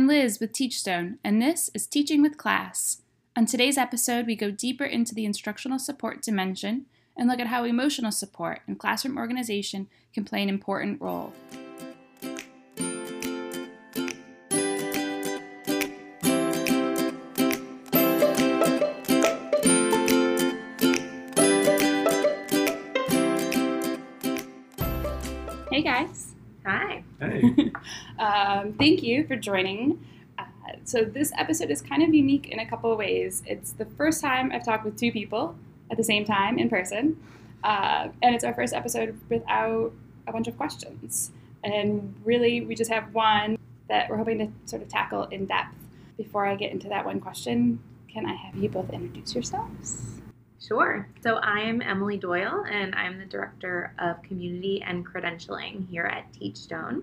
I'm 0.00 0.06
Liz 0.06 0.40
with 0.40 0.54
Teachstone, 0.54 1.18
and 1.22 1.42
this 1.42 1.68
is 1.74 1.86
Teaching 1.86 2.22
with 2.22 2.38
Class. 2.38 3.02
On 3.36 3.44
today's 3.44 3.76
episode, 3.76 4.26
we 4.26 4.34
go 4.34 4.50
deeper 4.50 4.86
into 4.86 5.14
the 5.14 5.26
instructional 5.26 5.78
support 5.78 6.22
dimension 6.22 6.86
and 7.18 7.28
look 7.28 7.38
at 7.38 7.48
how 7.48 7.64
emotional 7.64 8.10
support 8.10 8.62
and 8.66 8.78
classroom 8.78 9.18
organization 9.18 9.88
can 10.14 10.24
play 10.24 10.42
an 10.42 10.48
important 10.48 11.02
role. 11.02 11.34
Hey 25.70 25.82
guys. 25.82 26.32
Hi. 26.64 27.04
Hey. 27.20 27.72
Um, 28.20 28.74
thank 28.74 29.02
you 29.02 29.26
for 29.26 29.34
joining. 29.34 30.04
Uh, 30.38 30.44
so, 30.84 31.04
this 31.04 31.32
episode 31.38 31.70
is 31.70 31.80
kind 31.80 32.02
of 32.02 32.12
unique 32.12 32.50
in 32.50 32.60
a 32.60 32.66
couple 32.66 32.92
of 32.92 32.98
ways. 32.98 33.42
It's 33.46 33.72
the 33.72 33.86
first 33.86 34.20
time 34.20 34.52
I've 34.52 34.64
talked 34.64 34.84
with 34.84 34.98
two 34.98 35.10
people 35.10 35.56
at 35.90 35.96
the 35.96 36.04
same 36.04 36.26
time 36.26 36.58
in 36.58 36.68
person, 36.68 37.16
uh, 37.64 38.08
and 38.22 38.34
it's 38.34 38.44
our 38.44 38.52
first 38.52 38.74
episode 38.74 39.18
without 39.30 39.92
a 40.26 40.32
bunch 40.32 40.48
of 40.48 40.56
questions. 40.58 41.32
And 41.64 42.14
really, 42.22 42.60
we 42.60 42.74
just 42.74 42.90
have 42.90 43.12
one 43.14 43.58
that 43.88 44.10
we're 44.10 44.18
hoping 44.18 44.38
to 44.38 44.48
sort 44.66 44.82
of 44.82 44.88
tackle 44.88 45.24
in 45.24 45.46
depth. 45.46 45.74
Before 46.18 46.44
I 46.44 46.54
get 46.56 46.72
into 46.72 46.90
that 46.90 47.06
one 47.06 47.20
question, 47.20 47.80
can 48.06 48.26
I 48.26 48.34
have 48.34 48.54
you 48.54 48.68
both 48.68 48.90
introduce 48.90 49.34
yourselves? 49.34 50.20
Sure. 50.60 51.08
So 51.22 51.36
I 51.36 51.60
am 51.60 51.80
Emily 51.80 52.18
Doyle, 52.18 52.66
and 52.70 52.94
I'm 52.94 53.18
the 53.18 53.24
Director 53.24 53.94
of 53.98 54.22
Community 54.22 54.82
and 54.86 55.06
Credentialing 55.06 55.88
here 55.88 56.04
at 56.04 56.30
Teachstone. 56.34 57.02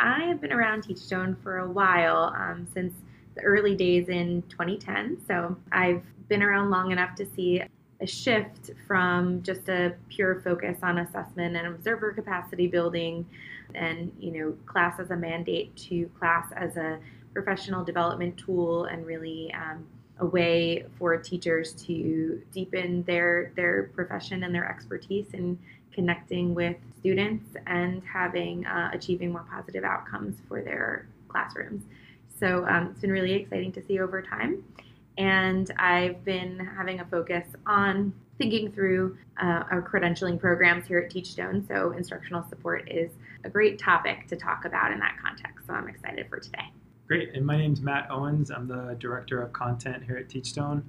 I 0.00 0.24
have 0.24 0.40
been 0.40 0.52
around 0.52 0.82
Teachstone 0.82 1.36
for 1.42 1.58
a 1.58 1.70
while, 1.70 2.32
um, 2.36 2.66
since 2.72 2.94
the 3.34 3.42
early 3.42 3.74
days 3.74 4.08
in 4.08 4.42
2010. 4.48 5.20
So 5.26 5.56
I've 5.72 6.02
been 6.28 6.42
around 6.42 6.70
long 6.70 6.92
enough 6.92 7.14
to 7.16 7.26
see 7.26 7.62
a 8.00 8.06
shift 8.06 8.70
from 8.86 9.42
just 9.42 9.68
a 9.68 9.94
pure 10.08 10.40
focus 10.42 10.78
on 10.82 10.98
assessment 10.98 11.56
and 11.56 11.66
observer 11.66 12.12
capacity 12.12 12.68
building 12.68 13.26
and 13.74 14.12
you 14.18 14.30
know 14.30 14.52
class 14.66 15.00
as 15.00 15.10
a 15.10 15.16
mandate 15.16 15.74
to 15.76 16.06
class 16.18 16.46
as 16.56 16.76
a 16.76 16.98
professional 17.34 17.84
development 17.84 18.36
tool 18.36 18.84
and 18.84 19.04
really 19.04 19.52
um, 19.54 19.84
a 20.20 20.26
way 20.26 20.84
for 20.96 21.16
teachers 21.16 21.72
to 21.72 22.40
deepen 22.52 23.02
their 23.04 23.52
their 23.56 23.90
profession 23.94 24.44
and 24.44 24.54
their 24.54 24.68
expertise 24.68 25.26
in 25.32 25.58
connecting 25.92 26.54
with 26.54 26.76
students 27.00 27.56
and 27.66 28.02
having 28.04 28.66
uh, 28.66 28.90
achieving 28.92 29.32
more 29.32 29.46
positive 29.50 29.84
outcomes 29.84 30.36
for 30.48 30.62
their 30.62 31.08
classrooms. 31.28 31.84
So 32.38 32.66
um, 32.66 32.88
it's 32.90 33.00
been 33.00 33.12
really 33.12 33.32
exciting 33.32 33.72
to 33.72 33.84
see 33.84 33.98
over 34.00 34.22
time, 34.22 34.62
and 35.16 35.70
I've 35.78 36.24
been 36.24 36.58
having 36.58 37.00
a 37.00 37.04
focus 37.04 37.46
on 37.66 38.12
thinking 38.38 38.70
through 38.70 39.18
uh, 39.42 39.64
our 39.70 39.82
credentialing 39.82 40.38
programs 40.38 40.86
here 40.86 40.98
at 41.00 41.10
Teachstone. 41.10 41.66
So 41.66 41.92
instructional 41.92 42.44
support 42.48 42.88
is 42.88 43.10
a 43.44 43.50
great 43.50 43.78
topic 43.78 44.28
to 44.28 44.36
talk 44.36 44.64
about 44.64 44.92
in 44.92 45.00
that 45.00 45.16
context. 45.20 45.66
So 45.66 45.74
I'm 45.74 45.88
excited 45.88 46.28
for 46.28 46.38
today. 46.38 46.70
Great. 47.08 47.34
And 47.34 47.44
my 47.44 47.56
name's 47.56 47.80
Matt 47.80 48.06
Owens. 48.10 48.50
I'm 48.50 48.68
the 48.68 48.96
Director 49.00 49.42
of 49.42 49.52
Content 49.52 50.04
here 50.04 50.16
at 50.16 50.28
Teachstone. 50.28 50.84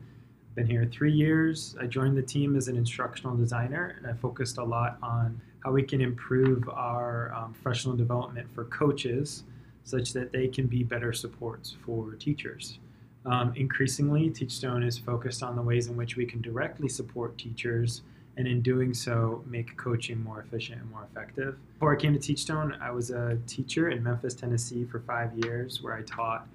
Been 0.55 0.67
here 0.67 0.89
three 0.91 1.13
years. 1.13 1.75
I 1.79 1.85
joined 1.85 2.17
the 2.17 2.21
team 2.21 2.55
as 2.55 2.67
an 2.67 2.75
instructional 2.75 3.35
designer, 3.35 3.95
and 3.97 4.07
I 4.07 4.13
focused 4.13 4.57
a 4.57 4.63
lot 4.63 4.97
on 5.01 5.39
how 5.63 5.71
we 5.71 5.83
can 5.83 6.01
improve 6.01 6.67
our 6.69 7.33
um, 7.33 7.53
professional 7.53 7.95
development 7.95 8.47
for 8.53 8.65
coaches 8.65 9.43
such 9.83 10.13
that 10.13 10.31
they 10.31 10.47
can 10.47 10.67
be 10.67 10.83
better 10.83 11.13
supports 11.13 11.75
for 11.85 12.13
teachers. 12.13 12.79
Um, 13.25 13.53
increasingly, 13.55 14.29
Teachstone 14.29 14.83
is 14.83 14.97
focused 14.97 15.43
on 15.43 15.55
the 15.55 15.61
ways 15.61 15.87
in 15.87 15.95
which 15.95 16.15
we 16.15 16.25
can 16.25 16.41
directly 16.41 16.89
support 16.89 17.37
teachers 17.37 18.01
and 18.37 18.47
in 18.47 18.61
doing 18.61 18.93
so, 18.93 19.43
make 19.45 19.75
coaching 19.75 20.23
more 20.23 20.39
efficient 20.39 20.79
and 20.81 20.89
more 20.91 21.05
effective. 21.11 21.57
Before 21.73 21.93
I 21.93 21.99
came 21.99 22.13
to 22.13 22.19
Teachstone, 22.19 22.77
I 22.81 22.89
was 22.89 23.11
a 23.11 23.37
teacher 23.47 23.89
in 23.89 24.01
Memphis, 24.01 24.33
Tennessee 24.33 24.85
for 24.85 25.01
five 25.01 25.33
years, 25.43 25.81
where 25.83 25.93
I 25.93 26.03
taught 26.03 26.47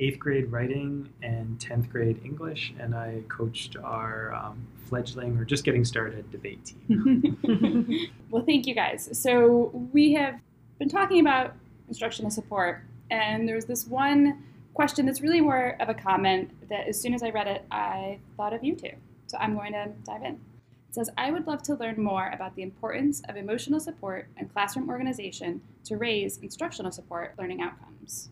eighth 0.00 0.18
grade 0.18 0.50
writing 0.50 1.08
and 1.22 1.58
10th 1.58 1.90
grade 1.90 2.20
English, 2.24 2.74
and 2.78 2.94
I 2.94 3.22
coached 3.28 3.76
our 3.82 4.34
um, 4.34 4.66
fledgling 4.88 5.36
or 5.38 5.44
just 5.44 5.64
getting 5.64 5.84
started 5.84 6.30
debate 6.30 6.64
team. 6.64 7.38
well, 8.30 8.44
thank 8.44 8.66
you 8.66 8.74
guys. 8.74 9.08
So, 9.12 9.70
we 9.92 10.12
have 10.14 10.40
been 10.78 10.88
talking 10.88 11.20
about 11.20 11.54
instructional 11.88 12.30
support, 12.30 12.82
and 13.10 13.48
there's 13.48 13.64
this 13.64 13.86
one 13.86 14.42
question 14.74 15.04
that's 15.06 15.20
really 15.20 15.40
more 15.40 15.76
of 15.80 15.88
a 15.88 15.94
comment 15.94 16.50
that 16.68 16.88
as 16.88 17.00
soon 17.00 17.14
as 17.14 17.22
I 17.22 17.30
read 17.30 17.46
it, 17.46 17.64
I 17.70 18.18
thought 18.36 18.52
of 18.52 18.64
you 18.64 18.74
two. 18.74 18.92
So, 19.26 19.38
I'm 19.38 19.54
going 19.54 19.72
to 19.72 19.90
dive 20.04 20.22
in. 20.22 20.40
It 20.88 20.96
says, 20.96 21.08
I 21.16 21.30
would 21.30 21.46
love 21.46 21.62
to 21.62 21.74
learn 21.74 22.02
more 22.02 22.30
about 22.34 22.54
the 22.54 22.62
importance 22.62 23.22
of 23.26 23.36
emotional 23.36 23.80
support 23.80 24.28
and 24.36 24.52
classroom 24.52 24.90
organization 24.90 25.62
to 25.84 25.96
raise 25.96 26.36
instructional 26.38 26.92
support 26.92 27.34
learning 27.38 27.62
outcomes. 27.62 28.28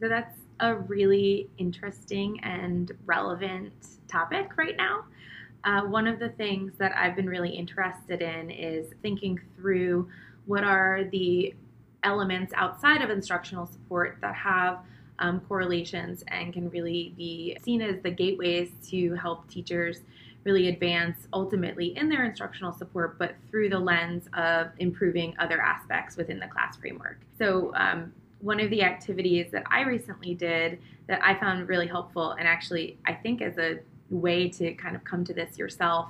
So 0.00 0.08
that's 0.08 0.39
a 0.60 0.76
really 0.76 1.48
interesting 1.58 2.40
and 2.42 2.92
relevant 3.06 3.72
topic 4.08 4.56
right 4.56 4.76
now. 4.76 5.04
Uh, 5.64 5.82
one 5.82 6.06
of 6.06 6.18
the 6.18 6.30
things 6.30 6.72
that 6.78 6.96
I've 6.96 7.16
been 7.16 7.28
really 7.28 7.50
interested 7.50 8.22
in 8.22 8.50
is 8.50 8.86
thinking 9.02 9.40
through 9.56 10.08
what 10.46 10.64
are 10.64 11.04
the 11.12 11.54
elements 12.02 12.52
outside 12.56 13.02
of 13.02 13.10
instructional 13.10 13.66
support 13.66 14.18
that 14.22 14.34
have 14.34 14.78
um, 15.18 15.40
correlations 15.40 16.24
and 16.28 16.52
can 16.52 16.70
really 16.70 17.14
be 17.16 17.56
seen 17.62 17.82
as 17.82 18.02
the 18.02 18.10
gateways 18.10 18.70
to 18.88 19.14
help 19.14 19.48
teachers 19.48 20.00
really 20.44 20.68
advance 20.68 21.28
ultimately 21.34 21.94
in 21.98 22.08
their 22.08 22.24
instructional 22.24 22.72
support, 22.72 23.18
but 23.18 23.34
through 23.50 23.68
the 23.68 23.78
lens 23.78 24.26
of 24.32 24.68
improving 24.78 25.34
other 25.38 25.60
aspects 25.60 26.16
within 26.16 26.38
the 26.38 26.46
class 26.46 26.76
framework. 26.76 27.18
So, 27.38 27.72
um, 27.74 28.12
one 28.40 28.60
of 28.60 28.70
the 28.70 28.82
activities 28.82 29.50
that 29.52 29.64
I 29.70 29.82
recently 29.82 30.34
did 30.34 30.78
that 31.08 31.22
I 31.22 31.34
found 31.38 31.68
really 31.68 31.86
helpful, 31.86 32.32
and 32.32 32.46
actually 32.48 32.98
I 33.06 33.14
think 33.14 33.42
as 33.42 33.58
a 33.58 33.80
way 34.10 34.48
to 34.48 34.72
kind 34.74 34.96
of 34.96 35.04
come 35.04 35.24
to 35.24 35.34
this 35.34 35.58
yourself, 35.58 36.08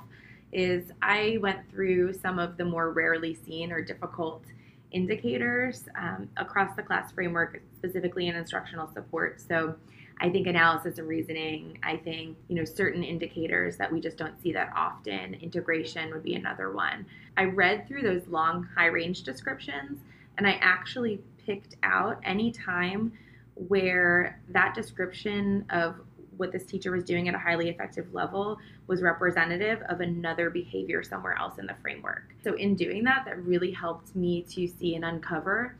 is 0.52 0.92
I 1.02 1.38
went 1.40 1.70
through 1.70 2.14
some 2.14 2.38
of 2.38 2.56
the 2.56 2.64
more 2.64 2.90
rarely 2.90 3.34
seen 3.34 3.72
or 3.72 3.80
difficult 3.82 4.42
indicators 4.90 5.84
um, 5.96 6.28
across 6.36 6.74
the 6.74 6.82
class 6.82 7.12
framework, 7.12 7.60
specifically 7.76 8.26
in 8.26 8.34
instructional 8.34 8.90
support. 8.92 9.40
So, 9.40 9.74
I 10.22 10.28
think 10.28 10.46
analysis 10.46 10.98
and 10.98 11.08
reasoning, 11.08 11.78
I 11.82 11.96
think, 11.96 12.36
you 12.48 12.54
know, 12.54 12.64
certain 12.66 13.02
indicators 13.02 13.78
that 13.78 13.90
we 13.90 14.02
just 14.02 14.18
don't 14.18 14.38
see 14.42 14.52
that 14.52 14.70
often. 14.76 15.32
Integration 15.32 16.10
would 16.10 16.22
be 16.22 16.34
another 16.34 16.70
one. 16.72 17.06
I 17.38 17.44
read 17.44 17.88
through 17.88 18.02
those 18.02 18.26
long 18.28 18.68
high 18.76 18.88
range 18.88 19.22
descriptions 19.22 19.98
and 20.36 20.46
I 20.46 20.58
actually 20.62 21.20
picked 21.46 21.76
out 21.82 22.20
any 22.24 22.50
time 22.50 23.12
where 23.54 24.40
that 24.48 24.74
description 24.74 25.64
of 25.70 25.96
what 26.36 26.52
this 26.52 26.64
teacher 26.64 26.90
was 26.90 27.04
doing 27.04 27.28
at 27.28 27.34
a 27.34 27.38
highly 27.38 27.68
effective 27.68 28.12
level 28.14 28.58
was 28.86 29.02
representative 29.02 29.82
of 29.90 30.00
another 30.00 30.48
behavior 30.48 31.02
somewhere 31.02 31.36
else 31.38 31.58
in 31.58 31.66
the 31.66 31.74
framework. 31.82 32.34
So, 32.42 32.54
in 32.54 32.74
doing 32.74 33.04
that, 33.04 33.24
that 33.26 33.44
really 33.44 33.70
helped 33.70 34.16
me 34.16 34.42
to 34.54 34.66
see 34.66 34.94
and 34.94 35.04
uncover 35.04 35.76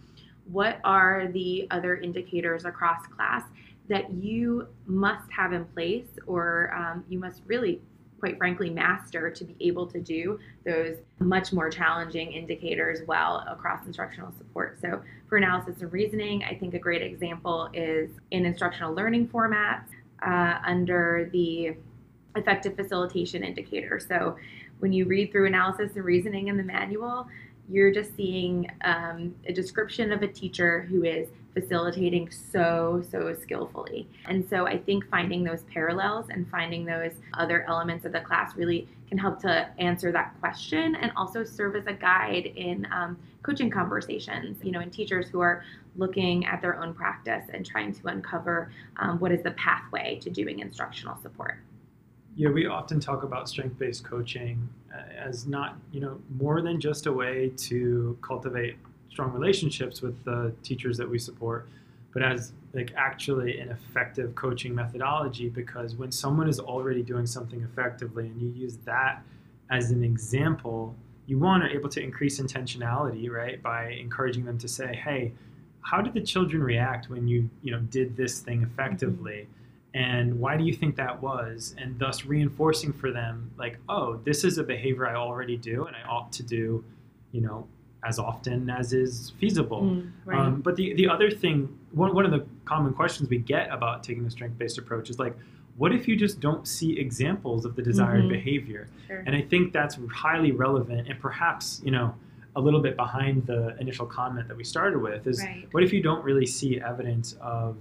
what 0.52 0.80
are 0.84 1.28
the 1.28 1.66
other 1.70 1.96
indicators 1.96 2.64
across 2.66 3.06
class 3.06 3.44
that 3.88 4.12
you 4.12 4.68
must 4.86 5.30
have 5.32 5.52
in 5.52 5.64
place 5.64 6.08
or 6.26 6.72
um, 6.74 7.04
you 7.08 7.18
must 7.18 7.42
really 7.46 7.80
quite 8.20 8.38
frankly 8.38 8.70
master 8.70 9.30
to 9.30 9.44
be 9.44 9.56
able 9.60 9.86
to 9.86 9.98
do 9.98 10.38
those 10.64 10.98
much 11.18 11.52
more 11.52 11.70
challenging 11.70 12.32
indicators 12.32 13.00
well 13.06 13.44
across 13.48 13.84
instructional 13.86 14.32
support. 14.38 14.78
So 14.80 15.02
for 15.28 15.38
analysis 15.38 15.80
and 15.80 15.92
reasoning 15.92 16.44
i 16.44 16.54
think 16.54 16.74
a 16.74 16.78
great 16.78 17.02
example 17.02 17.68
is 17.72 18.10
in 18.30 18.44
instructional 18.44 18.92
learning 18.94 19.28
formats 19.28 19.86
uh, 20.26 20.58
under 20.66 21.30
the 21.32 21.76
effective 22.36 22.76
facilitation 22.76 23.42
indicator. 23.42 23.98
So 23.98 24.36
when 24.78 24.92
you 24.92 25.06
read 25.06 25.32
through 25.32 25.46
analysis 25.46 25.92
and 25.96 26.04
reasoning 26.04 26.48
in 26.48 26.56
the 26.56 26.62
manual 26.62 27.26
you're 27.68 27.92
just 27.92 28.16
seeing 28.16 28.68
um, 28.82 29.34
a 29.46 29.52
description 29.52 30.12
of 30.12 30.22
a 30.22 30.28
teacher 30.28 30.82
who 30.82 31.04
is 31.04 31.28
facilitating 31.54 32.30
so, 32.30 33.02
so 33.10 33.34
skillfully. 33.34 34.08
And 34.26 34.48
so 34.48 34.66
I 34.66 34.78
think 34.78 35.08
finding 35.10 35.42
those 35.44 35.62
parallels 35.64 36.26
and 36.30 36.48
finding 36.48 36.84
those 36.84 37.12
other 37.34 37.64
elements 37.68 38.04
of 38.04 38.12
the 38.12 38.20
class 38.20 38.56
really 38.56 38.88
can 39.08 39.18
help 39.18 39.40
to 39.40 39.68
answer 39.78 40.12
that 40.12 40.38
question 40.40 40.94
and 40.94 41.12
also 41.16 41.42
serve 41.42 41.74
as 41.74 41.86
a 41.86 41.92
guide 41.92 42.46
in 42.54 42.86
um, 42.92 43.18
coaching 43.42 43.70
conversations, 43.70 44.58
you 44.62 44.70
know, 44.70 44.80
in 44.80 44.90
teachers 44.90 45.28
who 45.28 45.40
are 45.40 45.64
looking 45.96 46.46
at 46.46 46.60
their 46.60 46.80
own 46.80 46.94
practice 46.94 47.44
and 47.52 47.66
trying 47.66 47.92
to 47.92 48.06
uncover 48.06 48.70
um, 48.98 49.18
what 49.18 49.32
is 49.32 49.42
the 49.42 49.50
pathway 49.52 50.18
to 50.22 50.30
doing 50.30 50.60
instructional 50.60 51.16
support. 51.20 51.58
Yeah, 52.36 52.50
we 52.50 52.66
often 52.66 53.00
talk 53.00 53.24
about 53.24 53.48
strength-based 53.48 54.04
coaching 54.04 54.68
uh, 54.94 55.02
as 55.18 55.46
not, 55.46 55.76
you 55.90 56.00
know, 56.00 56.20
more 56.38 56.62
than 56.62 56.80
just 56.80 57.06
a 57.06 57.12
way 57.12 57.52
to 57.56 58.16
cultivate 58.22 58.76
strong 59.10 59.32
relationships 59.32 60.02
with 60.02 60.24
the 60.24 60.52
teachers 60.62 60.96
that 60.98 61.08
we 61.08 61.18
support, 61.18 61.68
but 62.12 62.22
as 62.22 62.52
like 62.72 62.92
actually 62.96 63.58
an 63.58 63.70
effective 63.70 64.34
coaching 64.34 64.74
methodology 64.74 65.48
because 65.48 65.96
when 65.96 66.12
someone 66.12 66.48
is 66.48 66.60
already 66.60 67.02
doing 67.02 67.26
something 67.26 67.62
effectively 67.62 68.26
and 68.26 68.40
you 68.40 68.48
use 68.50 68.76
that 68.84 69.22
as 69.70 69.90
an 69.90 70.04
example 70.04 70.94
you 71.26 71.36
one 71.38 71.62
are 71.62 71.68
able 71.68 71.88
to 71.88 72.00
increase 72.00 72.40
intentionality 72.40 73.28
right 73.28 73.60
by 73.60 73.88
encouraging 73.90 74.44
them 74.44 74.56
to 74.56 74.68
say 74.68 74.94
hey 75.04 75.32
how 75.82 76.00
did 76.00 76.14
the 76.14 76.20
children 76.20 76.62
react 76.62 77.08
when 77.08 77.26
you 77.26 77.48
you 77.62 77.72
know 77.72 77.80
did 77.80 78.16
this 78.16 78.40
thing 78.40 78.62
effectively? 78.62 79.48
And 79.92 80.38
why 80.38 80.56
do 80.56 80.62
you 80.62 80.72
think 80.72 80.94
that 80.96 81.20
was? 81.20 81.74
And 81.76 81.98
thus 81.98 82.24
reinforcing 82.24 82.92
for 82.92 83.10
them 83.10 83.50
like 83.56 83.78
oh 83.88 84.16
this 84.24 84.44
is 84.44 84.58
a 84.58 84.62
behavior 84.62 85.06
i 85.06 85.14
already 85.14 85.56
do 85.56 85.86
and 85.86 85.96
i 85.96 86.08
ought 86.08 86.32
to 86.32 86.42
do 86.42 86.84
you 87.32 87.40
know 87.40 87.66
as 88.04 88.18
often 88.18 88.70
as 88.70 88.92
is 88.92 89.32
feasible 89.38 89.82
Mm, 89.82 90.10
right. 90.24 90.38
um, 90.38 90.60
but 90.60 90.76
the, 90.76 90.94
the 90.94 91.08
other 91.08 91.30
thing 91.30 91.68
one, 91.92 92.14
one 92.14 92.24
of 92.24 92.30
the 92.30 92.46
common 92.64 92.92
questions 92.94 93.28
we 93.28 93.38
get 93.38 93.70
about 93.72 94.02
taking 94.02 94.24
the 94.24 94.30
strength-based 94.30 94.78
approach 94.78 95.10
is 95.10 95.18
like 95.18 95.36
what 95.76 95.92
if 95.92 96.06
you 96.08 96.16
just 96.16 96.40
don't 96.40 96.66
see 96.68 96.98
examples 96.98 97.64
of 97.64 97.74
the 97.76 97.82
desired 97.82 98.24
Mhm. 98.24 98.28
behavior 98.30 98.88
sure. 99.06 99.22
and 99.26 99.34
i 99.36 99.40
think 99.42 99.72
that's 99.72 99.98
highly 100.12 100.52
relevant 100.52 101.08
and 101.08 101.18
perhaps 101.20 101.80
you 101.84 101.90
know 101.90 102.14
a 102.56 102.60
little 102.60 102.80
bit 102.80 102.96
behind 102.96 103.46
the 103.46 103.76
initial 103.80 104.06
comment 104.06 104.48
that 104.48 104.56
we 104.56 104.64
started 104.64 104.98
with 104.98 105.26
is 105.26 105.40
Right. 105.42 105.66
what 105.72 105.82
if 105.84 105.92
you 105.92 106.02
don't 106.02 106.24
really 106.24 106.46
see 106.46 106.80
evidence 106.80 107.36
of 107.40 107.76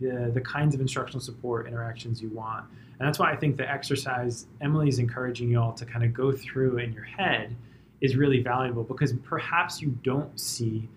the, 0.00 0.30
the 0.32 0.40
kinds 0.40 0.74
of 0.74 0.80
instructional 0.80 1.20
support 1.20 1.66
interactions 1.66 2.22
you 2.22 2.28
want 2.30 2.64
and 2.98 3.06
that's 3.06 3.18
why 3.18 3.30
i 3.32 3.36
think 3.36 3.56
the 3.56 3.68
exercise 3.70 4.46
emily's 4.60 4.98
encouraging 4.98 5.50
you 5.50 5.60
all 5.60 5.72
to 5.72 5.84
kind 5.84 6.04
of 6.04 6.14
go 6.14 6.32
through 6.32 6.78
in 6.78 6.92
your 6.92 7.04
head 7.04 7.54
is 8.02 8.16
really 8.16 8.40
valuable 8.42 8.82
because 8.84 9.12
perhaps 9.24 9.80
you 9.80 9.88
don't 10.02 10.38
see 10.38 10.88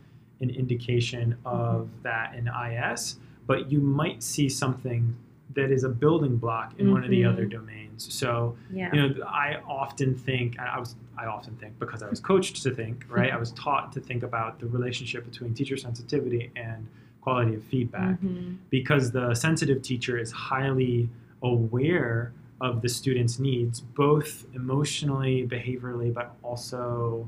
an 0.42 0.50
indication 0.50 1.38
of 1.46 1.88
that 2.04 2.36
in 2.36 2.48
is 2.50 3.16
but 3.48 3.72
you 3.72 3.80
might 3.80 4.22
see 4.22 4.50
something 4.50 5.16
that 5.54 5.72
is 5.72 5.84
a 5.86 5.90
building 5.90 6.36
block 6.36 6.74
in 6.80 6.92
one 6.92 7.04
of 7.06 7.10
the 7.10 7.24
other 7.24 7.46
domains 7.46 8.14
so 8.14 8.58
yeah. 8.74 8.90
you 8.94 9.00
know 9.02 9.24
i 9.26 9.56
often 9.70 10.14
think 10.14 10.60
i 10.60 10.78
was 10.78 10.96
i 11.18 11.26
often 11.26 11.56
think 11.56 11.78
because 11.80 12.04
i 12.04 12.10
was 12.10 12.20
coached 12.20 12.62
to 12.64 12.72
think 12.72 13.06
right 13.18 13.32
i 13.32 13.38
was 13.38 13.52
taught 13.52 13.94
to 13.94 14.02
think 14.02 14.22
about 14.24 14.60
the 14.60 14.66
relationship 14.66 15.24
between 15.32 15.54
teacher 15.54 15.78
sensitivity 15.78 16.52
and 16.58 16.86
quality 17.22 17.56
of 17.56 17.64
feedback 17.64 18.20
Mhm. 18.22 18.58
because 18.70 19.12
the 19.12 19.34
sensitive 19.34 19.82
teacher 19.82 20.18
is 20.18 20.32
highly 20.32 21.08
aware 21.42 22.34
of 22.62 22.82
the 22.82 22.90
student's 22.90 23.38
needs 23.40 23.82
both 23.82 24.46
emotionally 24.56 25.46
behaviorally 25.48 26.14
but 26.14 26.36
also 26.42 27.28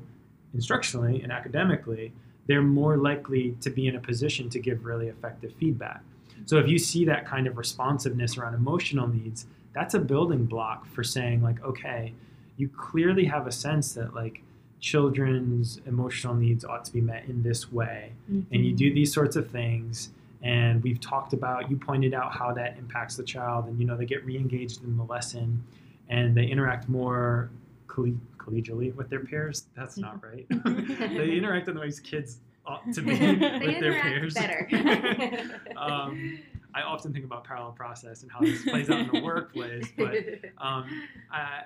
instructionally 0.56 1.21
and 1.24 1.31
academically 1.31 2.12
they're 2.47 2.62
more 2.62 2.97
likely 2.97 3.51
to 3.59 3.69
be 3.69 3.88
in 3.88 3.95
a 3.97 4.00
position 4.00 4.50
to 4.50 4.59
give 4.59 4.85
really 4.85 5.07
effective 5.07 5.51
feedback 5.59 6.01
so 6.45 6.57
if 6.57 6.68
you 6.68 6.77
see 6.77 7.03
that 7.06 7.25
kind 7.25 7.45
of 7.47 7.57
responsiveness 7.57 8.38
around 8.38 8.53
emotional 8.53 9.07
needs 9.07 9.47
that's 9.74 9.94
a 9.95 10.00
building 10.00 10.45
block 10.45 10.85
for 10.88 11.03
saying 11.03 11.41
like 11.41 11.62
okay 11.63 12.13
you 12.56 12.69
clearly 12.69 13.25
have 13.25 13.45
a 13.47 13.51
sense 13.51 13.94
that 13.94 14.13
like 14.15 14.41
children's 14.79 15.81
emotional 15.85 16.33
needs 16.33 16.63
ought 16.63 16.85
to 16.85 16.94
be 16.94 17.01
met 17.01 17.25
in 17.27 17.44
this 17.44 17.71
way 17.71 18.12
and 18.29 18.65
you 18.65 18.74
Mhm. 18.74 18.77
do 18.77 18.94
these 18.94 19.12
sorts 19.12 19.35
of 19.35 19.50
things 19.50 20.12
and 20.44 20.84
we've 20.84 21.00
talked 21.01 21.34
about 21.34 21.69
you 21.69 21.78
pointed 21.78 22.13
out 22.13 22.31
how 22.34 22.54
that 22.54 22.78
impacts 22.78 23.16
the 23.18 23.24
child 23.24 23.66
and 23.68 23.80
you 23.80 23.86
know 23.86 23.98
they 23.98 24.06
get 24.06 24.24
re-engaged 24.25 24.84
in 24.84 24.95
the 24.98 25.04
lesson 25.04 25.63
and 26.10 26.36
they 26.36 26.45
interact 26.45 26.88
more 26.88 27.50
colle- 27.88 28.19
collegially 28.38 28.94
with 28.95 29.10
their 29.10 29.19
peers. 29.22 29.66
That's 29.75 29.98
not 29.98 30.24
right. 30.24 30.45
They 31.18 31.31
interact 31.31 31.68
in 31.68 31.75
the 31.75 31.81
ways 31.81 32.00
kids 32.00 32.38
ought 32.66 32.94
to 32.94 33.01
be 33.01 33.12
with 33.12 33.80
their 33.80 34.01
peers. 34.01 34.34
better. 34.34 34.68
um, 35.78 36.39
i 36.75 36.81
often 36.81 37.13
think 37.13 37.24
about 37.24 37.44
parallel 37.45 37.72
process 37.72 38.24
and 38.24 38.31
how 38.31 38.42
this 38.42 38.62
plays 38.63 38.89
out 38.89 39.00
in 39.00 39.07
the 39.07 39.22
workplace 39.22 39.88
but 39.98 40.13
um, 40.57 40.86
I, 41.31 41.62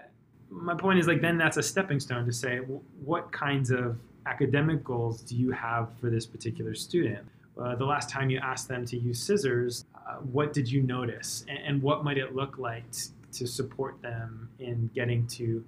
my 0.51 0.75
point 0.75 1.00
is 1.00 1.07
like 1.07 1.19
then 1.21 1.38
that's 1.39 1.57
a 1.57 1.63
stepping 1.63 2.00
stone 2.00 2.25
to 2.27 2.31
say 2.31 2.57
w- 2.57 2.81
what 3.03 3.31
kinds 3.31 3.71
of 3.71 4.00
academic 4.27 4.83
goals 4.83 5.21
do 5.21 5.35
you 5.35 5.50
have 5.51 5.89
for 6.00 6.12
this 6.12 6.27
particular 6.27 6.75
student 6.75 7.25
uh, 7.59 7.75
the 7.75 7.86
last 7.86 8.09
time 8.09 8.30
you 8.30 8.39
asked 8.39 8.68
them 8.68 8.86
to 8.86 8.98
use 8.98 9.21
scissors 9.21 9.86
uh, 9.95 10.15
what 10.15 10.51
did 10.51 10.69
you 10.69 10.81
notice? 10.81 11.45
And, 11.48 11.57
and 11.59 11.81
what 11.81 12.03
might 12.03 12.18
it 12.18 12.36
look 12.36 12.57
like 12.57 12.89
t- 12.92 13.09
to 13.33 13.48
support 13.48 14.01
them 14.01 14.50
in 14.59 14.89
getting 14.95 15.27
to 15.27 15.63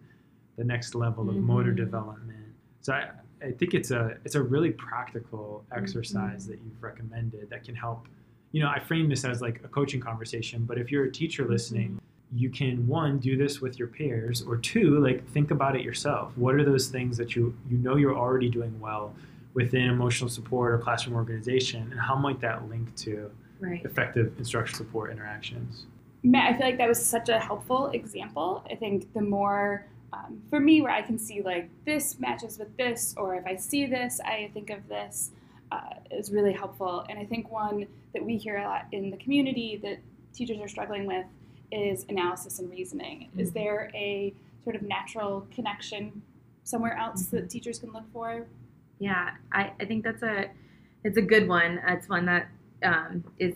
the 0.57 0.63
next 0.63 0.95
level 0.95 1.30
of 1.30 1.35
motor 1.35 1.71
Mhm. 1.71 1.77
development? 1.77 2.47
So 2.81 2.94
I, 2.94 3.12
I 3.45 3.51
think 3.51 3.74
it's 3.74 3.91
a 3.91 4.18
it's 4.25 4.35
a 4.35 4.41
really 4.41 4.71
practical 4.71 5.63
exercise 5.71 6.45
Mhm. 6.45 6.47
that 6.50 6.59
you've 6.63 6.81
recommended 6.81 7.50
that 7.50 7.63
can 7.63 7.75
help 7.75 8.07
you 8.53 8.62
know 8.62 8.69
i 8.69 8.79
frame 8.79 9.09
this 9.09 9.25
as 9.25 9.41
like 9.41 9.62
a 9.63 9.68
coaching 9.68 10.00
conversation 10.00 10.63
but 10.65 10.77
if 10.77 10.91
you're 10.91 11.06
a 11.06 11.12
teacher 11.12 11.45
listening 11.47 12.00
you 12.36 12.50
can 12.50 12.88
one 12.88 13.18
do 13.19 13.36
this 13.38 13.62
with 13.62 13.77
your 13.79 13.88
peers 13.88 14.41
or 14.44 14.57
two 14.57 15.00
like 15.00 15.25
think 15.29 15.51
about 15.51 15.75
it 15.75 15.83
yourself. 15.83 16.36
What 16.38 16.56
are 16.56 16.63
those 16.65 16.88
things 16.88 17.18
that 17.18 17.36
you 17.36 17.56
you 17.69 17.77
know 17.77 17.95
you're 17.97 18.15
already 18.15 18.50
doing 18.50 18.79
well 18.79 19.13
within 19.53 19.89
emotional 19.89 20.29
support 20.29 20.73
or 20.73 20.77
classroom 20.79 21.15
organization 21.15 21.88
and 21.91 22.00
how 22.00 22.15
might 22.15 22.39
that 22.41 22.67
link 22.69 22.94
to 22.95 23.29
right. 23.59 23.83
effective 23.85 24.33
instructional 24.38 24.77
support 24.85 25.11
interactions 25.11 25.85
Matt, 26.25 26.53
I 26.53 26.57
feel 26.57 26.65
like 26.67 26.77
that 26.77 26.88
was 26.88 27.05
such 27.05 27.27
a 27.27 27.38
helpful 27.38 27.88
example. 27.89 28.63
I 28.71 28.75
think 28.75 29.11
the 29.13 29.19
more, 29.19 29.85
um, 30.13 30.41
for 30.50 30.57
me, 30.57 30.81
where 30.81 30.91
I 30.91 31.01
can 31.01 31.19
see 31.19 31.41
like 31.41 31.69
this 31.83 32.17
matches 32.17 32.57
with 32.57 32.75
this, 32.77 33.13
or 33.17 33.35
if 33.35 33.45
I 33.45 33.57
see 33.57 33.85
this, 33.85 34.21
I 34.21 34.50
think 34.53 34.69
of 34.69 34.88
this, 34.88 35.31
uh, 35.73 35.95
is 36.11 36.31
really 36.31 36.53
helpful. 36.53 37.03
And 37.09 37.19
I 37.19 37.25
think 37.25 37.51
one 37.51 37.88
that 38.13 38.23
we 38.23 38.38
hear 38.38 38.55
a 38.59 38.63
lot 38.63 38.85
in 38.94 39.09
the 39.09 39.17
community 39.17 39.77
that 39.83 39.97
teachers 40.33 40.59
are 40.61 40.67
struggling 40.69 41.05
with 41.05 41.25
is 41.73 42.05
analysis 42.07 42.59
and 42.59 42.71
reasoning. 42.71 43.29
Is 43.38 43.50
Mhm. 43.51 43.53
there 43.55 43.91
a 43.94 44.33
sort 44.63 44.77
of 44.77 44.83
natural 44.83 45.45
connection 45.51 46.21
somewhere 46.63 46.95
else 46.95 47.25
that 47.27 47.50
teachers 47.50 47.79
can 47.79 47.91
look 47.91 48.09
for? 48.13 48.47
Yeah, 49.03 49.31
I, 49.51 49.73
I 49.81 49.85
think 49.85 50.05
that's 50.05 50.23
a 50.23 50.45
it's 51.03 51.17
a 51.17 51.21
good 51.21 51.50
one. 51.50 51.81
It's 51.89 52.07
one 52.07 52.25
that 52.27 52.47
um, 52.85 53.21
is 53.38 53.53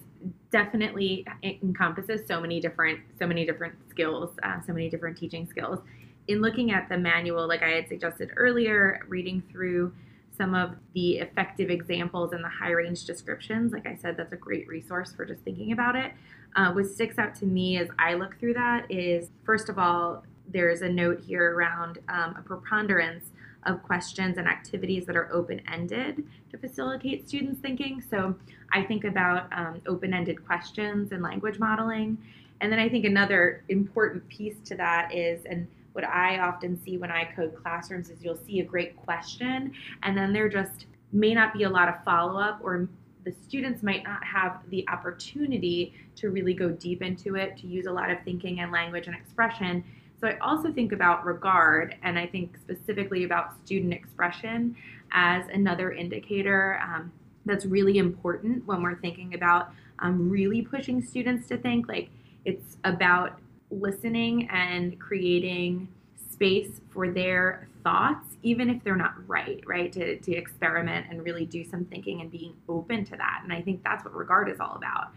definitely 0.51 1.25
encompasses 1.41 2.27
so 2.27 2.41
many 2.41 2.59
different 2.59 2.99
so 3.17 3.25
many 3.25 3.45
different 3.45 3.75
skills, 3.89 4.31
uh, 4.44 4.59
so 4.67 4.73
many 4.73 4.89
different 4.89 5.17
teaching 5.17 5.47
skills. 5.47 5.79
In 6.27 6.41
looking 6.41 6.71
at 6.71 6.89
the 6.89 6.97
manual, 6.97 7.47
like 7.47 7.63
I 7.63 7.69
had 7.69 7.88
suggested 7.88 8.31
earlier, 8.35 8.99
reading 9.07 9.41
through 9.49 9.94
some 10.38 10.53
of 10.53 10.71
the 10.94 11.19
effective 11.19 11.69
examples 11.69 12.33
and 12.33 12.44
the 12.44 12.49
high 12.49 12.71
range 12.71 13.05
descriptions, 13.05 13.71
like 13.71 13.88
I 13.88 13.95
said, 13.95 14.17
that's 14.17 14.33
a 14.33 14.38
great 14.47 14.67
resource 14.67 15.13
for 15.13 15.23
just 15.25 15.39
thinking 15.44 15.71
about 15.71 15.95
it. 15.95 16.11
Uh, 16.57 16.73
what 16.73 16.88
sticks 16.88 17.18
out 17.18 17.35
to 17.35 17.45
me 17.45 17.77
as 17.77 17.87
I 17.97 18.16
look 18.16 18.37
through 18.37 18.56
that 18.56 18.92
is, 18.92 19.30
first 19.45 19.69
of 19.69 19.80
all, 19.80 20.25
there's 20.49 20.81
a 20.81 20.89
note 20.89 21.21
here 21.21 21.56
around 21.56 21.99
um, 22.09 22.35
a 22.37 22.42
preponderance 22.42 23.31
of 23.68 23.83
questions 23.83 24.38
and 24.38 24.47
activities 24.47 25.06
that 25.06 25.16
are 25.16 25.31
open 25.31 25.62
ended 25.71 26.24
to 26.52 26.57
facilitate 26.57 27.28
students' 27.28 27.62
thinking. 27.62 28.02
So 28.02 28.33
I 28.71 28.81
think 28.81 29.04
about 29.04 29.47
um, 29.52 29.81
open 29.86 30.14
ended 30.14 30.44
questions 30.45 31.12
and 31.12 31.21
language 31.21 31.59
modeling. 31.59 32.18
And 32.62 32.71
then 32.71 32.80
I 32.80 32.90
think 32.90 33.06
another 33.06 33.64
important 33.69 34.28
piece 34.30 34.57
to 34.66 34.76
that 34.76 35.14
is, 35.14 35.45
and 35.45 35.68
what 35.94 36.06
I 36.06 36.40
often 36.40 36.81
see 36.81 36.97
when 36.97 37.12
I 37.12 37.26
code 37.36 37.56
classrooms 37.62 38.09
is 38.09 38.24
you'll 38.24 38.38
see 38.38 38.62
a 38.62 38.66
great 38.66 38.95
question, 38.97 39.74
and 40.04 40.18
then 40.18 40.33
there 40.33 40.50
just 40.50 40.86
may 41.12 41.33
not 41.33 41.54
be 41.54 41.64
a 41.64 41.69
lot 41.69 41.88
of 41.88 42.04
follow 42.04 42.40
up, 42.40 42.59
or 42.64 42.88
the 43.26 43.33
students 43.47 43.83
might 43.83 44.04
not 44.04 44.24
have 44.24 44.62
the 44.69 44.88
opportunity 44.90 45.94
to 46.16 46.30
really 46.30 46.54
go 46.54 46.69
deep 46.69 47.02
into 47.02 47.36
it, 47.36 47.57
to 47.57 47.68
use 47.68 47.86
a 47.86 47.92
lot 47.92 48.09
of 48.09 48.18
thinking 48.24 48.62
and 48.62 48.71
language 48.71 49.07
and 49.07 49.16
expression. 49.16 49.83
So 50.19 50.28
I 50.28 50.38
also 50.40 50.71
think 50.71 50.92
about 50.92 51.26
regard, 51.26 51.95
and 52.02 52.18
I 52.18 52.26
think 52.26 52.57
specifically 52.57 53.24
about 53.24 53.54
student 53.64 53.94
expression 53.94 54.76
as 55.12 55.45
another 55.54 55.92
indicator 55.92 56.80
um, 56.83 57.12
that's 57.45 57.66
really 57.66 57.97
important 57.97 58.66
when 58.66 58.81
we're 58.81 59.00
thinking 59.00 59.36
about 59.36 59.69
um, 60.00 60.30
really 60.30 60.62
pushing 60.62 61.04
students 61.04 61.47
to 61.50 61.57
think. 61.57 61.88
Like 61.88 62.09
it's 62.45 62.78
about 62.83 63.40
listening 63.69 64.50
and 64.50 65.00
creating 65.00 65.88
space 66.31 66.81
for 66.90 67.09
their 67.09 67.68
thoughts, 67.83 68.38
even 68.44 68.69
if 68.69 68.83
they're 68.83 68.95
not 68.95 69.16
right, 69.28 69.62
right? 69.66 69.92
To, 69.94 70.18
to 70.19 70.36
experiment 70.36 71.07
and 71.09 71.24
really 71.24 71.45
do 71.45 71.64
some 71.64 71.86
thinking 71.86 72.21
and 72.21 72.31
being 72.31 72.54
open 72.68 73.06
to 73.06 73.18
that. 73.18 73.42
And 73.44 73.54
I 73.54 73.62
think 73.62 73.83
that's 73.83 74.04
what 74.04 74.16
regard 74.16 74.50
is 74.50 74.59
all 74.59 74.76
about. 74.76 75.09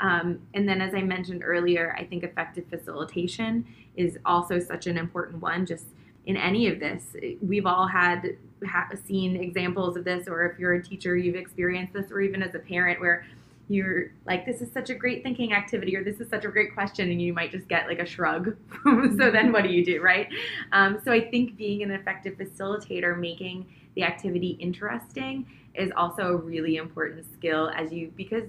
Um, 0.00 0.40
and 0.54 0.68
then, 0.68 0.80
as 0.80 0.94
I 0.94 1.02
mentioned 1.02 1.42
earlier, 1.44 1.94
I 1.98 2.04
think 2.04 2.24
effective 2.24 2.64
facilitation 2.68 3.64
is 3.96 4.18
also 4.24 4.58
such 4.58 4.86
an 4.86 4.98
important 4.98 5.40
one. 5.40 5.66
Just 5.66 5.86
in 6.26 6.36
any 6.36 6.68
of 6.68 6.80
this, 6.80 7.16
we've 7.40 7.66
all 7.66 7.86
had 7.86 8.36
ha- 8.66 8.90
seen 9.06 9.36
examples 9.36 9.96
of 9.96 10.04
this, 10.04 10.26
or 10.26 10.46
if 10.46 10.58
you're 10.58 10.74
a 10.74 10.82
teacher, 10.82 11.16
you've 11.16 11.36
experienced 11.36 11.92
this, 11.92 12.10
or 12.10 12.20
even 12.20 12.42
as 12.42 12.54
a 12.54 12.58
parent, 12.58 13.00
where 13.00 13.24
you're 13.68 14.10
like, 14.26 14.44
this 14.44 14.60
is 14.60 14.70
such 14.72 14.90
a 14.90 14.94
great 14.94 15.22
thinking 15.22 15.52
activity, 15.52 15.96
or 15.96 16.04
this 16.04 16.20
is 16.20 16.28
such 16.28 16.44
a 16.44 16.48
great 16.48 16.74
question, 16.74 17.10
and 17.10 17.20
you 17.20 17.32
might 17.32 17.50
just 17.50 17.68
get 17.68 17.86
like 17.86 17.98
a 17.98 18.06
shrug. 18.06 18.56
so 18.84 19.30
then 19.30 19.52
what 19.52 19.62
do 19.62 19.70
you 19.70 19.84
do, 19.84 20.02
right? 20.02 20.28
Um, 20.72 20.98
so 21.04 21.12
I 21.12 21.30
think 21.30 21.56
being 21.56 21.82
an 21.82 21.90
effective 21.90 22.34
facilitator, 22.34 23.18
making 23.18 23.66
the 23.94 24.02
activity 24.02 24.56
interesting, 24.60 25.46
is 25.74 25.90
also 25.96 26.22
a 26.28 26.36
really 26.36 26.76
important 26.76 27.24
skill 27.32 27.70
as 27.74 27.92
you, 27.92 28.12
because 28.16 28.44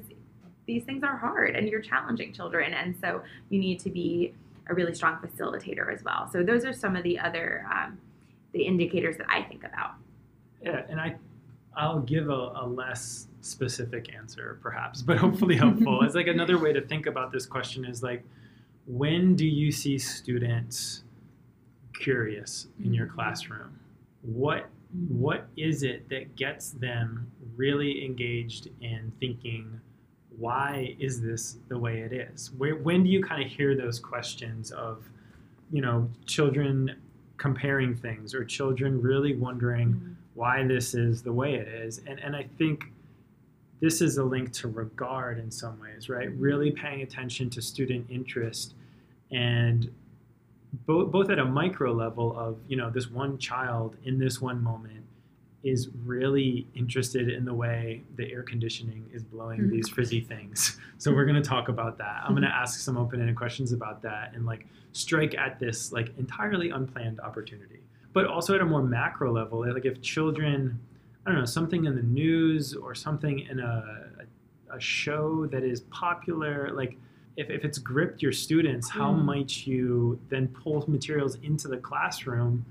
these 0.68 0.84
things 0.84 1.04
are 1.04 1.16
hard 1.18 1.56
and 1.56 1.68
you're 1.68 1.82
challenging 1.82 2.34
children. 2.34 2.74
And 2.74 2.96
so 3.00 3.22
you 3.50 3.60
need 3.60 3.80
to 3.82 3.90
be 3.90 4.34
a 4.68 4.74
really 4.74 4.96
strong 4.96 5.18
facilitator 5.18 5.94
as 5.94 6.04
well. 6.04 6.30
So 6.32 6.44
those 6.44 6.66
are 6.66 6.74
some 6.74 6.96
of 6.96 7.04
the 7.04 7.20
other 7.20 7.66
um, 7.72 7.98
the 8.54 8.64
indicators 8.64 9.18
that 9.18 9.28
I 9.30 9.44
think 9.44 9.64
about. 9.64 9.92
Yeah, 10.62 10.82
and 10.90 11.00
I 11.00 11.16
I'll 11.78 12.00
give 12.00 12.30
a, 12.30 12.54
a 12.56 12.66
less 12.66 13.28
specific 13.42 14.14
answer 14.16 14.60
perhaps, 14.62 15.02
but 15.02 15.18
hopefully 15.18 15.56
helpful. 15.56 16.02
it's 16.04 16.16
like 16.16 16.28
another 16.28 16.58
way 16.58 16.74
to 16.74 16.82
think 16.82 17.06
about 17.06 17.32
this 17.32 17.46
question 17.46 17.86
is 17.86 18.02
like 18.02 18.24
when 18.88 19.36
do 19.36 19.46
you 19.46 19.72
see 19.72 19.98
students 19.98 21.04
curious 22.00 22.68
in 22.84 22.94
your 22.94 23.08
Mm-hmm. 23.08 23.16
classroom? 23.16 23.80
What 24.22 24.70
what 25.10 25.48
is 25.58 25.84
it 25.84 26.08
that 26.10 26.36
gets 26.38 26.72
them 26.72 27.30
really 27.56 28.06
engaged 28.06 28.70
in 28.82 29.12
thinking 29.20 29.82
why 30.38 30.96
is 31.00 31.22
this 31.22 31.58
the 31.68 31.78
way 31.78 32.00
it 32.00 32.14
is? 32.14 32.52
Where, 32.58 32.76
when 32.76 33.04
do 33.04 33.10
you 33.10 33.24
kind 33.24 33.44
of 33.44 33.50
hear 33.50 33.76
those 33.76 34.00
questions 34.00 34.72
of 34.72 35.04
you 35.72 35.82
know 35.82 36.10
children 36.26 36.96
comparing 37.38 37.96
things 37.96 38.34
or 38.34 38.46
children 38.46 39.02
really 39.02 39.36
wondering 39.36 39.90
mm-hmm. 39.90 40.14
why 40.34 40.64
this 40.64 40.94
is 40.94 41.22
the 41.22 41.34
way 41.34 41.56
it 41.56 41.68
is? 41.68 42.02
And 42.08 42.20
and 42.20 42.36
i 42.36 42.46
think 42.58 42.86
this 43.82 44.02
is 44.02 44.18
a 44.18 44.24
link 44.24 44.54
to 44.54 44.68
regard 44.68 45.38
in 45.38 45.52
some 45.52 45.80
ways 45.80 46.10
right? 46.10 46.30
Mm-hmm. 46.30 46.42
Really 46.42 46.72
paying 46.72 47.02
attention 47.02 47.50
to 47.52 47.62
student 47.62 48.08
interest 48.10 48.74
and 49.32 49.92
both 50.86 51.12
both 51.12 51.30
at 51.30 51.40
a 51.40 51.46
micro 51.46 51.94
level 51.94 52.38
of 52.38 52.58
you 52.68 52.78
know 52.78 52.90
this 52.90 53.10
one 53.10 53.38
child 53.38 53.96
in 54.04 54.20
this 54.20 54.42
one 54.42 54.62
moment 54.62 55.06
is 55.66 55.90
really 56.06 56.68
interested 56.76 57.28
in 57.28 57.44
the 57.44 57.54
way 57.54 58.04
the 58.18 58.32
air 58.32 58.44
conditioning 58.44 59.04
is 59.12 59.24
blowing 59.24 59.62
Mhm. 59.62 59.72
these 59.72 59.90
frizzy 59.90 60.22
things. 60.22 60.80
So 60.98 61.14
we're 61.14 61.26
going 61.26 61.42
to 61.42 61.48
talk 61.48 61.68
about 61.68 61.98
that. 61.98 62.22
I'm 62.24 62.32
going 62.32 62.44
to 62.44 62.56
ask 62.56 62.80
some 62.80 62.96
open-ended 62.96 63.36
questions 63.36 63.74
about 63.74 64.02
that 64.04 64.32
and 64.34 64.46
like 64.46 64.66
strike 64.94 65.36
at 65.36 65.60
this 65.60 65.92
like 65.92 66.18
entirely 66.18 66.70
unplanned 66.70 67.20
opportunity. 67.20 67.82
But 68.14 68.28
also 68.28 68.56
at 68.56 68.62
a 68.62 68.66
more 68.66 68.82
macro 68.82 69.30
level, 69.34 69.68
like 69.74 69.84
if 69.86 70.02
children, 70.02 70.80
I 71.26 71.32
don't 71.32 71.40
know, 71.40 71.46
something 71.46 71.84
in 71.84 71.96
the 71.98 72.02
news 72.02 72.74
or 72.76 72.96
something 72.96 73.40
in 73.40 73.60
a 73.60 73.84
a, 74.72 74.76
a 74.78 74.80
show 74.80 75.46
that 75.48 75.64
is 75.64 75.82
popular, 75.92 76.72
like 76.74 76.98
if, 77.36 77.50
if 77.50 77.66
it's 77.66 77.78
gripped 77.78 78.22
your 78.24 78.32
students, 78.32 78.88
how 78.90 79.12
Mm. 79.14 79.26
might 79.26 79.68
you 79.68 80.18
then 80.30 80.48
pull 80.48 80.90
materials 80.90 81.36
into 81.44 81.68
the 81.68 81.78
classroom 81.78 82.66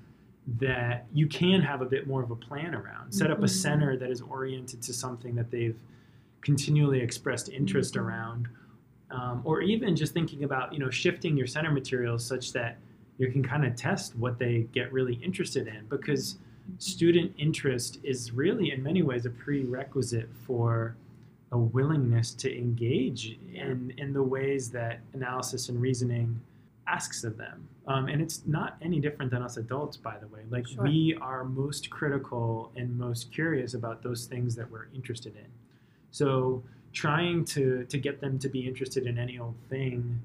that 0.59 1.07
you 1.13 1.27
can 1.27 1.61
have 1.61 1.81
a 1.81 1.87
bit 1.87 2.07
more 2.07 2.23
of 2.23 2.31
a 2.31 2.37
plan 2.37 2.75
around? 2.75 3.13
Set 3.13 3.31
up 3.31 3.39
a 3.39 3.43
Mhm. 3.43 3.49
center 3.51 3.97
that 3.97 4.11
is 4.11 4.21
oriented 4.21 4.83
to 4.83 4.93
something 4.93 5.35
that 5.35 5.51
they've 5.51 5.79
continually 6.43 7.01
expressed 7.01 7.49
interest 7.49 7.95
Mhm. 7.95 8.01
around, 8.03 8.49
um, 9.11 9.41
or 9.45 9.63
even 9.63 9.97
just 9.97 10.13
thinking 10.13 10.45
about 10.45 10.73
you 10.73 10.79
know 10.79 10.91
shifting 10.91 11.37
your 11.37 11.47
center 11.47 11.71
materials 11.71 12.25
such 12.25 12.53
that 12.53 12.79
you 13.17 13.31
can 13.31 13.43
kind 13.43 13.65
of 13.65 13.75
test 13.77 14.17
what 14.17 14.39
they 14.39 14.65
get 14.73 14.93
really 14.93 15.15
interested 15.23 15.67
in 15.69 15.87
because 15.89 16.37
student 16.79 17.33
interest 17.39 18.01
is 18.03 18.33
really 18.33 18.71
in 18.73 18.83
many 18.83 19.03
ways 19.03 19.25
a 19.25 19.31
prerequisite 19.31 20.29
for 20.35 20.97
a 21.53 21.59
willingness 21.59 22.35
to 22.35 22.55
engage 22.59 23.39
in, 23.53 23.93
in 23.99 24.13
the 24.13 24.23
ways 24.23 24.71
that 24.71 24.99
analysis 25.13 25.69
and 25.69 25.81
reasoning 25.81 26.41
asks 26.87 27.25
of 27.25 27.37
them. 27.37 27.69
Um, 27.87 28.09
and 28.09 28.21
it's 28.21 28.43
not 28.47 28.77
any 28.83 29.01
different 29.01 29.31
than 29.31 29.43
us 29.43 29.57
adults, 29.57 29.97
by 29.97 30.19
the 30.19 30.27
way. 30.29 30.41
Like, 30.51 30.67
Sure. 30.67 30.85
we 30.85 31.17
are 31.21 31.45
most 31.45 31.91
critical 31.91 32.73
and 32.77 32.99
most 32.99 33.33
curious 33.33 33.75
about 33.75 34.03
those 34.03 34.27
things 34.27 34.55
that 34.57 34.71
we're 34.71 34.89
interested 34.95 35.35
in. 35.37 35.47
So, 36.11 36.63
trying 36.93 37.45
to, 37.45 37.85
to 37.85 37.99
get 37.99 38.21
them 38.21 38.39
to 38.39 38.49
be 38.49 38.67
interested 38.69 39.07
in 39.07 39.19
any 39.19 39.39
old 39.39 39.57
thing 39.69 40.21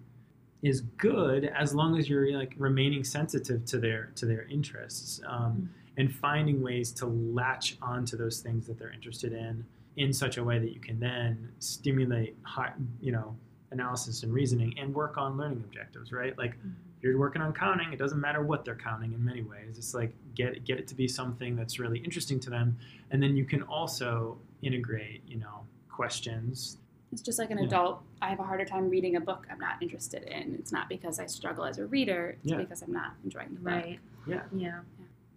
is 0.62 0.82
good 0.82 1.46
as 1.46 1.74
long 1.74 1.98
as 1.98 2.10
you're 2.10 2.38
like 2.38 2.54
remaining 2.58 3.04
sensitive 3.04 3.64
to 3.66 3.78
their 3.80 4.12
to 4.16 4.26
their 4.26 4.44
interests 4.50 5.22
um, 5.26 5.70
and 5.98 6.14
finding 6.14 6.62
ways 6.62 6.92
to 6.92 7.06
latch 7.06 7.78
onto 7.82 8.18
those 8.18 8.42
things 8.42 8.68
that 8.68 8.78
they're 8.78 8.92
interested 8.92 9.32
in 9.32 9.66
in 9.96 10.12
such 10.14 10.38
a 10.38 10.44
way 10.44 10.60
that 10.60 10.74
you 10.74 10.80
can 10.80 11.00
then 11.00 11.50
stimulate 11.60 12.36
high, 12.44 12.72
you 13.02 13.12
know 13.12 13.36
analysis 13.72 14.24
and 14.24 14.34
reasoning 14.34 14.74
and 14.80 14.94
work 14.94 15.18
on 15.18 15.38
learning 15.38 15.64
objectives 15.66 16.12
right 16.12 16.38
like 16.38 16.54
if 16.98 17.04
you're 17.04 17.18
working 17.20 17.42
on 17.42 17.54
counting 17.54 17.92
it 17.94 18.00
doesn't 18.00 18.20
matter 18.20 18.42
what 18.42 18.66
they're 18.66 18.76
counting 18.76 19.14
in 19.14 19.24
many 19.24 19.42
ways 19.42 19.78
it's 19.78 19.94
like 19.94 20.12
get 20.36 20.64
get 20.66 20.80
it 20.80 20.88
to 20.88 20.96
be 20.96 21.08
something 21.08 21.56
that's 21.56 21.80
really 21.80 22.00
interesting 22.00 22.40
to 22.40 22.50
them 22.50 22.78
and 23.12 23.22
then 23.22 23.36
you 23.38 23.46
can 23.46 23.62
also 23.64 24.38
integrate 24.62 25.22
you 25.28 25.38
know 25.38 25.66
questions 25.90 26.78
It's 27.12 27.22
just 27.24 27.40
like 27.40 27.50
an 27.50 27.58
Yeah. 27.58 27.66
adult. 27.66 28.04
I 28.22 28.30
have 28.30 28.40
a 28.40 28.44
harder 28.44 28.66
time 28.66 28.88
reading 28.90 29.16
a 29.16 29.20
book 29.20 29.48
I'm 29.52 29.58
not 29.60 29.82
interested 29.82 30.24
in. 30.24 30.54
It's 30.60 30.72
not 30.72 30.88
because 30.88 31.20
I 31.20 31.26
struggle 31.26 31.66
as 31.66 31.80
a 31.80 31.86
reader. 31.88 32.38
It's 32.44 32.52
Yeah. 32.52 32.58
because 32.58 32.84
I'm 32.84 32.94
not 32.94 33.14
enjoying 33.24 33.50
the 33.56 33.62
book. 33.62 33.74
Right. 33.74 34.00
Yeah. 34.28 34.44
Yeah. 34.56 34.82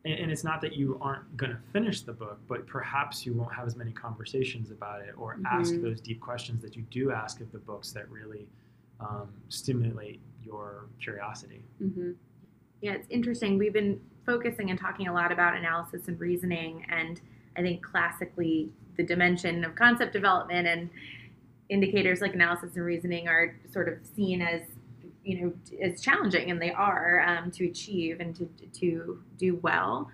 And, 0.05 0.31
it's 0.33 0.45
not 0.45 0.61
that 0.61 0.75
you 0.75 0.99
aren't 1.01 1.37
going 1.37 1.53
to 1.53 1.59
finish 1.73 2.01
the 2.03 2.13
book 2.13 2.39
but 2.49 2.67
perhaps 2.67 3.25
you 3.25 3.33
won't 3.33 3.55
have 3.55 3.67
as 3.67 3.77
many 3.77 3.93
conversations 3.93 4.71
about 4.71 5.01
it 5.01 5.15
or 5.17 5.39
ask 5.47 5.75
Mhm. 5.75 5.83
those 5.83 6.01
deep 6.01 6.21
questions 6.21 6.61
that 6.63 6.77
you 6.77 6.83
do 6.91 7.13
ask 7.13 7.41
of 7.41 7.51
the 7.53 7.59
books 7.59 7.93
that 7.93 8.09
really 8.11 8.49
um, 9.01 9.29
stimulate 9.49 10.21
your 10.45 10.87
curiosity 11.01 11.63
hmm 11.79 12.13
Yeah, 12.81 12.95
it's 12.95 13.07
interesting. 13.11 13.59
We've 13.59 13.73
been 13.73 14.01
focusing 14.27 14.71
and 14.71 14.79
talking 14.79 15.07
a 15.07 15.13
lot 15.13 15.31
about 15.31 15.57
analysis 15.57 16.09
and 16.09 16.19
reasoning, 16.19 16.85
and 16.89 17.21
I 17.57 17.63
think 17.63 17.81
classically 17.83 18.73
the 18.97 19.05
dimension 19.05 19.65
of 19.65 19.77
concept 19.77 20.13
development 20.13 20.67
and 20.67 20.91
indicators 21.69 22.21
like 22.21 22.35
analysis 22.35 22.75
and 22.77 22.85
reasoning 22.85 23.29
are 23.29 23.57
sort 23.71 23.89
of 23.89 24.05
seen 24.17 24.43
as 24.43 24.63
you 25.25 25.41
know 25.41 25.53
as 25.83 26.01
challenging, 26.01 26.51
and 26.51 26.61
they 26.61 26.73
are 26.73 27.25
um, 27.27 27.51
to 27.53 27.67
achieve 27.67 28.21
and 28.21 28.35
to 28.37 28.49
to 28.81 29.23
do 29.39 29.57
well. 29.63 30.11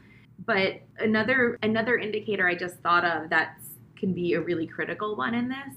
But 0.46 0.80
another 0.98 1.58
another 1.62 1.98
indicator 1.98 2.48
I 2.48 2.54
just 2.54 2.76
thought 2.76 3.04
of 3.04 3.30
that 3.30 3.58
can 3.96 4.12
be 4.12 4.34
a 4.34 4.40
really 4.40 4.66
critical 4.66 5.16
one 5.16 5.34
in 5.34 5.48
this 5.48 5.74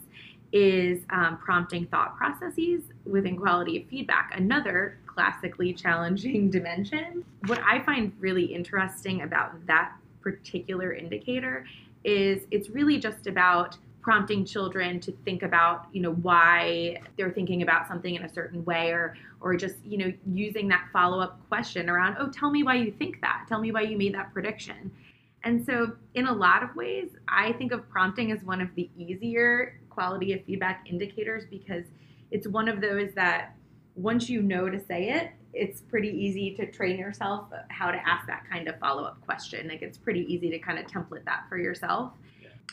is 0.52 1.04
um, 1.12 1.38
prompting 1.38 1.86
thought 1.88 2.18
processes 2.18 2.82
within 3.06 3.38
quality 3.38 3.82
of 3.82 3.88
feedback. 3.88 4.32
Another 4.36 4.98
classically 5.06 5.74
challenging 5.74 6.50
dimension. 6.52 7.24
What 7.48 7.60
I 7.66 7.82
find 7.84 8.12
really 8.20 8.46
interesting 8.46 9.22
about 9.22 9.66
that 9.68 9.94
particular 10.22 10.94
indicator 10.94 11.66
is 12.04 12.44
it's 12.52 12.70
really 12.70 13.00
just 13.00 13.28
about 13.28 13.78
prompting 14.02 14.46
children 14.46 15.00
to 15.00 15.12
think 15.26 15.44
about 15.44 15.88
you 15.92 16.02
know 16.02 16.14
why 16.14 16.98
they're 17.18 17.32
thinking 17.32 17.62
about 17.62 17.88
something 17.88 18.16
in 18.16 18.24
a 18.24 18.34
certain 18.34 18.64
way 18.66 18.90
or 18.90 19.16
or 19.40 19.56
just 19.56 19.76
you 19.84 19.98
know 19.98 20.12
using 20.26 20.68
that 20.68 20.88
follow-up 20.92 21.40
question 21.48 21.90
around 21.90 22.16
oh 22.20 22.30
tell 22.30 22.50
me 22.50 22.64
why 22.64 22.76
you 22.76 22.92
think 22.92 23.22
that. 23.22 23.46
Tell 23.48 23.60
me 23.60 23.72
why 23.72 23.82
you 23.82 23.98
made 23.98 24.14
that 24.14 24.34
prediction. 24.34 24.92
And 25.44 25.66
so 25.66 25.94
in 26.14 26.28
a 26.28 26.34
lot 26.34 26.62
of 26.62 26.76
ways 26.76 27.10
i 27.28 27.52
think 27.54 27.72
of 27.72 27.88
prompting 27.90 28.32
as 28.32 28.44
one 28.44 28.62
of 28.62 28.70
the 28.76 28.90
easier 28.96 29.80
quality 29.90 30.34
of 30.34 30.44
feedback 30.46 30.86
indicators 30.90 31.46
because 31.50 31.86
it's 32.30 32.48
one 32.48 32.68
of 32.68 32.80
those 32.80 33.12
that 33.16 33.56
once 33.96 34.30
you 34.30 34.42
know 34.42 34.70
to 34.70 34.80
say 34.80 35.10
it 35.10 35.32
it's 35.54 35.82
pretty 35.82 36.10
easy 36.10 36.56
to 36.56 36.66
train 36.72 36.98
yourself 36.98 37.48
how 37.70 37.92
to 37.92 37.98
ask 38.08 38.28
that 38.28 38.44
kind 38.50 38.68
of 38.68 38.80
follow-up 38.80 39.20
question. 39.26 39.68
Like 39.68 39.82
it's 39.82 39.98
pretty 39.98 40.22
easy 40.34 40.50
to 40.50 40.60
kind 40.60 40.80
of 40.80 40.86
template 40.86 41.26
that 41.26 41.46
for 41.50 41.58
yourself. 41.58 42.14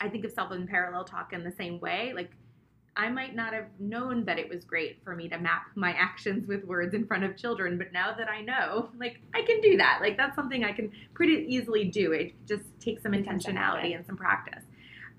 I 0.01 0.09
think 0.09 0.25
of 0.25 0.33
self 0.33 0.51
and 0.51 0.69
parallel 0.69 1.05
talk 1.05 1.33
in 1.33 1.45
the 1.45 1.53
same 1.53 1.79
way 1.81 2.13
like 2.15 2.31
I 2.99 3.09
might 3.09 3.37
not 3.37 3.53
have 3.53 3.67
known 3.79 4.25
that 4.25 4.41
it 4.41 4.49
was 4.49 4.65
great 4.65 4.99
for 5.05 5.15
me 5.15 5.29
to 5.29 5.39
map 5.39 5.69
my 5.77 5.93
actions 5.99 6.49
with 6.49 6.65
words 6.65 6.95
in 6.95 7.07
front 7.07 7.23
of 7.23 7.37
children, 7.37 7.79
but 7.79 7.93
now 7.93 8.13
that 8.13 8.29
I 8.29 8.43
know, 8.43 8.91
like 8.99 9.21
I 9.33 9.43
can 9.43 9.61
do 9.61 9.77
that. 9.77 10.01
Like 10.03 10.17
that's 10.17 10.35
something 10.35 10.65
I 10.65 10.73
can 10.73 10.91
pretty 11.15 11.47
easily 11.49 11.85
do. 11.85 12.13
It 12.13 12.35
just 12.47 12.65
takes 12.81 13.05
some 13.05 13.13
intentionality 13.13 13.95
and 13.95 14.05
some 14.05 14.17
practice. 14.17 14.65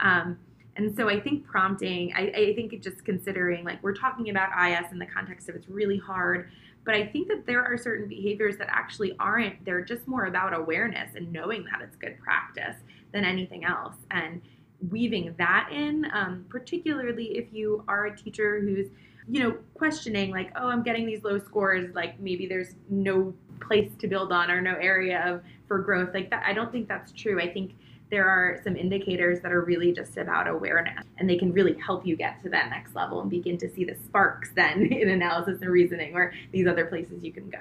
Um, 0.01 0.37
and 0.75 0.95
so 0.95 1.09
I 1.09 1.19
think 1.19 1.45
prompting, 1.45 2.13
I, 2.15 2.31
I 2.35 2.53
think 2.55 2.81
just 2.81 3.03
considering 3.05 3.63
like 3.65 3.81
we're 3.81 3.95
talking 3.95 4.29
about 4.29 4.49
IS 4.69 4.91
in 4.91 4.99
the 4.99 5.05
context 5.05 5.49
of 5.49 5.55
it's 5.55 5.67
really 5.69 5.97
hard, 5.97 6.49
but 6.85 6.95
I 6.95 7.05
think 7.05 7.27
that 7.29 7.45
there 7.45 7.63
are 7.63 7.77
certain 7.77 8.07
behaviors 8.07 8.57
that 8.57 8.67
actually 8.69 9.15
aren't, 9.19 9.63
they're 9.65 9.83
just 9.83 10.07
more 10.07 10.25
about 10.25 10.53
awareness 10.53 11.15
and 11.15 11.31
knowing 11.31 11.65
that 11.65 11.81
it's 11.81 11.95
good 11.95 12.17
practice 12.19 12.75
than 13.11 13.25
anything 13.25 13.65
else. 13.65 13.95
And 14.11 14.41
weaving 14.89 15.35
that 15.37 15.69
in, 15.71 16.07
um, 16.13 16.45
particularly 16.49 17.37
if 17.37 17.51
you 17.51 17.83
are 17.87 18.05
a 18.07 18.15
teacher 18.17 18.61
who's, 18.61 18.87
you 19.27 19.43
know, 19.43 19.57
questioning 19.73 20.31
like, 20.31 20.51
oh, 20.55 20.67
I'm 20.67 20.83
getting 20.83 21.05
these 21.05 21.23
low 21.23 21.37
scores, 21.39 21.93
like 21.93 22.19
maybe 22.19 22.47
there's 22.47 22.75
no 22.89 23.33
place 23.59 23.91
to 23.99 24.07
build 24.07 24.31
on 24.31 24.49
or 24.49 24.61
no 24.61 24.75
area 24.75 25.21
of 25.27 25.41
for 25.67 25.79
growth. 25.79 26.13
Like 26.13 26.29
that, 26.29 26.43
I 26.45 26.53
don't 26.53 26.71
think 26.71 26.87
that's 26.87 27.11
true. 27.11 27.39
I 27.41 27.51
think 27.51 27.73
there 28.09 28.27
are 28.27 28.59
some 28.63 28.75
indicators 28.75 29.39
that 29.41 29.51
are 29.51 29.61
really 29.61 29.91
just 29.93 30.17
about 30.17 30.47
awareness 30.47 31.03
and 31.17 31.29
they 31.29 31.37
can 31.37 31.53
really 31.53 31.77
help 31.77 32.05
you 32.07 32.15
get 32.15 32.41
to 32.41 32.49
that 32.49 32.69
next 32.71 32.95
level 32.95 33.21
and 33.21 33.29
begin 33.29 33.57
to 33.57 33.69
see 33.69 33.83
the 33.83 33.95
sparks 34.05 34.49
then 34.55 34.81
in 34.91 35.09
analysis 35.09 35.61
and 35.61 35.69
reasoning 35.69 36.15
or 36.15 36.33
these 36.51 36.65
other 36.65 36.85
places 36.85 37.23
you 37.23 37.31
can 37.31 37.47
go. 37.51 37.59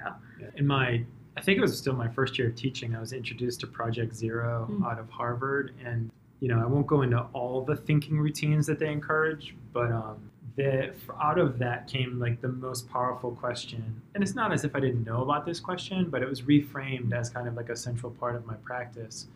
in 0.56 0.66
my 0.66 1.04
i 1.36 1.40
think 1.42 1.58
it 1.58 1.60
was 1.60 1.76
still 1.76 1.92
my 1.92 2.08
first 2.08 2.38
year 2.38 2.48
of 2.48 2.54
teaching 2.54 2.96
i 2.96 3.00
was 3.00 3.12
introduced 3.12 3.60
to 3.60 3.66
project 3.66 4.14
zero 4.16 4.66
Mm. 4.70 4.90
out 4.90 4.98
of 4.98 5.10
harvard 5.10 5.74
and 5.84 6.10
you 6.40 6.48
know 6.48 6.60
i 6.62 6.66
won't 6.66 6.86
go 6.86 7.02
into 7.02 7.18
all 7.32 7.62
the 7.62 7.76
thinking 7.76 8.18
routines 8.18 8.66
that 8.66 8.78
they 8.78 8.90
encourage 8.90 9.54
but 9.72 9.90
um, 9.90 10.16
the 10.56 10.92
out 11.22 11.38
of 11.38 11.58
that 11.58 11.86
came 11.88 12.18
like 12.18 12.40
the 12.40 12.48
most 12.48 12.88
powerful 12.88 13.30
question 13.32 14.00
and 14.14 14.22
it's 14.22 14.34
not 14.34 14.52
as 14.52 14.64
if 14.64 14.74
i 14.76 14.80
didn't 14.80 15.04
know 15.04 15.22
about 15.22 15.44
this 15.46 15.60
question 15.60 16.08
but 16.10 16.22
it 16.22 16.28
was 16.28 16.42
reframed 16.42 17.12
as 17.12 17.28
kind 17.30 17.48
of 17.48 17.54
like 17.54 17.68
a 17.68 17.76
central 17.76 18.10
part 18.12 18.34
of 18.36 18.46
my 18.46 18.54
practice 18.64 19.26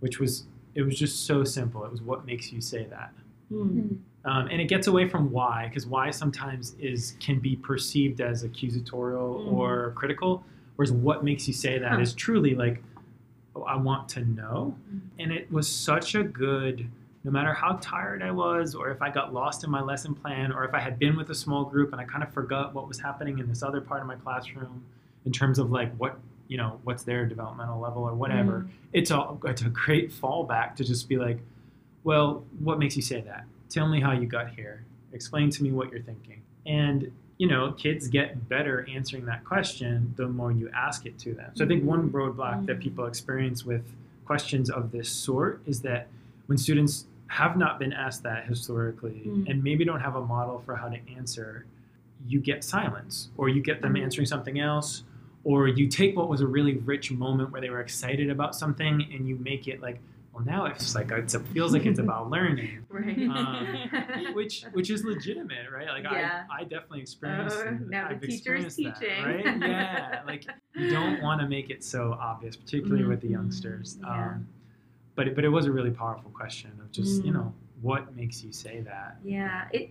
which 0.00 0.18
was 0.20 0.44
it 0.74 0.82
was 0.82 0.98
just 0.98 1.26
so 1.26 1.44
simple 1.44 1.84
it 1.84 1.90
was 1.90 2.02
what 2.02 2.24
makes 2.26 2.52
you 2.52 2.60
say 2.60 2.84
that 2.86 3.12
Mm. 3.52 3.98
um, 4.26 4.46
and 4.46 4.60
it 4.60 4.66
gets 4.68 4.86
away 4.86 5.08
from 5.08 5.28
why 5.32 5.66
because 5.66 5.84
why 5.84 6.12
sometimes 6.12 6.76
is 6.78 7.16
can 7.18 7.40
be 7.40 7.56
perceived 7.56 8.20
as 8.20 8.44
accusatorial 8.44 9.44
Mm. 9.44 9.52
or 9.52 9.92
critical 9.96 10.44
whereas 10.76 10.92
what 10.92 11.24
makes 11.24 11.48
you 11.48 11.52
say 11.54 11.80
that 11.80 11.98
is 12.00 12.10
Huh. 12.12 12.16
truly 12.16 12.54
like 12.54 12.80
i 13.66 13.76
want 13.76 14.08
to 14.08 14.20
know. 14.20 14.76
Mm. 14.92 15.00
and 15.18 15.32
it 15.32 15.50
was 15.50 15.68
such 15.68 16.14
a 16.14 16.22
good 16.22 16.88
no 17.24 17.30
matter 17.30 17.52
how 17.52 17.78
tired 17.80 18.22
i 18.22 18.30
was 18.30 18.74
or 18.74 18.90
if 18.90 19.02
i 19.02 19.10
got 19.10 19.32
lost 19.32 19.64
in 19.64 19.70
my 19.70 19.82
lesson 19.82 20.14
plan 20.14 20.52
or 20.52 20.64
if 20.64 20.74
i 20.74 20.80
had 20.80 20.98
been 20.98 21.16
with 21.16 21.30
a 21.30 21.34
small 21.34 21.64
group 21.64 21.92
and 21.92 22.00
i 22.00 22.04
kind 22.04 22.22
of 22.22 22.32
forgot 22.32 22.74
what 22.74 22.88
was 22.88 22.98
happening 22.98 23.38
in 23.38 23.48
this 23.48 23.62
other 23.62 23.80
part 23.80 24.00
of 24.00 24.06
my 24.06 24.16
classroom 24.16 24.82
in 25.26 25.32
terms 25.32 25.58
of 25.58 25.70
like 25.70 25.94
what 25.96 26.18
you 26.48 26.56
know 26.56 26.80
what's 26.84 27.02
their 27.02 27.26
developmental 27.26 27.78
level 27.78 28.02
or 28.02 28.14
whatever 28.14 28.66
it's 28.92 29.10
a 29.10 29.36
it's 29.44 29.62
a 29.62 29.68
great 29.68 30.10
fallback 30.10 30.74
to 30.74 30.84
just 30.84 31.08
be 31.08 31.16
like 31.16 31.38
well 32.04 32.44
what 32.60 32.78
makes 32.78 32.96
you 32.96 33.02
say 33.02 33.20
that? 33.20 33.44
Tell 33.68 33.88
me 33.88 34.00
how 34.00 34.12
you 34.12 34.26
got 34.26 34.50
here. 34.50 34.84
Explain 35.12 35.50
to 35.50 35.62
me 35.62 35.70
what 35.70 35.90
you're 35.90 36.02
thinking. 36.02 36.42
And 36.66 37.10
you 37.40 37.46
know 37.46 37.72
kids 37.72 38.06
get 38.06 38.48
better 38.50 38.86
answering 38.94 39.24
that 39.24 39.42
question 39.46 40.12
the 40.18 40.28
more 40.28 40.52
you 40.52 40.68
ask 40.74 41.06
it 41.06 41.18
to 41.18 41.32
them 41.32 41.50
so 41.54 41.64
i 41.64 41.68
think 41.68 41.82
one 41.82 42.10
roadblock 42.10 42.66
that 42.66 42.76
Mhm. 42.78 42.82
people 42.82 43.06
experience 43.06 43.64
with 43.64 43.84
questions 44.26 44.68
of 44.68 44.92
this 44.92 45.08
sort 45.08 45.62
is 45.66 45.80
that 45.80 46.08
when 46.48 46.58
students 46.58 47.06
have 47.28 47.56
not 47.56 47.78
been 47.78 47.94
asked 47.94 48.22
that 48.24 48.44
historically 48.46 49.22
Mm. 49.26 49.48
and 49.48 49.64
maybe 49.64 49.86
don't 49.86 50.00
have 50.00 50.16
a 50.16 50.24
model 50.36 50.58
for 50.66 50.76
how 50.76 50.88
to 50.90 50.98
answer 51.16 51.64
you 52.28 52.40
get 52.40 52.62
silence 52.62 53.30
or 53.38 53.48
you 53.48 53.62
get 53.62 53.80
them 53.80 53.94
Mhm. 53.94 54.02
answering 54.02 54.26
something 54.26 54.60
else 54.60 55.04
or 55.42 55.66
you 55.66 55.88
take 55.88 56.14
what 56.18 56.28
was 56.28 56.42
a 56.42 56.46
really 56.46 56.76
rich 56.76 57.10
moment 57.10 57.50
where 57.52 57.62
they 57.62 57.70
were 57.70 57.80
excited 57.80 58.28
about 58.28 58.54
something 58.54 58.96
and 59.14 59.26
you 59.26 59.36
make 59.36 59.66
it 59.66 59.80
like 59.80 59.98
well 60.32 60.44
now 60.44 60.64
it's 60.66 60.94
like 60.94 61.10
it's, 61.10 61.34
it 61.34 61.40
feels 61.48 61.72
like 61.72 61.86
it's 61.86 61.98
about 62.06 62.30
learning 62.30 62.84
Right. 62.88 63.28
Um, 63.28 64.32
which 64.34 64.64
which 64.72 64.90
is 64.90 65.04
legitimate 65.04 65.70
right 65.72 65.88
like 65.88 66.04
Yeah. 66.04 66.44
I, 66.50 66.60
I 66.60 66.62
definitely 66.64 67.00
experienced 67.00 67.56
Oh, 67.66 67.78
now 67.88 68.08
I've 68.08 68.20
teacher's 68.20 68.34
experienced 68.34 68.76
teaching. 68.76 69.22
that, 69.22 69.26
right 69.26 69.58
yeah 69.60 70.22
like 70.26 70.46
you 70.74 70.90
don't 70.90 71.20
want 71.26 71.40
to 71.40 71.48
make 71.48 71.70
it 71.70 71.82
so 71.84 72.16
obvious 72.20 72.56
particularly 72.56 73.04
with 73.04 73.20
the 73.20 73.28
Mhm. 73.28 73.32
youngsters 73.32 73.98
Yeah. 74.00 74.08
um, 74.28 74.48
but 75.16 75.28
it, 75.28 75.34
but 75.34 75.44
it 75.44 75.48
was 75.48 75.66
a 75.66 75.72
really 75.72 75.90
powerful 75.90 76.30
question 76.30 76.70
of 76.80 76.90
just 76.92 77.24
you 77.24 77.30
Mm. 77.32 77.34
know 77.34 77.54
what 77.82 78.14
makes 78.14 78.42
you 78.44 78.52
say 78.52 78.80
that 78.82 79.16
Yeah, 79.24 79.66
it 79.72 79.90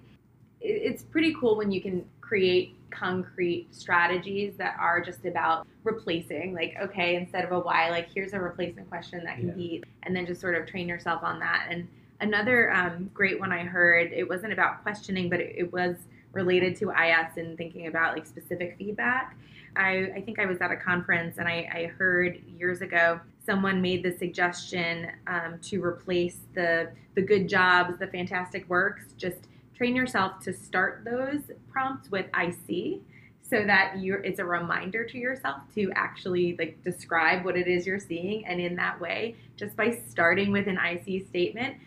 it- 0.62 0.82
it's 0.90 1.04
pretty 1.04 1.34
cool 1.40 1.56
when 1.58 1.72
you 1.72 1.82
can 1.82 2.06
create 2.30 2.76
concrete 2.92 3.66
strategies 3.72 4.54
that 4.56 4.76
are 4.80 5.02
just 5.02 5.26
about 5.26 5.66
replacing 5.84 6.54
like 6.54 6.76
okay 6.80 7.16
instead 7.16 7.44
of 7.44 7.52
a 7.52 7.60
why 7.60 7.90
like 7.90 8.08
here's 8.14 8.34
a 8.34 8.40
replacement 8.40 8.88
question 8.88 9.24
that 9.24 9.38
can 9.38 9.48
Yeah. 9.48 9.54
be 9.56 9.84
and 10.04 10.16
then 10.16 10.28
just 10.28 10.40
sort 10.40 10.54
of 10.54 10.68
train 10.68 10.88
yourself 10.88 11.24
on 11.24 11.40
that 11.40 11.68
and 11.72 11.88
another 12.22 12.72
um, 12.72 13.10
great 13.16 13.40
one 13.40 13.52
i 13.52 13.60
heard 13.64 14.12
it 14.14 14.30
wasn't 14.30 14.54
about 14.54 14.84
questioning 14.84 15.28
but 15.28 15.40
it, 15.40 15.56
it 15.58 15.74
was 15.74 15.96
related 16.34 16.76
to 16.76 16.92
is 16.92 17.38
and 17.38 17.58
thinking 17.58 17.88
about 17.88 18.14
like 18.16 18.28
specific 18.28 18.76
feedback 18.78 19.36
I, 19.76 20.12
I 20.18 20.22
think 20.22 20.38
i 20.38 20.46
was 20.46 20.62
at 20.62 20.70
a 20.70 20.78
conference 20.78 21.40
and 21.40 21.48
I, 21.48 21.68
I 21.74 21.86
heard 21.98 22.40
years 22.60 22.82
ago 22.82 23.20
someone 23.44 23.82
made 23.82 24.04
the 24.04 24.16
suggestion 24.16 25.12
um, 25.26 25.58
to 25.64 25.84
replace 25.84 26.38
the 26.54 26.92
the 27.16 27.24
good 27.24 27.50
jobs 27.50 27.98
the 27.98 28.08
fantastic 28.08 28.70
works 28.70 29.14
just 29.18 29.48
train 29.80 29.96
yourself 29.96 30.42
to 30.44 30.52
start 30.52 31.04
those 31.06 31.40
prompts 31.72 32.12
with 32.12 32.26
I 32.34 32.52
see 32.68 33.02
so 33.42 33.64
that 33.66 33.94
you're 34.00 34.20
it's 34.26 34.40
a 34.40 34.46
reminder 34.46 35.06
to 35.06 35.18
yourself 35.18 35.62
to 35.76 35.90
actually 35.96 36.58
like 36.60 36.84
describe 36.84 37.46
what 37.46 37.56
it 37.56 37.66
is 37.66 37.88
you're 37.88 37.98
seeing 37.98 38.46
and 38.46 38.60
in 38.60 38.76
that 38.76 39.00
way 39.00 39.36
just 39.56 39.78
by 39.78 39.98
starting 40.10 40.52
with 40.52 40.68
an 40.68 40.78
I 40.78 41.02
see 41.06 41.24
statement 41.30 41.78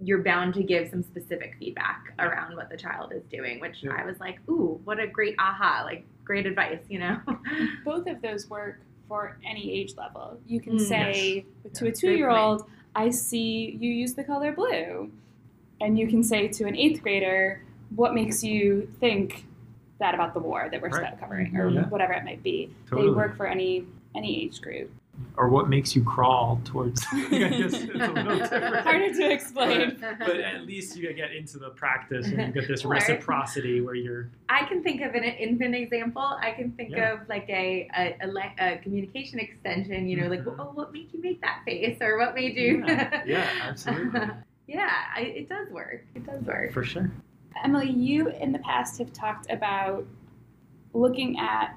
you're 0.00 0.22
bound 0.22 0.54
to 0.54 0.62
give 0.62 0.88
some 0.88 1.02
specific 1.02 1.56
feedback 1.58 2.14
around 2.20 2.54
what 2.54 2.70
the 2.70 2.76
child 2.76 3.12
is 3.12 3.24
doing 3.24 3.58
which 3.58 3.78
Yeah. 3.82 3.96
I 4.00 4.04
was 4.06 4.20
like 4.20 4.38
ooh 4.48 4.80
what 4.84 5.00
a 5.00 5.08
great 5.08 5.34
aha 5.40 5.82
like 5.84 6.04
great 6.24 6.46
advice 6.46 6.78
you 6.88 7.00
know 7.00 7.18
Both 7.84 8.06
of 8.06 8.22
those 8.22 8.48
work 8.48 8.78
for 9.08 9.36
any 9.44 9.72
age 9.72 9.96
level. 9.96 10.38
You 10.46 10.60
can 10.60 10.76
Mm. 10.76 10.88
say 10.88 11.44
to 11.74 11.86
a 11.88 11.90
two 11.92 12.12
year 12.12 12.30
old, 12.30 12.62
I 12.94 13.10
see 13.10 13.76
you 13.80 13.90
use 13.90 14.14
the 14.14 14.22
color 14.22 14.52
blue. 14.52 15.10
And 15.80 15.98
you 15.98 16.06
can 16.06 16.22
say 16.22 16.48
to 16.48 16.64
an 16.66 16.76
eighth 16.76 17.02
grader, 17.02 17.62
what 17.96 18.14
makes 18.14 18.44
you 18.44 18.88
think 19.00 19.46
that 19.98 20.14
about 20.14 20.32
the 20.34 20.40
war 20.40 20.68
that 20.70 20.80
we're 20.80 20.88
Right. 20.88 21.18
covering 21.18 21.56
or 21.56 21.68
Yeah. 21.68 21.88
whatever 21.88 22.12
it 22.12 22.24
might 22.24 22.42
be. 22.42 22.70
Totally. 22.88 23.08
They 23.10 23.14
work 23.14 23.36
for 23.36 23.46
any 23.46 23.84
any 24.14 24.42
age 24.44 24.60
group. 24.60 24.90
or 25.36 25.48
what 25.50 25.68
makes 25.68 25.94
you 25.94 26.02
crawl 26.02 26.60
towards 26.64 27.04
I 27.12 27.28
guess 27.28 27.74
it's 27.74 27.94
a 27.94 27.98
little 27.98 28.38
different. 28.38 28.76
Harder 28.76 29.12
to 29.14 29.30
explain. 29.30 29.98
but 30.18 30.40
at 30.40 30.62
least 30.66 30.96
you 30.96 31.12
get 31.12 31.30
into 31.32 31.58
the 31.58 31.68
practice 31.70 32.26
and 32.28 32.38
you 32.38 32.52
get 32.60 32.66
this 32.66 32.84
Or- 32.86 32.90
reciprocity 32.92 33.80
where 33.82 33.94
you're 33.94 34.30
I 34.48 34.64
can 34.64 34.82
think 34.82 35.02
of 35.02 35.14
an 35.14 35.22
infant 35.24 35.74
example. 35.74 36.22
I 36.22 36.52
can 36.52 36.72
think 36.72 36.90
Yeah. 36.92 37.12
of 37.20 37.28
like 37.28 37.48
a, 37.50 37.86
a, 37.96 38.16
a, 38.22 38.26
le- 38.28 38.54
a 38.58 38.78
communication 38.78 39.38
extension, 39.38 40.08
you 40.08 40.16
know, 40.20 40.28
like, 40.28 40.44
Mhm. 40.44 40.56
oh, 40.58 40.70
what 40.74 40.92
made 40.92 41.12
you 41.12 41.20
make 41.20 41.40
that 41.42 41.60
face? 41.66 41.98
Or 42.00 42.16
what 42.18 42.34
made 42.34 42.56
you. 42.56 42.82
Yeah, 42.86 43.22
yeah, 43.26 43.46
absolutely. 43.62 44.20
Yeah, 44.70 44.90
I, 45.14 45.20
it 45.22 45.48
does 45.48 45.68
work. 45.70 46.04
It 46.14 46.24
does 46.24 46.42
work. 46.42 46.72
for 46.72 46.84
sure 46.84 47.10
Emily, 47.64 47.90
you 47.90 48.28
in 48.28 48.52
the 48.52 48.58
past 48.60 48.98
have 48.98 49.12
talked 49.12 49.50
about 49.50 50.06
looking 50.92 51.38
at 51.38 51.76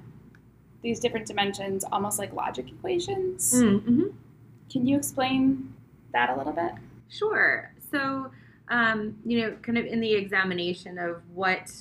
these 0.81 0.99
different 0.99 1.25
dimensions 1.25 1.83
almost 1.91 2.19
like 2.19 2.33
logic 2.33 2.67
equations. 2.69 3.53
Mm-hmm. 3.53 4.07
Can 4.71 4.87
you 4.87 4.97
explain 4.97 5.73
that 6.13 6.29
a 6.29 6.35
little 6.35 6.53
bit? 6.53 6.71
Sure. 7.09 7.73
So, 7.91 8.31
um, 8.69 9.17
you 9.25 9.41
know, 9.41 9.55
kind 9.61 9.77
of 9.77 9.85
in 9.85 9.99
the 9.99 10.13
examination 10.13 10.97
of 10.97 11.21
what 11.33 11.71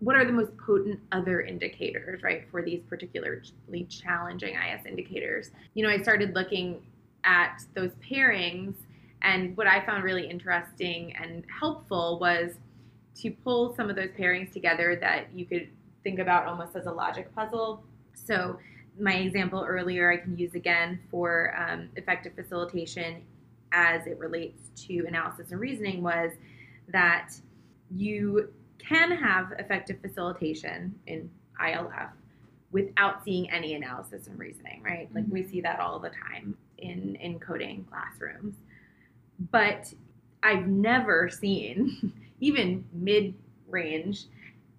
what 0.00 0.14
are 0.14 0.26
the 0.26 0.32
most 0.32 0.54
potent 0.58 1.00
other 1.12 1.40
indicators, 1.40 2.22
right, 2.22 2.46
for 2.50 2.62
these 2.62 2.82
particularly 2.82 3.84
challenging 3.88 4.54
IS 4.54 4.84
indicators? 4.84 5.50
You 5.74 5.84
know, 5.84 5.90
I 5.90 6.02
started 6.02 6.34
looking 6.34 6.82
at 7.24 7.62
those 7.74 7.92
pairings, 8.08 8.74
and 9.26 9.56
what 9.56 9.66
I 9.66 9.84
found 9.84 10.04
really 10.04 10.30
interesting 10.30 11.14
and 11.20 11.44
helpful 11.60 12.18
was 12.20 12.52
to 13.16 13.30
pull 13.32 13.74
some 13.74 13.90
of 13.90 13.96
those 13.96 14.10
pairings 14.10 14.52
together 14.52 14.96
that 15.00 15.26
you 15.34 15.44
could 15.44 15.68
think 16.04 16.20
about 16.20 16.46
almost 16.46 16.76
as 16.76 16.86
a 16.86 16.92
logic 16.92 17.34
puzzle. 17.34 17.82
So, 18.14 18.58
my 18.98 19.14
example 19.14 19.64
earlier, 19.66 20.12
I 20.12 20.16
can 20.16 20.38
use 20.38 20.54
again 20.54 21.00
for 21.10 21.54
um, 21.58 21.90
effective 21.96 22.34
facilitation 22.34 23.22
as 23.72 24.06
it 24.06 24.16
relates 24.18 24.70
to 24.86 25.04
analysis 25.08 25.50
and 25.50 25.60
reasoning 25.60 26.02
was 26.02 26.30
that 26.88 27.32
you 27.90 28.52
can 28.78 29.10
have 29.10 29.52
effective 29.58 29.96
facilitation 30.00 30.94
in 31.08 31.28
ILF 31.60 32.10
without 32.70 33.24
seeing 33.24 33.50
any 33.50 33.74
analysis 33.74 34.28
and 34.28 34.38
reasoning, 34.38 34.82
right? 34.84 35.08
Like 35.14 35.24
we 35.28 35.42
see 35.42 35.60
that 35.62 35.80
all 35.80 35.98
the 35.98 36.10
time 36.10 36.56
in 36.78 37.16
in 37.16 37.40
coding 37.40 37.86
classrooms. 37.90 38.54
But 39.50 39.92
I've 40.42 40.66
never 40.66 41.28
seen 41.28 42.12
even 42.40 42.84
mid-range 42.92 44.24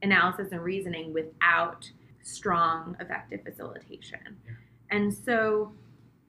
analysis 0.01 0.51
and 0.51 0.63
reasoning 0.63 1.13
without 1.13 1.89
strong 2.23 2.95
effective 2.99 3.41
facilitation. 3.43 4.19
Yeah. 4.45 4.51
And 4.91 5.13
so 5.13 5.71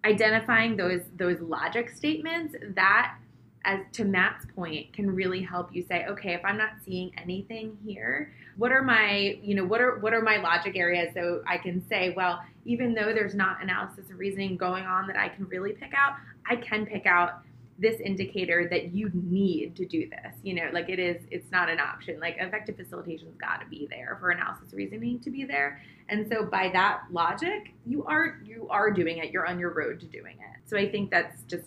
identifying 0.04 0.76
those 0.76 1.02
those 1.16 1.40
logic 1.40 1.90
statements 1.90 2.54
that 2.74 3.16
as 3.64 3.80
to 3.92 4.04
Matt's 4.04 4.46
point 4.54 4.92
can 4.92 5.12
really 5.12 5.42
help 5.42 5.74
you 5.74 5.82
say 5.82 6.06
okay 6.06 6.34
if 6.34 6.44
I'm 6.44 6.56
not 6.56 6.70
seeing 6.84 7.10
anything 7.20 7.76
here 7.84 8.32
what 8.56 8.70
are 8.70 8.82
my 8.82 9.38
you 9.42 9.54
know 9.54 9.64
what 9.64 9.80
are 9.80 9.98
what 9.98 10.14
are 10.14 10.22
my 10.22 10.36
logic 10.36 10.76
areas 10.76 11.12
so 11.14 11.42
I 11.46 11.58
can 11.58 11.86
say 11.88 12.14
well 12.16 12.40
even 12.64 12.94
though 12.94 13.12
there's 13.12 13.34
not 13.34 13.62
analysis 13.62 14.08
and 14.08 14.18
reasoning 14.18 14.56
going 14.56 14.84
on 14.84 15.08
that 15.08 15.16
I 15.16 15.28
can 15.28 15.46
really 15.48 15.72
pick 15.72 15.92
out 15.94 16.14
I 16.48 16.56
can 16.56 16.86
pick 16.86 17.06
out 17.06 17.40
this 17.78 18.00
indicator 18.00 18.66
that 18.68 18.92
you 18.92 19.10
need 19.14 19.76
to 19.76 19.86
do 19.86 20.08
this 20.08 20.34
you 20.42 20.54
know 20.54 20.68
like 20.72 20.88
it 20.88 20.98
is 20.98 21.22
it's 21.30 21.50
not 21.50 21.68
an 21.68 21.78
option. 21.78 22.18
Like 22.20 22.36
effective 22.38 22.76
facilitation's 22.76 23.36
got 23.36 23.60
to 23.60 23.66
be 23.66 23.86
there 23.90 24.16
for 24.20 24.30
analysis 24.30 24.72
reasoning 24.72 25.20
to 25.20 25.30
be 25.30 25.44
there. 25.44 25.80
And 26.08 26.26
so 26.30 26.44
by 26.44 26.70
that 26.72 27.02
logic 27.10 27.74
you 27.86 28.04
are 28.04 28.40
you 28.44 28.66
are 28.70 28.90
doing 28.90 29.18
it. 29.18 29.30
You're 29.30 29.46
on 29.46 29.58
your 29.58 29.72
road 29.72 30.00
to 30.00 30.06
doing 30.06 30.36
it. 30.36 30.68
So 30.68 30.76
i 30.76 30.90
think 30.90 31.10
that's 31.10 31.42
just 31.44 31.64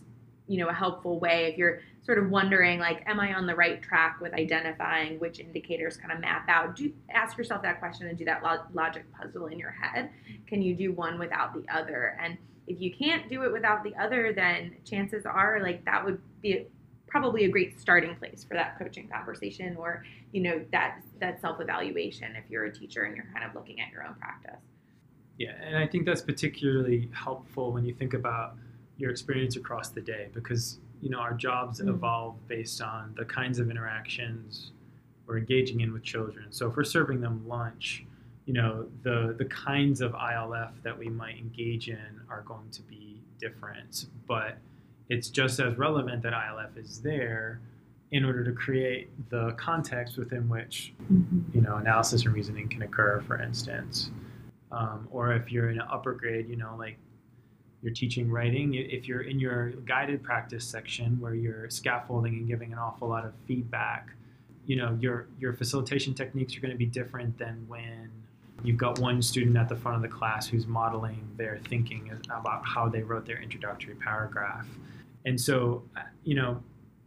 you 0.48 0.58
know 0.58 0.68
a 0.68 0.74
helpful 0.74 1.20
way 1.20 1.46
if 1.46 1.58
you're 1.58 1.80
sort 2.04 2.18
of 2.18 2.30
wondering 2.30 2.80
like 2.80 3.04
am 3.08 3.20
i 3.20 3.34
on 3.34 3.46
the 3.46 3.56
right 3.56 3.82
track 3.82 4.20
with 4.20 4.34
identifying 4.34 5.20
which 5.20 5.40
indicators 5.40 5.98
kind 5.98 6.12
of 6.12 6.20
map 6.20 6.46
out? 6.50 6.76
Do 6.76 6.92
ask 7.10 7.38
yourself 7.38 7.62
that 7.62 7.80
question 7.80 8.08
and 8.08 8.18
do 8.18 8.26
that 8.26 8.44
lo- 8.44 8.66
logic 8.74 9.06
puzzle 9.14 9.48
in 9.48 9.60
your 9.60 9.72
head. 9.72 10.10
Can 10.48 10.62
you 10.62 10.76
do 10.76 10.92
one 10.92 11.20
without 11.20 11.54
the 11.54 11.64
other? 11.74 12.18
And 12.22 12.38
if 12.68 12.80
you 12.80 12.94
can't 12.94 13.30
do 13.30 13.44
it 13.44 13.52
without 13.52 13.84
the 13.84 13.96
other 13.96 14.34
then 14.34 14.76
chances 14.86 15.26
are 15.26 15.60
like 15.62 15.84
that 15.86 16.04
would 16.04 16.22
be 16.42 16.66
probably 17.08 17.44
a 17.44 17.50
great 17.50 17.80
starting 17.80 18.16
place 18.16 18.46
for 18.48 18.54
that 18.54 18.80
coaching 18.80 19.08
conversation 19.08 19.76
or 19.76 20.04
you 20.32 20.42
know 20.42 20.64
that 20.72 21.02
that 21.20 21.42
self-evaluation 21.42 22.36
if 22.36 22.50
you're 22.50 22.66
a 22.66 22.74
teacher 22.74 23.04
and 23.04 23.16
you're 23.16 23.28
kind 23.34 23.44
of 23.46 23.54
looking 23.54 23.82
at 23.82 23.92
your 23.92 24.06
own 24.06 24.16
practice 24.16 24.62
yeah 25.38 25.52
and 25.62 25.78
i 25.78 25.86
think 25.86 26.06
that's 26.06 26.22
particularly 26.22 27.10
helpful 27.14 27.74
when 27.74 27.84
you 27.84 27.94
think 27.94 28.14
about 28.14 28.56
your 28.98 29.12
experience 29.12 29.58
across 29.58 29.90
the 29.90 30.02
day 30.02 30.30
because 30.34 30.80
you 31.02 31.10
know 31.10 31.20
our 31.20 31.34
jobs 31.34 31.80
mm-hmm. 31.80 31.90
evolve 31.90 32.36
based 32.48 32.82
on 32.82 33.14
the 33.18 33.26
kinds 33.26 33.60
of 33.60 33.70
interactions 33.70 34.72
we're 35.28 35.38
engaging 35.38 35.82
in 35.82 35.92
with 35.92 36.04
children 36.04 36.46
so 36.50 36.70
if 36.70 36.78
we're 36.78 36.84
serving 36.84 37.20
them 37.20 37.46
lunch 37.46 38.06
you 38.52 38.62
know 38.62 38.86
the 39.04 39.34
the 39.38 39.46
kinds 39.46 40.02
of 40.02 40.12
ilf 40.12 40.72
that 40.84 40.98
we 40.98 41.08
might 41.08 41.38
engage 41.38 41.88
in 41.88 42.20
are 42.30 42.42
going 42.42 42.70
to 42.70 42.82
be 42.82 43.22
different 43.40 44.08
but 44.28 44.58
it's 45.08 45.30
just 45.30 45.62
as 45.62 45.78
relevant 45.78 46.22
that 46.22 46.34
ILF 46.34 46.78
is 46.78 47.02
there 47.02 47.62
in 48.12 48.26
order 48.26 48.44
to 48.44 48.52
create 48.52 49.10
the 49.30 49.52
context 49.52 50.18
within 50.18 50.50
which 50.50 50.94
mm-hmm. 51.10 51.40
you 51.54 51.62
know 51.62 51.78
analysis 51.78 52.26
and 52.26 52.34
reasoning 52.34 52.68
can 52.68 52.82
occur 52.82 53.22
for 53.22 53.42
instance 53.42 54.12
um, 54.74 55.08
or 55.12 55.32
if 55.32 55.50
you're 55.50 55.70
in 55.70 55.80
an 55.80 55.88
upper 55.90 56.12
grade 56.12 56.50
you 56.50 56.58
know 56.58 56.76
like 56.78 56.98
you're 57.82 57.94
teaching 57.94 58.30
writing 58.30 58.74
if 58.74 59.08
you're 59.08 59.22
in 59.22 59.40
your 59.40 59.70
guided 59.88 60.22
practice 60.22 60.66
section 60.66 61.18
where 61.22 61.36
you're 61.36 61.70
scaffolding 61.70 62.34
and 62.34 62.50
giving 62.50 62.74
an 62.74 62.80
awful 62.80 63.08
lot 63.08 63.24
of 63.24 63.32
feedback 63.48 64.10
you 64.66 64.76
know 64.76 64.98
your 65.00 65.28
your 65.40 65.54
facilitation 65.54 66.14
techniques 66.14 66.58
are 66.58 66.60
going 66.60 66.72
to 66.72 66.78
be 66.78 66.86
different 66.86 67.38
than 67.38 67.64
when 67.70 68.12
you've 68.64 68.78
got 68.78 69.00
one 69.00 69.22
student 69.22 69.58
at 69.58 69.70
the 69.70 69.76
front 69.76 69.96
of 69.96 70.02
the 70.02 70.16
class 70.16 70.48
who's 70.48 70.68
modeling 70.68 71.28
their 71.38 71.60
thinking 71.68 72.12
about 72.32 72.62
how 72.66 72.88
they 72.88 73.02
wrote 73.02 73.26
their 73.26 73.42
introductory 73.42 73.96
paragraph 73.96 74.68
and 75.26 75.40
so, 75.40 75.84
uh, 75.96 76.02
you 76.24 76.36
know, 76.36 76.62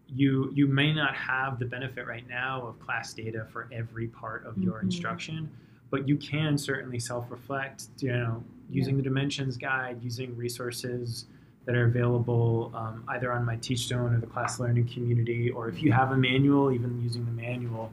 you 0.06 0.52
you 0.54 0.66
may 0.66 0.92
not 0.92 1.14
have 1.14 1.58
the 1.58 1.64
benefit 1.64 2.06
right 2.06 2.28
now 2.28 2.66
of 2.66 2.78
class 2.78 3.12
data 3.14 3.46
for 3.52 3.68
every 3.72 4.06
part 4.08 4.46
of 4.46 4.58
your 4.58 4.76
mm-hmm. 4.76 4.86
instruction, 4.86 5.50
but 5.90 6.06
you 6.06 6.16
can 6.16 6.56
certainly 6.58 6.98
self-reflect. 6.98 7.86
You 7.98 8.12
know, 8.12 8.44
using 8.70 8.94
yeah. 8.94 8.98
the 8.98 9.02
dimensions 9.04 9.56
guide, 9.56 10.02
using 10.02 10.36
resources 10.36 11.26
that 11.64 11.74
are 11.74 11.86
available 11.86 12.70
um, 12.74 13.04
either 13.08 13.32
on 13.32 13.44
my 13.44 13.56
Teachstone 13.56 14.14
or 14.14 14.20
the 14.20 14.26
class 14.26 14.60
learning 14.60 14.86
community, 14.88 15.50
or 15.50 15.68
if 15.68 15.82
you 15.82 15.90
have 15.92 16.12
a 16.12 16.16
manual, 16.16 16.70
even 16.70 17.00
using 17.02 17.24
the 17.24 17.32
manual, 17.32 17.90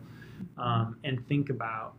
um, 0.58 0.98
and 1.06 1.26
think 1.28 1.50
about 1.50 1.94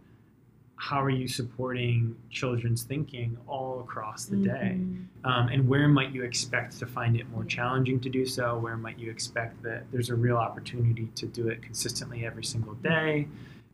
how 0.83 1.01
are 1.01 1.11
you 1.11 1.29
supporting 1.29 2.17
children's 2.29 2.83
thinking 2.83 3.39
all 3.47 3.79
across 3.89 4.25
the 4.25 4.35
day? 4.35 4.75
Mm-hmm. 4.75 5.25
Um, 5.25 5.47
and 5.47 5.69
where 5.69 5.87
might 5.87 6.11
you 6.11 6.25
expect 6.25 6.77
to 6.81 6.87
find 6.87 7.17
it 7.17 7.29
more 7.31 7.45
challenging 7.45 8.01
to 8.01 8.09
do 8.09 8.27
so? 8.27 8.59
Where 8.59 8.77
might 8.77 8.99
you 8.99 9.09
expect 9.09 9.63
that 9.63 9.85
there's 9.93 10.11
a 10.11 10.17
real 10.17 10.37
opportunity 10.37 11.07
to 11.15 11.27
do 11.27 11.47
it 11.47 11.63
consistently 11.63 12.27
every 12.27 12.43
single 12.43 12.75
day? 12.75 13.29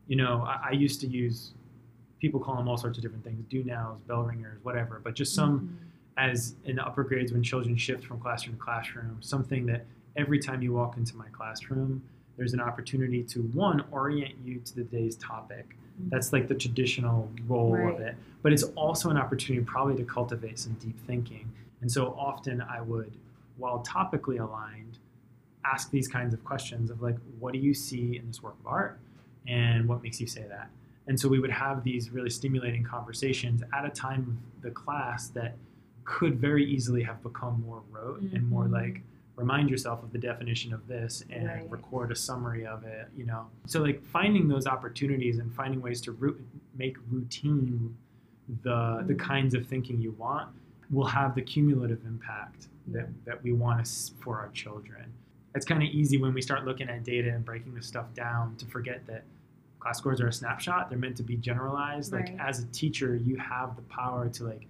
You 0.05 0.17
know, 0.17 0.43
I, 0.45 0.67
I 0.69 0.71
used 0.73 1.01
to 1.01 1.07
use, 1.07 1.53
people 2.19 2.39
call 2.39 2.57
them 2.57 2.67
all 2.67 2.77
sorts 2.77 2.99
of 2.99 3.01
different 3.01 3.23
things, 3.23 3.43
do 3.49 3.63
nows, 3.63 3.97
bell 4.01 4.21
ringers, 4.21 4.59
whatever, 4.61 5.01
but 5.03 5.15
just 5.15 5.33
some, 5.33 5.61
mm-hmm. 5.61 6.29
as 6.29 6.53
in 6.65 6.75
the 6.75 6.85
upper 6.85 7.03
grades 7.03 7.31
when 7.31 7.41
children 7.41 7.75
shift 7.75 8.05
from 8.05 8.19
classroom 8.19 8.55
to 8.55 8.61
classroom, 8.61 9.17
something 9.19 9.65
that 9.65 9.87
every 10.15 10.37
time 10.37 10.61
you 10.61 10.73
walk 10.73 10.95
into 10.95 11.17
my 11.17 11.27
classroom, 11.29 12.03
there's 12.37 12.53
an 12.53 12.61
opportunity 12.61 13.23
to 13.23 13.39
one, 13.39 13.83
orient 13.89 14.35
you 14.45 14.59
to 14.59 14.75
the 14.75 14.83
day's 14.83 15.15
topic 15.15 15.75
that's 16.07 16.31
like 16.33 16.47
the 16.47 16.55
traditional 16.55 17.29
role 17.47 17.73
right. 17.73 17.93
of 17.93 17.99
it. 17.99 18.15
But 18.41 18.53
it's 18.53 18.63
also 18.63 19.09
an 19.09 19.17
opportunity 19.17 19.63
probably 19.65 19.95
to 19.97 20.03
cultivate 20.03 20.57
some 20.57 20.73
deep 20.73 20.97
thinking. 21.05 21.51
And 21.81 21.91
so 21.91 22.15
often 22.17 22.61
I 22.61 22.81
would, 22.81 23.11
while 23.57 23.83
topically 23.83 24.39
aligned, 24.39 24.99
ask 25.65 25.91
these 25.91 26.07
kinds 26.07 26.33
of 26.33 26.43
questions 26.43 26.89
of 26.89 27.01
like, 27.01 27.17
what 27.39 27.53
do 27.53 27.59
you 27.59 27.73
see 27.73 28.17
in 28.17 28.27
this 28.27 28.41
work 28.41 28.55
of 28.61 28.67
art? 28.67 28.99
And 29.47 29.87
what 29.87 30.01
makes 30.01 30.21
you 30.21 30.27
say 30.27 30.45
that? 30.49 30.69
And 31.07 31.19
so 31.19 31.27
we 31.27 31.39
would 31.39 31.51
have 31.51 31.83
these 31.83 32.11
really 32.11 32.29
stimulating 32.29 32.83
conversations 32.83 33.61
at 33.73 33.85
a 33.85 33.89
time 33.89 34.37
of 34.57 34.63
the 34.63 34.71
class 34.71 35.27
that 35.29 35.55
could 36.05 36.39
very 36.39 36.65
easily 36.65 37.03
have 37.03 37.21
become 37.23 37.63
more 37.65 37.81
rote 37.91 38.23
mm-hmm. 38.23 38.35
and 38.35 38.49
more 38.49 38.63
mm-hmm. 38.63 38.73
like, 38.73 39.01
remind 39.39 39.69
yourself 39.69 40.03
of 40.03 40.11
the 40.11 40.17
definition 40.17 40.73
of 40.73 40.85
this 40.87 41.23
and 41.31 41.47
right. 41.47 41.71
record 41.71 42.11
a 42.11 42.15
summary 42.15 42.65
of 42.65 42.83
it 42.83 43.07
you 43.15 43.25
know 43.25 43.47
so 43.65 43.81
like 43.81 44.03
finding 44.03 44.47
those 44.47 44.67
opportunities 44.67 45.39
and 45.39 45.53
finding 45.55 45.81
ways 45.81 46.01
to 46.01 46.11
root, 46.11 46.39
make 46.77 46.97
routine 47.09 47.95
the 48.63 48.69
mm-hmm. 48.69 49.07
the 49.07 49.15
kinds 49.15 49.53
of 49.53 49.65
thinking 49.65 50.01
you 50.01 50.11
want 50.11 50.49
will 50.91 51.05
have 51.05 51.35
the 51.35 51.41
cumulative 51.41 52.03
impact 52.05 52.67
that, 52.87 53.07
that 53.23 53.41
we 53.43 53.53
want 53.53 53.79
us 53.79 54.11
for 54.19 54.37
our 54.37 54.49
children 54.49 55.05
it's 55.55 55.65
kind 55.65 55.81
of 55.81 55.89
easy 55.89 56.17
when 56.17 56.33
we 56.33 56.41
start 56.41 56.65
looking 56.65 56.89
at 56.89 57.03
data 57.03 57.29
and 57.29 57.45
breaking 57.45 57.73
this 57.73 57.87
stuff 57.87 58.13
down 58.13 58.55
to 58.57 58.65
forget 58.65 59.05
that 59.07 59.23
class 59.79 59.97
scores 59.97 60.19
are 60.19 60.27
a 60.27 60.33
snapshot 60.33 60.89
they're 60.89 60.99
meant 60.99 61.15
to 61.15 61.23
be 61.23 61.37
generalized 61.37 62.11
right. 62.11 62.31
like 62.31 62.39
as 62.39 62.59
a 62.59 62.65
teacher 62.67 63.15
you 63.15 63.37
have 63.37 63.75
the 63.77 63.81
power 63.83 64.27
to 64.27 64.43
like 64.43 64.67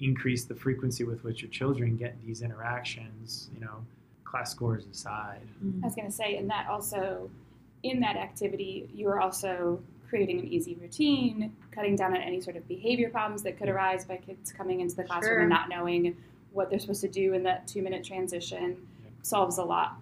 increase 0.00 0.44
the 0.44 0.54
frequency 0.54 1.04
with 1.04 1.22
which 1.24 1.42
your 1.42 1.50
children 1.50 1.96
get 1.96 2.16
these 2.24 2.42
interactions 2.42 3.50
you 3.54 3.60
know 3.60 3.84
class 4.28 4.50
scores 4.50 4.86
aside. 4.86 5.40
Mm-hmm. 5.64 5.84
I 5.84 5.86
was 5.86 5.94
going 5.94 6.06
to 6.06 6.12
say, 6.12 6.36
and 6.36 6.48
that 6.50 6.66
also, 6.68 7.30
in 7.82 8.00
that 8.00 8.16
activity, 8.16 8.88
you 8.94 9.08
are 9.08 9.20
also 9.20 9.80
creating 10.08 10.38
an 10.38 10.48
easy 10.48 10.74
routine, 10.80 11.54
cutting 11.70 11.96
down 11.96 12.14
on 12.14 12.22
any 12.22 12.40
sort 12.40 12.56
of 12.56 12.66
behavior 12.66 13.10
problems 13.10 13.42
that 13.42 13.58
could 13.58 13.68
arise 13.68 14.04
by 14.04 14.16
kids 14.16 14.52
coming 14.52 14.80
into 14.80 14.96
the 14.96 15.04
classroom 15.04 15.32
sure. 15.32 15.40
and 15.40 15.50
not 15.50 15.68
knowing 15.68 16.16
what 16.52 16.70
they're 16.70 16.78
supposed 16.78 17.02
to 17.02 17.08
do 17.08 17.34
in 17.34 17.42
that 17.42 17.66
two 17.66 17.82
minute 17.82 18.04
transition 18.04 18.76
solves 19.22 19.58
a 19.58 19.62
lot. 19.62 19.98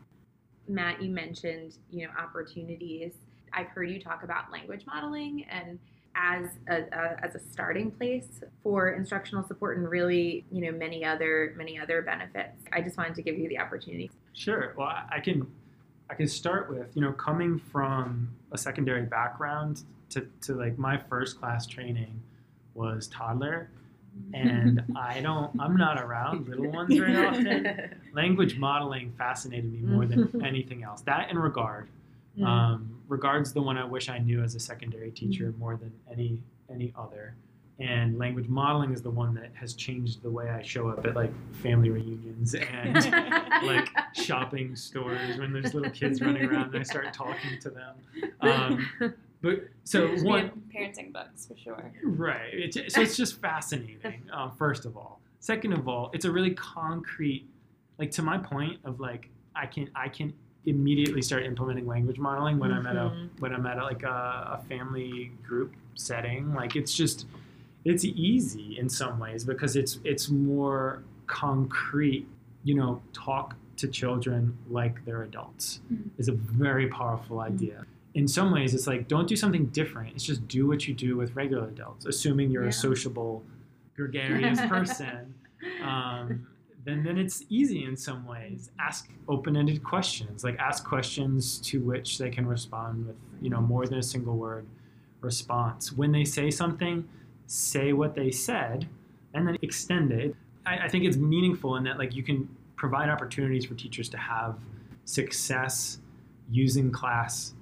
Matt, 0.68 1.02
you 1.02 1.10
mentioned, 1.10 1.78
you 1.90 2.06
know, 2.06 2.12
opportunities. 2.18 3.14
I've 3.52 3.68
heard 3.68 3.90
you 3.90 4.00
talk 4.00 4.22
about 4.22 4.50
language 4.52 4.84
modeling 4.86 5.44
and 5.50 5.78
as 6.16 6.46
a, 6.68 6.82
a, 6.92 7.24
as 7.24 7.34
a 7.34 7.38
starting 7.38 7.90
place 7.90 8.40
for 8.62 8.90
instructional 8.90 9.46
support 9.46 9.76
and 9.76 9.88
really 9.88 10.44
you 10.50 10.62
know 10.62 10.76
many 10.76 11.04
other 11.04 11.54
many 11.56 11.78
other 11.78 12.02
benefits. 12.02 12.62
I 12.72 12.80
just 12.80 12.96
wanted 12.96 13.14
to 13.16 13.22
give 13.22 13.38
you 13.38 13.48
the 13.48 13.58
opportunity. 13.58 14.10
Sure. 14.32 14.74
Well 14.76 14.92
i 15.10 15.20
can 15.20 15.46
i 16.08 16.14
can 16.14 16.26
start 16.26 16.70
with 16.70 16.96
you 16.96 17.02
know 17.02 17.12
coming 17.12 17.58
from 17.58 18.28
a 18.52 18.58
secondary 18.58 19.02
background 19.02 19.82
to, 20.10 20.26
to 20.40 20.54
like 20.54 20.78
my 20.78 20.96
first 20.96 21.38
class 21.38 21.66
training 21.66 22.20
was 22.74 23.08
toddler. 23.08 23.70
And 24.32 24.82
i 24.96 25.20
don't 25.20 25.50
i'm 25.60 25.76
not 25.76 26.00
around 26.00 26.48
little 26.48 26.70
ones 26.70 26.96
very 26.96 27.16
often. 27.16 27.94
Language 28.14 28.56
modeling 28.56 29.12
fascinated 29.18 29.70
me 29.70 29.80
more 29.80 30.06
than 30.06 30.42
anything 30.44 30.82
else. 30.82 31.02
That 31.02 31.30
in 31.30 31.38
regard 31.38 31.88
mm. 32.38 32.46
um, 32.46 32.95
regards 33.08 33.52
the 33.52 33.62
one 33.62 33.76
I 33.76 33.84
wish 33.84 34.08
I 34.08 34.18
knew 34.18 34.42
as 34.42 34.54
a 34.54 34.60
secondary 34.60 35.10
teacher 35.10 35.50
mm-hmm. 35.50 35.60
more 35.60 35.76
than 35.76 35.92
any 36.10 36.42
any 36.70 36.92
other. 36.98 37.36
And 37.78 38.18
language 38.18 38.48
modeling 38.48 38.92
is 38.92 39.02
the 39.02 39.10
one 39.10 39.34
that 39.34 39.50
has 39.54 39.74
changed 39.74 40.22
the 40.22 40.30
way 40.30 40.48
I 40.48 40.62
show 40.62 40.88
up 40.88 41.04
at 41.04 41.14
like 41.14 41.30
family 41.56 41.90
reunions 41.90 42.54
and 42.54 42.94
like 43.64 43.90
shopping 44.14 44.74
stores 44.74 45.36
when 45.36 45.52
there's 45.52 45.74
little 45.74 45.90
kids 45.90 46.22
running 46.22 46.46
around 46.46 46.74
and 46.74 46.78
I 46.78 46.82
start 46.82 47.12
talking 47.12 47.60
to 47.60 47.70
them. 47.70 47.96
Um, 48.40 49.14
but 49.42 49.64
so 49.84 50.08
one 50.22 50.62
parenting 50.74 51.12
books 51.12 51.44
for 51.44 51.54
sure. 51.54 51.92
Right. 52.02 52.48
It's, 52.50 52.94
so 52.94 53.02
it's 53.02 53.16
just 53.16 53.40
fascinating. 53.40 54.22
Um, 54.32 54.52
first 54.58 54.86
of 54.86 54.96
all, 54.96 55.20
second 55.40 55.72
of 55.74 55.86
all, 55.86 56.10
it's 56.12 56.24
a 56.24 56.30
really 56.30 56.52
concrete, 56.52 57.46
like 57.98 58.10
to 58.12 58.22
my 58.22 58.38
point 58.38 58.80
of 58.84 59.00
like 59.00 59.28
I 59.54 59.66
can 59.66 59.90
I 59.94 60.08
can 60.08 60.32
immediately 60.66 61.22
start 61.22 61.44
implementing 61.44 61.86
language 61.86 62.18
modeling 62.18 62.58
when 62.58 62.70
mm-hmm. 62.70 62.86
I'm 62.86 62.96
at 62.96 62.96
a 62.96 63.08
mm-hmm. 63.08 63.26
when 63.38 63.54
I'm 63.54 63.66
at 63.66 63.78
a, 63.78 63.84
like 63.84 64.02
a, 64.02 64.58
a 64.60 64.64
family 64.68 65.32
group 65.46 65.74
setting. 65.94 66.52
Like 66.52 66.76
it's 66.76 66.92
just 66.92 67.26
it's 67.84 68.04
easy 68.04 68.76
in 68.78 68.88
some 68.88 69.18
ways 69.18 69.44
because 69.44 69.76
it's 69.76 70.00
it's 70.04 70.28
more 70.28 71.02
concrete. 71.26 72.26
You 72.64 72.74
know, 72.74 73.00
talk 73.12 73.54
to 73.76 73.86
children 73.86 74.56
like 74.68 75.04
they're 75.04 75.22
adults 75.22 75.80
mm-hmm. 75.92 76.08
is 76.18 76.28
a 76.28 76.32
very 76.32 76.88
powerful 76.88 77.38
mm-hmm. 77.38 77.54
idea. 77.54 77.74
Mm-hmm. 77.74 77.90
In 78.14 78.28
some 78.28 78.50
ways, 78.50 78.74
it's 78.74 78.86
like 78.86 79.08
don't 79.08 79.28
do 79.28 79.36
something 79.36 79.66
different. 79.66 80.14
It's 80.14 80.24
just 80.24 80.46
do 80.48 80.66
what 80.66 80.88
you 80.88 80.94
do 80.94 81.16
with 81.16 81.36
regular 81.36 81.68
adults, 81.68 82.06
assuming 82.06 82.50
you're 82.50 82.64
yeah. 82.64 82.70
a 82.70 82.72
sociable, 82.72 83.44
gregarious 83.94 84.60
person. 84.68 85.34
Um, 85.82 86.46
then 86.86 87.02
then 87.02 87.18
it's 87.18 87.42
easy 87.48 87.84
in 87.84 87.96
some 87.96 88.26
ways. 88.26 88.70
Ask 88.78 89.10
open-ended 89.28 89.82
questions, 89.82 90.44
like 90.44 90.56
ask 90.58 90.84
questions 90.84 91.58
to 91.62 91.80
which 91.80 92.16
they 92.16 92.30
can 92.30 92.46
respond 92.46 93.06
with 93.08 93.16
you 93.42 93.50
know 93.50 93.60
more 93.60 93.86
than 93.86 93.98
a 93.98 94.02
single 94.02 94.36
word 94.36 94.66
response. 95.20 95.92
When 95.92 96.12
they 96.12 96.24
say 96.24 96.50
something, 96.50 97.06
say 97.46 97.92
what 97.92 98.14
they 98.14 98.30
said, 98.30 98.88
and 99.34 99.46
then 99.46 99.58
extend 99.62 100.12
it. 100.12 100.36
I, 100.64 100.84
I 100.84 100.88
think 100.88 101.04
it's 101.04 101.16
meaningful 101.16 101.74
in 101.76 101.84
that 101.84 101.98
like 101.98 102.14
you 102.14 102.22
can 102.22 102.48
provide 102.76 103.08
opportunities 103.08 103.64
for 103.64 103.74
teachers 103.74 104.08
to 104.10 104.18
have 104.18 104.56
success 105.04 105.98
using 106.48 106.92
class 106.92 107.54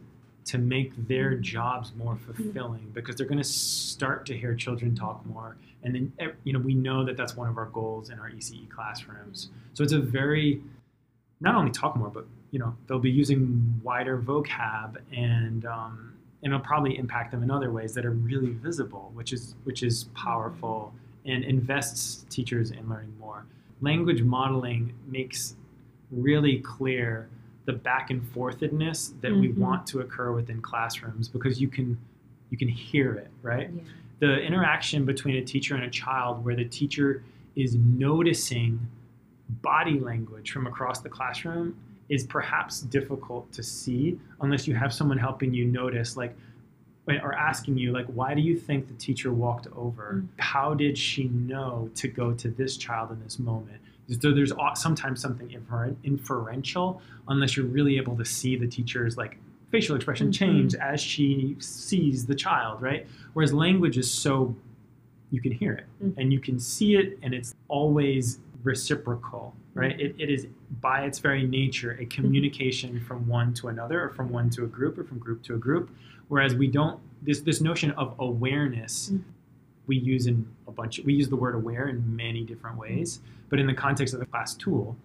to 0.44 0.58
make 0.58 0.92
their 1.08 1.36
jobs 1.36 1.92
more 1.96 2.16
fulfilling 2.16 2.90
because 2.92 3.16
they're 3.16 3.26
going 3.26 3.38
to 3.38 3.44
start 3.44 4.26
to 4.26 4.36
hear 4.36 4.54
children 4.54 4.94
talk 4.94 5.24
more 5.24 5.56
and 5.84 5.94
then 5.94 6.32
you 6.44 6.52
know 6.52 6.58
we 6.58 6.74
know 6.74 7.04
that 7.04 7.16
that's 7.16 7.36
one 7.36 7.48
of 7.48 7.56
our 7.58 7.66
goals 7.66 8.10
in 8.10 8.18
our 8.18 8.30
ECE 8.30 8.68
classrooms 8.70 9.50
so 9.74 9.84
it's 9.84 9.92
a 9.92 10.00
very 10.00 10.62
not 11.40 11.54
only 11.54 11.70
talk 11.70 11.96
more, 11.96 12.08
but 12.08 12.26
you 12.50 12.58
know 12.58 12.74
they'll 12.86 12.98
be 12.98 13.10
using 13.10 13.80
wider 13.82 14.18
vocab 14.18 14.96
and 15.16 15.64
um, 15.66 16.14
and 16.42 16.52
it'll 16.52 16.64
probably 16.64 16.98
impact 16.98 17.30
them 17.30 17.42
in 17.42 17.50
other 17.50 17.70
ways 17.70 17.94
that 17.94 18.04
are 18.04 18.12
really 18.12 18.50
visible, 18.50 19.10
which 19.14 19.32
is 19.32 19.54
which 19.64 19.82
is 19.82 20.04
powerful 20.14 20.92
and 21.26 21.44
invests 21.44 22.24
teachers 22.28 22.70
in 22.70 22.88
learning 22.88 23.14
more. 23.18 23.46
Language 23.80 24.22
modeling 24.22 24.94
makes 25.06 25.56
really 26.10 26.58
clear 26.58 27.28
the 27.66 27.72
back 27.72 28.10
and 28.10 28.22
forthedness 28.34 29.18
that 29.20 29.30
mm-hmm. 29.30 29.40
we 29.40 29.48
want 29.52 29.86
to 29.86 30.00
occur 30.00 30.32
within 30.32 30.60
classrooms 30.60 31.28
because 31.28 31.60
you 31.60 31.68
can 31.68 31.98
you 32.50 32.58
can 32.58 32.68
hear 32.68 33.14
it, 33.14 33.30
right? 33.42 33.70
Yeah. 33.74 33.82
The 34.24 34.40
interaction 34.40 35.04
between 35.04 35.36
a 35.36 35.44
teacher 35.44 35.74
and 35.74 35.84
a 35.84 35.90
child 35.90 36.42
where 36.46 36.56
the 36.56 36.64
teacher 36.64 37.22
is 37.56 37.74
noticing 37.74 38.80
body 39.60 40.00
language 40.00 40.50
from 40.50 40.66
across 40.66 41.02
the 41.02 41.10
classroom 41.10 41.76
is 42.08 42.24
perhaps 42.24 42.80
difficult 42.80 43.52
to 43.52 43.62
see 43.62 44.18
unless 44.40 44.66
you 44.66 44.74
have 44.74 44.94
someone 44.94 45.18
helping 45.18 45.52
you 45.52 45.66
notice 45.66 46.16
like 46.16 46.34
or 47.06 47.34
asking 47.34 47.76
you 47.76 47.92
like 47.92 48.06
why 48.06 48.32
do 48.32 48.40
you 48.40 48.56
think 48.56 48.88
the 48.88 48.94
teacher 48.94 49.30
walked 49.30 49.66
over 49.76 50.22
mm. 50.22 50.28
how 50.38 50.72
did 50.72 50.96
she 50.96 51.24
know 51.24 51.90
to 51.94 52.08
go 52.08 52.32
to 52.32 52.48
this 52.48 52.78
child 52.78 53.10
in 53.10 53.22
this 53.22 53.38
moment 53.38 53.78
so 54.22 54.32
there's 54.32 54.54
sometimes 54.74 55.20
something 55.20 55.50
infer- 55.50 55.94
inferential 56.02 57.02
unless 57.28 57.58
you're 57.58 57.66
really 57.66 57.98
able 57.98 58.16
to 58.16 58.24
see 58.24 58.56
the 58.56 58.66
teacher's 58.66 59.18
like 59.18 59.36
facial 59.74 59.96
expression 59.96 60.28
mm-hmm. 60.28 60.44
change 60.44 60.74
as 60.76 61.00
she 61.00 61.56
sees 61.58 62.26
the 62.26 62.34
child 62.34 62.80
right 62.80 63.06
whereas 63.34 63.52
language 63.52 63.96
is 63.98 64.10
so 64.10 64.54
you 65.30 65.40
can 65.40 65.52
hear 65.52 65.72
it 65.72 65.86
mm-hmm. 66.02 66.18
and 66.18 66.32
you 66.32 66.40
can 66.40 66.58
see 66.58 66.96
it 66.96 67.18
and 67.22 67.34
it's 67.34 67.54
always 67.68 68.38
reciprocal, 68.64 69.54
right? 69.74 69.98
It, 70.00 70.16
it 70.18 70.30
is 70.30 70.48
by 70.80 71.04
its 71.04 71.20
very 71.20 71.46
nature 71.46 71.96
a 72.00 72.06
communication 72.06 72.98
from 73.00 73.28
one 73.28 73.54
to 73.54 73.68
another, 73.68 74.02
or 74.02 74.10
from 74.10 74.30
one 74.30 74.50
to 74.50 74.64
a 74.64 74.66
group, 74.66 74.98
or 74.98 75.04
from 75.04 75.18
group 75.18 75.42
to 75.44 75.54
a 75.54 75.58
group. 75.58 75.90
Whereas 76.28 76.54
we 76.54 76.66
don't 76.66 76.98
this 77.22 77.40
this 77.40 77.60
notion 77.60 77.92
of 77.92 78.14
awareness 78.18 79.10
mm-hmm. 79.10 79.22
we 79.86 79.96
use 79.96 80.26
in 80.26 80.48
a 80.66 80.72
bunch. 80.72 80.98
Of, 80.98 81.04
we 81.04 81.14
use 81.14 81.28
the 81.28 81.36
word 81.36 81.54
aware 81.54 81.88
in 81.88 82.16
many 82.16 82.42
different 82.42 82.76
ways, 82.78 83.20
but 83.50 83.60
in 83.60 83.66
the 83.66 83.74
context 83.74 84.14
of 84.14 84.20
the 84.20 84.26
class 84.26 84.54
tool, 84.54 84.96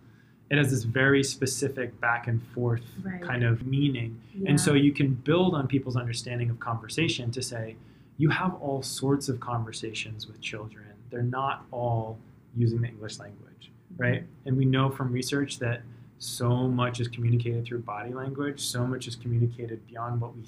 it 0.49 0.57
has 0.57 0.71
this 0.71 0.83
very 0.83 1.23
specific 1.23 1.99
back 2.01 2.27
and 2.27 2.41
forth 2.53 2.81
right. 3.03 3.21
kind 3.21 3.43
of 3.43 3.65
meaning, 3.65 4.19
yeah. 4.33 4.49
and 4.49 4.59
so 4.59 4.73
you 4.73 4.91
can 4.91 5.13
build 5.13 5.53
on 5.53 5.67
people's 5.67 5.95
understanding 5.95 6.49
of 6.49 6.59
conversation 6.59 7.31
to 7.31 7.41
say 7.41 7.75
you 8.17 8.29
have 8.29 8.55
all 8.55 8.81
sorts 8.81 9.29
of 9.29 9.39
conversations 9.39 10.27
with 10.27 10.41
children. 10.41 10.85
They're 11.09 11.21
not 11.21 11.65
all 11.71 12.17
using 12.55 12.81
the 12.81 12.87
English 12.87 13.19
language, 13.19 13.71
right? 13.97 14.23
And 14.45 14.57
we 14.57 14.65
know 14.65 14.89
from 14.89 15.11
research 15.11 15.59
that 15.59 15.81
so 16.19 16.67
much 16.67 16.99
is 16.99 17.07
communicated 17.07 17.65
through 17.65 17.79
body 17.79 18.13
language, 18.13 18.59
so 18.59 18.85
much 18.85 19.07
is 19.07 19.15
communicated 19.15 19.85
beyond 19.87 20.19
what 20.19 20.35
we 20.35 20.43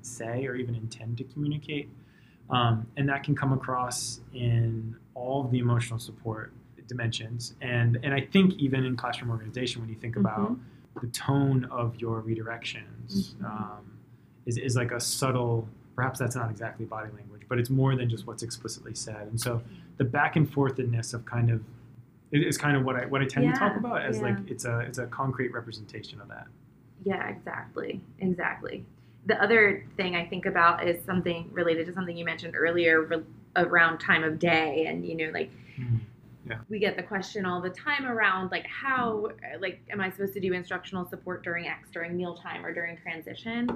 say 0.00 0.46
or 0.46 0.54
even 0.54 0.74
intend 0.74 1.18
to 1.18 1.24
communicate. 1.24 1.88
Um, 2.50 2.86
and 2.96 3.08
that 3.08 3.22
can 3.22 3.34
come 3.34 3.52
across 3.52 4.20
in 4.34 4.96
all 5.14 5.44
of 5.44 5.50
the 5.50 5.58
emotional 5.58 5.98
support 5.98 6.52
dimensions. 6.92 7.54
And, 7.60 7.98
and 8.02 8.12
I 8.12 8.20
think 8.20 8.54
even 8.54 8.84
in 8.84 8.96
classroom 8.96 9.30
organization, 9.30 9.80
when 9.80 9.90
you 9.90 9.96
think 9.96 10.14
mm-hmm. 10.16 10.26
about 10.26 10.56
the 11.00 11.08
tone 11.08 11.66
of 11.70 11.96
your 11.96 12.22
redirections, 12.22 13.34
mm-hmm. 13.34 13.46
um, 13.46 13.98
is, 14.46 14.58
is 14.58 14.76
like 14.76 14.92
a 14.92 15.00
subtle, 15.00 15.68
perhaps 15.96 16.18
that's 16.18 16.36
not 16.36 16.50
exactly 16.50 16.84
body 16.84 17.10
language, 17.16 17.42
but 17.48 17.58
it's 17.58 17.70
more 17.70 17.96
than 17.96 18.08
just 18.08 18.26
what's 18.26 18.42
explicitly 18.42 18.94
said. 18.94 19.28
And 19.28 19.40
so 19.40 19.62
the 19.96 20.04
back 20.04 20.36
and 20.36 20.50
forthness 20.50 21.14
of 21.14 21.24
kind 21.24 21.50
of 21.50 21.62
is 22.32 22.56
kind 22.56 22.76
of 22.76 22.84
what 22.84 22.96
I 22.96 23.04
what 23.04 23.20
I 23.20 23.26
tend 23.26 23.44
yeah, 23.44 23.52
to 23.52 23.58
talk 23.58 23.76
about 23.76 24.02
as 24.02 24.16
yeah. 24.16 24.22
like 24.22 24.50
it's 24.50 24.64
a 24.64 24.80
it's 24.80 24.98
a 24.98 25.06
concrete 25.06 25.52
representation 25.52 26.20
of 26.20 26.28
that. 26.28 26.46
Yeah, 27.04 27.28
exactly, 27.28 28.00
exactly. 28.20 28.84
The 29.26 29.40
other 29.42 29.86
thing 29.96 30.16
I 30.16 30.24
think 30.26 30.46
about 30.46 30.86
is 30.86 31.04
something 31.04 31.48
related 31.52 31.86
to 31.86 31.92
something 31.92 32.16
you 32.16 32.24
mentioned 32.24 32.54
earlier 32.56 33.02
re- 33.02 33.24
around 33.56 33.98
time 33.98 34.24
of 34.24 34.38
day, 34.38 34.86
and 34.88 35.06
you 35.06 35.14
know, 35.14 35.30
like 35.32 35.50
mm, 35.78 36.00
yeah. 36.48 36.58
we 36.68 36.78
get 36.78 36.96
the 36.96 37.02
question 37.02 37.46
all 37.46 37.60
the 37.60 37.70
time 37.70 38.06
around 38.06 38.50
like 38.50 38.66
how 38.66 39.28
like 39.60 39.80
am 39.90 40.00
I 40.00 40.10
supposed 40.10 40.34
to 40.34 40.40
do 40.40 40.52
instructional 40.52 41.08
support 41.08 41.42
during 41.44 41.66
X 41.66 41.88
during 41.90 42.16
mealtime 42.16 42.64
or 42.64 42.72
during 42.72 42.96
transition? 42.96 43.68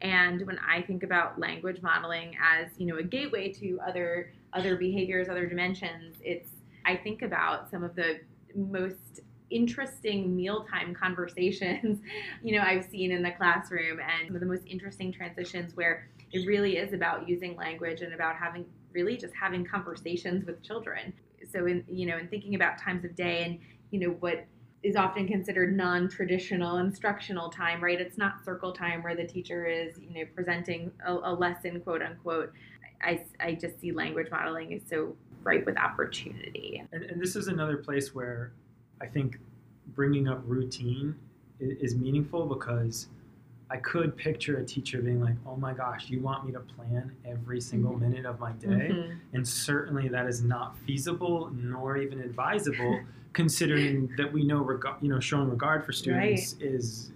And 0.00 0.44
when 0.46 0.58
I 0.58 0.82
think 0.82 1.04
about 1.04 1.38
language 1.38 1.80
modeling 1.82 2.36
as 2.42 2.68
you 2.76 2.86
know 2.86 2.96
a 2.96 3.02
gateway 3.02 3.52
to 3.54 3.78
other 3.86 4.32
other 4.52 4.76
behaviors, 4.76 5.28
other 5.28 5.46
dimensions, 5.46 6.16
it's 6.22 6.50
I 6.84 6.96
think 6.96 7.22
about 7.22 7.70
some 7.70 7.84
of 7.84 7.94
the 7.94 8.20
most 8.54 9.20
interesting 9.50 10.34
mealtime 10.34 10.94
conversations, 11.00 12.00
you 12.42 12.56
know, 12.56 12.62
I've 12.62 12.84
seen 12.84 13.12
in 13.12 13.22
the 13.22 13.30
classroom 13.32 14.00
and 14.00 14.26
some 14.26 14.36
of 14.36 14.40
the 14.40 14.46
most 14.46 14.66
interesting 14.66 15.12
transitions 15.12 15.76
where 15.76 16.08
it 16.32 16.46
really 16.46 16.78
is 16.78 16.92
about 16.92 17.28
using 17.28 17.56
language 17.56 18.00
and 18.00 18.14
about 18.14 18.36
having 18.36 18.64
really 18.92 19.16
just 19.16 19.34
having 19.34 19.64
conversations 19.64 20.44
with 20.46 20.62
children. 20.62 21.12
So 21.50 21.66
in 21.66 21.84
you 21.88 22.06
know, 22.06 22.18
in 22.18 22.28
thinking 22.28 22.54
about 22.54 22.78
times 22.78 23.04
of 23.04 23.14
day 23.14 23.44
and 23.44 23.58
you 23.90 24.00
know 24.00 24.16
what 24.20 24.46
is 24.82 24.96
often 24.96 25.28
considered 25.28 25.76
non-traditional 25.76 26.78
instructional 26.78 27.48
time, 27.48 27.82
right? 27.82 28.00
It's 28.00 28.18
not 28.18 28.44
circle 28.44 28.72
time 28.72 29.02
where 29.02 29.14
the 29.14 29.24
teacher 29.24 29.64
is, 29.64 29.96
you 29.98 30.10
know, 30.12 30.24
presenting 30.34 30.90
a, 31.06 31.12
a 31.12 31.32
lesson, 31.32 31.80
quote 31.80 32.02
unquote. 32.02 32.52
I, 33.00 33.24
I 33.40 33.54
just 33.54 33.80
see 33.80 33.92
language 33.92 34.28
modeling 34.30 34.72
is 34.72 34.82
so 34.88 35.14
ripe 35.42 35.66
with 35.66 35.76
opportunity. 35.76 36.82
And, 36.92 37.04
and 37.04 37.20
this 37.20 37.36
is 37.36 37.48
another 37.48 37.76
place 37.76 38.14
where 38.14 38.52
I 39.00 39.06
think 39.06 39.38
bringing 39.94 40.28
up 40.28 40.42
routine 40.44 41.14
is, 41.60 41.92
is 41.92 41.96
meaningful 41.96 42.46
because 42.46 43.08
I 43.72 43.78
could 43.78 44.14
picture 44.18 44.58
a 44.58 44.64
teacher 44.64 45.00
being 45.00 45.22
like, 45.22 45.36
"Oh 45.46 45.56
my 45.56 45.72
gosh, 45.72 46.10
you 46.10 46.20
want 46.20 46.44
me 46.44 46.52
to 46.52 46.60
plan 46.60 47.10
every 47.24 47.58
single 47.58 47.92
mm-hmm. 47.92 48.10
minute 48.10 48.26
of 48.26 48.38
my 48.38 48.52
day?" 48.52 48.90
Mm-hmm. 48.92 49.12
And 49.32 49.48
certainly 49.48 50.08
that 50.08 50.26
is 50.26 50.42
not 50.42 50.76
feasible 50.86 51.50
nor 51.54 51.96
even 51.96 52.20
advisable, 52.20 53.00
considering 53.32 54.12
that 54.18 54.30
we 54.30 54.44
know, 54.44 54.60
reg- 54.60 55.00
you 55.00 55.08
know, 55.08 55.20
showing 55.20 55.48
regard 55.48 55.86
for 55.86 55.92
students 55.92 56.54
right. 56.60 56.70
is 56.70 57.12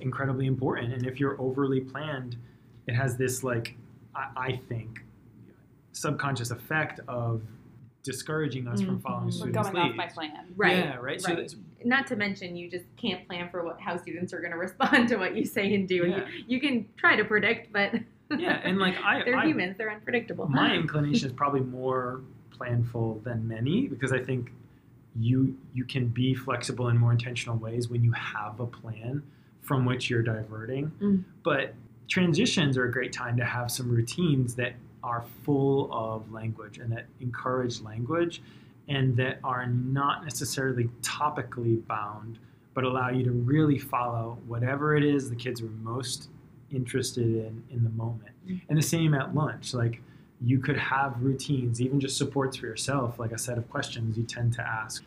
incredibly 0.00 0.46
important. 0.46 0.92
And 0.92 1.06
if 1.06 1.20
you're 1.20 1.40
overly 1.40 1.80
planned, 1.80 2.36
it 2.88 2.94
has 2.94 3.16
this 3.16 3.44
like, 3.44 3.76
I, 4.12 4.30
I 4.36 4.60
think, 4.68 5.04
subconscious 5.92 6.50
effect 6.50 6.98
of 7.06 7.42
discouraging 8.02 8.66
us 8.66 8.80
mm-hmm. 8.80 8.88
from 8.88 9.00
following 9.00 9.26
We're 9.26 9.30
students' 9.30 9.70
going 9.70 9.84
leads. 9.84 9.92
off 9.92 9.96
my 9.96 10.06
plan. 10.08 10.46
Right. 10.56 10.76
Yeah, 10.76 10.96
right. 10.96 11.22
right. 11.24 11.48
So 11.48 11.56
not 11.84 12.06
to 12.08 12.16
mention 12.16 12.56
you 12.56 12.70
just 12.70 12.84
can't 12.96 13.26
plan 13.26 13.48
for 13.50 13.64
what 13.64 13.80
how 13.80 13.96
students 13.96 14.32
are 14.32 14.40
going 14.40 14.52
to 14.58 14.58
respond 14.58 15.08
to 15.08 15.16
what 15.16 15.36
you 15.36 15.44
say 15.44 15.74
and 15.74 15.88
do. 15.88 16.06
Yeah. 16.06 16.16
You, 16.16 16.44
you 16.46 16.60
can 16.60 16.86
try 16.96 17.16
to 17.16 17.24
predict, 17.24 17.72
but 17.72 17.92
yeah, 18.38 18.60
and 18.62 18.78
like 18.78 18.96
I, 19.02 19.22
they're 19.24 19.36
I, 19.36 19.46
humans; 19.46 19.76
they're 19.78 19.90
unpredictable. 19.90 20.48
My 20.48 20.74
inclination 20.74 21.28
is 21.28 21.32
probably 21.32 21.60
more 21.60 22.22
planful 22.56 23.22
than 23.24 23.46
many 23.48 23.88
because 23.88 24.12
I 24.12 24.20
think 24.20 24.52
you 25.18 25.56
you 25.74 25.84
can 25.84 26.08
be 26.08 26.34
flexible 26.34 26.88
in 26.88 26.98
more 26.98 27.12
intentional 27.12 27.56
ways 27.56 27.88
when 27.88 28.04
you 28.04 28.12
have 28.12 28.60
a 28.60 28.66
plan 28.66 29.22
from 29.62 29.84
which 29.84 30.08
you're 30.08 30.22
diverting. 30.22 30.92
Mm. 31.00 31.24
But 31.42 31.74
transitions 32.08 32.76
are 32.76 32.84
a 32.84 32.92
great 32.92 33.12
time 33.12 33.36
to 33.36 33.44
have 33.44 33.70
some 33.70 33.88
routines 33.88 34.54
that 34.56 34.74
are 35.02 35.24
full 35.44 35.92
of 35.92 36.30
language 36.32 36.78
and 36.78 36.92
that 36.92 37.06
encourage 37.20 37.80
language 37.80 38.42
and 38.90 39.16
that 39.16 39.38
are 39.44 39.66
not 39.66 40.24
necessarily 40.24 40.90
topically 41.00 41.86
bound, 41.86 42.38
but 42.74 42.84
allow 42.84 43.08
you 43.08 43.24
to 43.24 43.30
really 43.30 43.78
follow 43.78 44.36
whatever 44.46 44.96
it 44.96 45.04
is 45.04 45.30
the 45.30 45.36
kids 45.36 45.62
are 45.62 45.70
most 45.82 46.28
interested 46.70 47.24
in 47.24 47.62
in 47.70 47.84
the 47.84 47.90
moment. 47.90 48.30
Mm-hmm. 48.46 48.58
And 48.68 48.76
the 48.76 48.82
same 48.82 49.14
at 49.14 49.34
lunch. 49.34 49.72
Like 49.72 50.02
you 50.42 50.58
could 50.58 50.76
have 50.76 51.14
routines, 51.20 51.80
even 51.80 52.00
just 52.00 52.18
supports 52.18 52.56
for 52.56 52.66
yourself, 52.66 53.18
like 53.18 53.32
a 53.32 53.38
set 53.38 53.56
of 53.56 53.70
questions 53.70 54.18
you 54.18 54.24
tend 54.24 54.52
to 54.54 54.66
ask. 54.66 55.04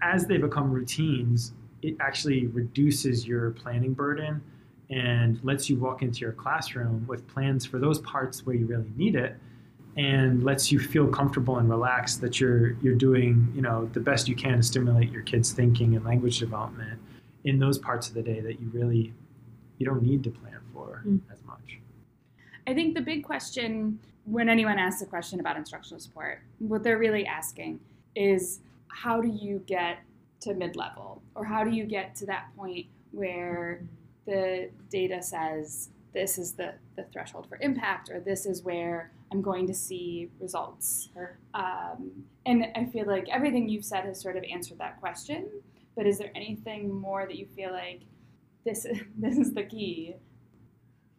As 0.00 0.26
they 0.26 0.36
become 0.36 0.70
routines, 0.70 1.52
it 1.82 1.96
actually 2.00 2.46
reduces 2.46 3.26
your 3.26 3.50
planning 3.50 3.92
burden 3.92 4.40
and 4.88 5.40
lets 5.42 5.68
you 5.68 5.76
walk 5.76 6.02
into 6.02 6.20
your 6.20 6.32
classroom 6.32 7.04
with 7.08 7.26
plans 7.26 7.66
for 7.66 7.78
those 7.78 7.98
parts 8.00 8.46
where 8.46 8.54
you 8.54 8.66
really 8.66 8.92
need 8.96 9.16
it 9.16 9.36
and 9.96 10.44
lets 10.44 10.70
you 10.70 10.78
feel 10.78 11.06
comfortable 11.08 11.56
and 11.58 11.70
relaxed 11.70 12.20
that 12.20 12.38
you're 12.38 12.72
you're 12.82 12.94
doing 12.94 13.50
you 13.54 13.62
know 13.62 13.88
the 13.92 14.00
best 14.00 14.28
you 14.28 14.36
can 14.36 14.56
to 14.56 14.62
stimulate 14.62 15.10
your 15.10 15.22
kids 15.22 15.52
thinking 15.52 15.96
and 15.96 16.04
language 16.04 16.38
development 16.38 17.00
in 17.44 17.58
those 17.58 17.78
parts 17.78 18.08
of 18.08 18.14
the 18.14 18.22
day 18.22 18.40
that 18.40 18.60
you 18.60 18.68
really 18.72 19.12
you 19.78 19.86
don't 19.86 20.02
need 20.02 20.22
to 20.22 20.30
plan 20.30 20.60
for 20.72 21.02
mm. 21.06 21.20
as 21.32 21.38
much 21.46 21.78
i 22.66 22.74
think 22.74 22.94
the 22.94 23.00
big 23.00 23.24
question 23.24 23.98
when 24.24 24.48
anyone 24.48 24.78
asks 24.78 25.02
a 25.02 25.06
question 25.06 25.40
about 25.40 25.56
instructional 25.56 26.00
support 26.00 26.40
what 26.58 26.82
they're 26.82 26.98
really 26.98 27.26
asking 27.26 27.80
is 28.14 28.60
how 28.88 29.20
do 29.20 29.28
you 29.28 29.62
get 29.66 29.98
to 30.40 30.54
mid-level 30.54 31.22
or 31.34 31.44
how 31.44 31.64
do 31.64 31.70
you 31.70 31.84
get 31.84 32.14
to 32.14 32.26
that 32.26 32.48
point 32.56 32.86
where 33.12 33.80
the 34.26 34.68
data 34.90 35.22
says 35.22 35.88
this 36.12 36.38
is 36.38 36.52
the, 36.52 36.74
the 36.96 37.04
threshold 37.04 37.46
for 37.48 37.58
impact 37.60 38.10
or 38.10 38.20
this 38.20 38.46
is 38.46 38.62
where 38.62 39.10
I'm 39.32 39.42
going 39.42 39.66
to 39.66 39.74
see 39.74 40.30
results. 40.40 41.08
Sure. 41.12 41.38
Um, 41.54 42.24
and 42.44 42.66
I 42.76 42.84
feel 42.86 43.06
like 43.06 43.28
everything 43.28 43.68
you've 43.68 43.84
said 43.84 44.04
has 44.04 44.20
sort 44.20 44.36
of 44.36 44.44
answered 44.50 44.78
that 44.78 45.00
question. 45.00 45.48
but 45.96 46.06
is 46.06 46.18
there 46.18 46.30
anything 46.34 46.92
more 46.92 47.26
that 47.26 47.36
you 47.36 47.46
feel 47.46 47.72
like 47.72 48.02
this 48.64 48.86
this 49.18 49.38
is 49.38 49.52
the 49.54 49.64
key? 49.64 50.14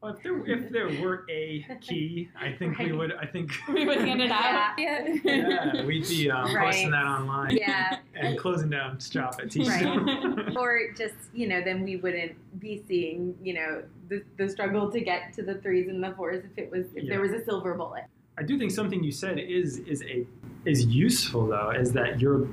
Well, 0.02 0.14
if 0.16 0.22
there 0.22 0.46
if 0.46 0.70
there 0.70 0.90
were 1.02 1.26
a 1.30 1.66
key, 1.82 2.30
I 2.40 2.52
think 2.60 2.78
we 2.78 2.92
would. 2.92 3.14
I 3.14 3.26
think 3.26 3.52
We 3.68 3.86
would 3.86 3.98
hand 3.98 4.22
it 4.22 4.30
out. 4.32 4.74
Yeah. 4.78 5.08
yeah, 5.24 5.86
we'd 5.86 6.08
be 6.08 6.30
um, 6.30 6.48
posting 6.56 6.92
that 6.92 7.06
online 7.06 7.58
Yeah. 7.58 7.98
and 8.16 8.38
closing 8.38 8.70
down 8.70 9.00
shop 9.00 9.40
at 9.42 9.56
Right. 9.56 10.56
Or 10.56 10.92
just 10.96 11.16
you 11.34 11.48
know 11.48 11.62
then 11.64 11.84
we 11.84 11.96
wouldn't 11.96 12.34
be 12.60 12.84
seeing 12.88 13.36
you 13.42 13.56
know 13.56 13.84
the, 14.10 14.24
the 14.38 14.48
struggle 14.48 14.92
to 14.92 15.02
get 15.02 15.34
to 15.34 15.42
the 15.44 15.56
threes 15.56 15.88
and 15.88 16.04
the 16.04 16.12
fours 16.16 16.44
if 16.46 16.58
it 16.58 16.72
was 16.72 16.86
if 16.96 17.04
Yeah. 17.04 17.10
there 17.14 17.22
was 17.22 17.32
a 17.32 17.44
silver 17.44 17.74
bullet 17.74 18.04
I 18.38 18.44
do 18.44 18.58
think 18.60 18.70
something 18.72 19.04
you 19.04 19.12
said 19.12 19.40
is 19.40 19.80
is 19.80 20.04
a 20.04 20.26
is 20.66 20.86
useful 20.86 21.48
though, 21.48 21.72
is 21.72 21.92
that 21.94 22.20
your 22.22 22.48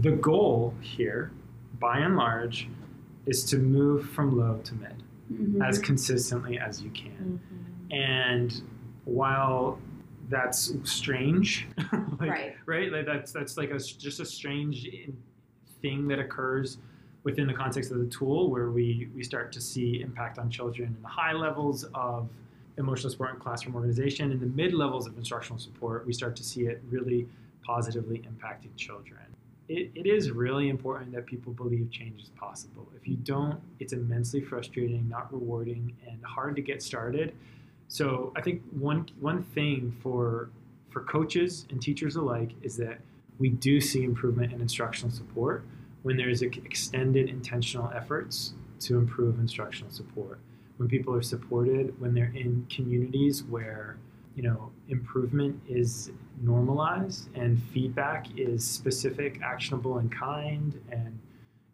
the 0.00 0.10
goal 0.12 0.74
here, 0.80 1.30
by 1.78 1.98
and 2.00 2.16
large, 2.16 2.68
is 3.26 3.44
to 3.46 3.56
move 3.56 4.10
from 4.10 4.36
low 4.38 4.58
to 4.64 4.74
mid 4.74 5.02
Mhm. 5.40 5.66
as 5.66 5.78
consistently 5.78 6.58
as 6.58 6.82
you 6.82 6.90
can. 6.90 7.40
And 7.90 8.62
while 9.04 9.78
that's 10.28 10.72
strange, 10.84 11.66
like, 12.20 12.30
Right. 12.30 12.56
right, 12.66 12.92
like 12.92 13.06
that's 13.06 13.32
that's 13.32 13.56
like 13.56 13.70
a 13.70 13.78
just 13.78 14.20
a 14.20 14.24
strange 14.24 14.88
thing 15.80 16.08
that 16.08 16.18
occurs 16.18 16.78
within 17.24 17.46
the 17.46 17.54
context 17.54 17.90
of 17.90 17.98
the 17.98 18.06
tool, 18.06 18.50
where 18.50 18.70
we 18.70 19.08
we 19.14 19.22
start 19.22 19.52
to 19.52 19.60
see 19.60 20.00
impact 20.00 20.38
on 20.38 20.50
children 20.50 20.94
in 20.96 21.02
the 21.02 21.08
high 21.08 21.32
levels 21.32 21.84
of 21.94 22.28
emotional 22.78 23.10
support 23.10 23.30
and 23.30 23.40
classroom 23.40 23.74
organization. 23.74 24.30
In 24.32 24.40
the 24.40 24.46
mid 24.46 24.72
levels 24.74 25.06
of 25.06 25.16
instructional 25.18 25.58
support, 25.58 26.06
we 26.06 26.12
start 26.12 26.34
to 26.36 26.44
see 26.44 26.62
it 26.62 26.82
really 26.90 27.28
positively 27.62 28.20
impacting 28.20 28.74
children. 28.76 29.20
It, 29.68 29.90
it 29.94 30.06
is 30.06 30.30
really 30.30 30.68
important 30.68 31.12
that 31.12 31.26
people 31.26 31.52
believe 31.52 31.90
change 31.90 32.22
is 32.22 32.30
possible. 32.30 32.88
If 32.96 33.06
you 33.06 33.16
don't, 33.16 33.60
it's 33.80 33.92
immensely 33.92 34.40
frustrating, 34.40 35.08
not 35.08 35.32
rewarding, 35.32 35.96
and 36.06 36.22
hard 36.24 36.56
to 36.56 36.62
get 36.62 36.82
started. 36.82 37.34
So 37.88 38.32
I 38.34 38.40
think 38.40 38.62
one 38.70 39.06
one 39.20 39.42
thing 39.42 39.96
for 40.02 40.50
for 40.90 41.02
coaches 41.02 41.66
and 41.70 41.80
teachers 41.80 42.16
alike 42.16 42.52
is 42.62 42.76
that 42.78 42.98
we 43.38 43.50
do 43.50 43.80
see 43.80 44.04
improvement 44.04 44.52
in 44.52 44.60
instructional 44.60 45.10
support 45.10 45.64
when 46.02 46.16
there's 46.16 46.42
extended 46.42 47.28
intentional 47.28 47.90
efforts 47.94 48.54
to 48.80 48.98
improve 48.98 49.38
instructional 49.38 49.90
support. 49.90 50.38
When 50.76 50.88
people 50.88 51.14
are 51.14 51.22
supported, 51.22 51.98
when 52.00 52.14
they're 52.14 52.32
in 52.34 52.66
communities 52.68 53.44
where 53.44 53.96
you 54.34 54.42
know 54.42 54.70
improvement 54.88 55.60
is 55.68 56.10
normalized 56.42 57.28
and 57.34 57.62
feedback 57.72 58.26
is 58.36 58.64
specific, 58.64 59.40
actionable, 59.42 59.98
and 59.98 60.10
kind, 60.10 60.80
and 60.90 61.18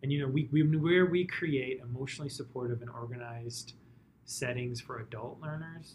and 0.03 0.13
you 0.13 0.21
know 0.21 0.29
we, 0.29 0.49
we 0.53 0.63
where 0.77 1.07
we 1.07 1.25
create 1.25 1.81
emotionally 1.81 2.29
supportive 2.29 2.81
and 2.83 2.91
organized 2.91 3.75
settings 4.25 4.81
for 4.81 5.01
adult 5.01 5.41
learners, 5.41 5.95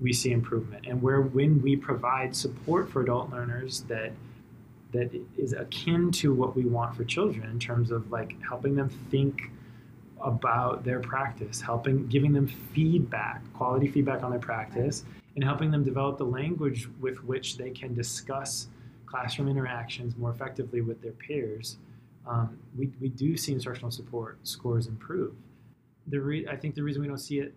we 0.00 0.12
see 0.12 0.32
improvement. 0.32 0.86
And 0.86 1.00
where 1.02 1.22
when 1.22 1.60
we 1.62 1.76
provide 1.76 2.36
support 2.36 2.90
for 2.90 3.02
adult 3.02 3.30
learners 3.30 3.82
that 3.82 4.12
that 4.92 5.10
is 5.38 5.52
akin 5.52 6.10
to 6.10 6.34
what 6.34 6.56
we 6.56 6.64
want 6.64 6.96
for 6.96 7.04
children 7.04 7.48
in 7.48 7.58
terms 7.58 7.90
of 7.90 8.10
like 8.10 8.34
helping 8.42 8.74
them 8.74 8.88
think 9.10 9.50
about 10.20 10.84
their 10.84 11.00
practice, 11.00 11.60
helping 11.60 12.06
giving 12.08 12.32
them 12.32 12.46
feedback, 12.46 13.40
quality 13.54 13.88
feedback 13.88 14.22
on 14.22 14.30
their 14.30 14.40
practice, 14.40 15.04
and 15.40 15.48
helping 15.48 15.70
them 15.70 15.82
develop 15.82 16.18
the 16.18 16.24
language 16.24 16.86
with 17.00 17.24
which 17.24 17.56
they 17.56 17.70
can 17.70 17.94
discuss 17.94 18.68
classroom 19.06 19.48
interactions 19.48 20.14
more 20.18 20.30
effectively 20.30 20.82
with 20.82 21.00
their 21.00 21.12
peers. 21.12 21.78
Um, 22.26 22.58
we, 22.76 22.90
we 23.00 23.08
do 23.08 23.38
see 23.38 23.52
instructional 23.54 23.90
support 23.90 24.36
scores 24.42 24.86
improve. 24.86 25.32
The 26.08 26.20
re- 26.20 26.46
I 26.46 26.56
think 26.56 26.74
the 26.74 26.82
reason 26.82 27.00
we 27.00 27.08
don't 27.08 27.16
see 27.16 27.38
it 27.38 27.54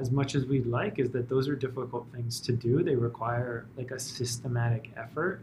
as 0.00 0.12
much 0.12 0.36
as 0.36 0.46
we'd 0.46 0.66
like 0.66 1.00
is 1.00 1.10
that 1.10 1.28
those 1.28 1.48
are 1.48 1.56
difficult 1.56 2.06
things 2.14 2.38
to 2.42 2.52
do. 2.52 2.84
They 2.84 2.94
require 2.94 3.66
like 3.76 3.90
a 3.90 3.98
systematic 3.98 4.88
effort. 4.96 5.40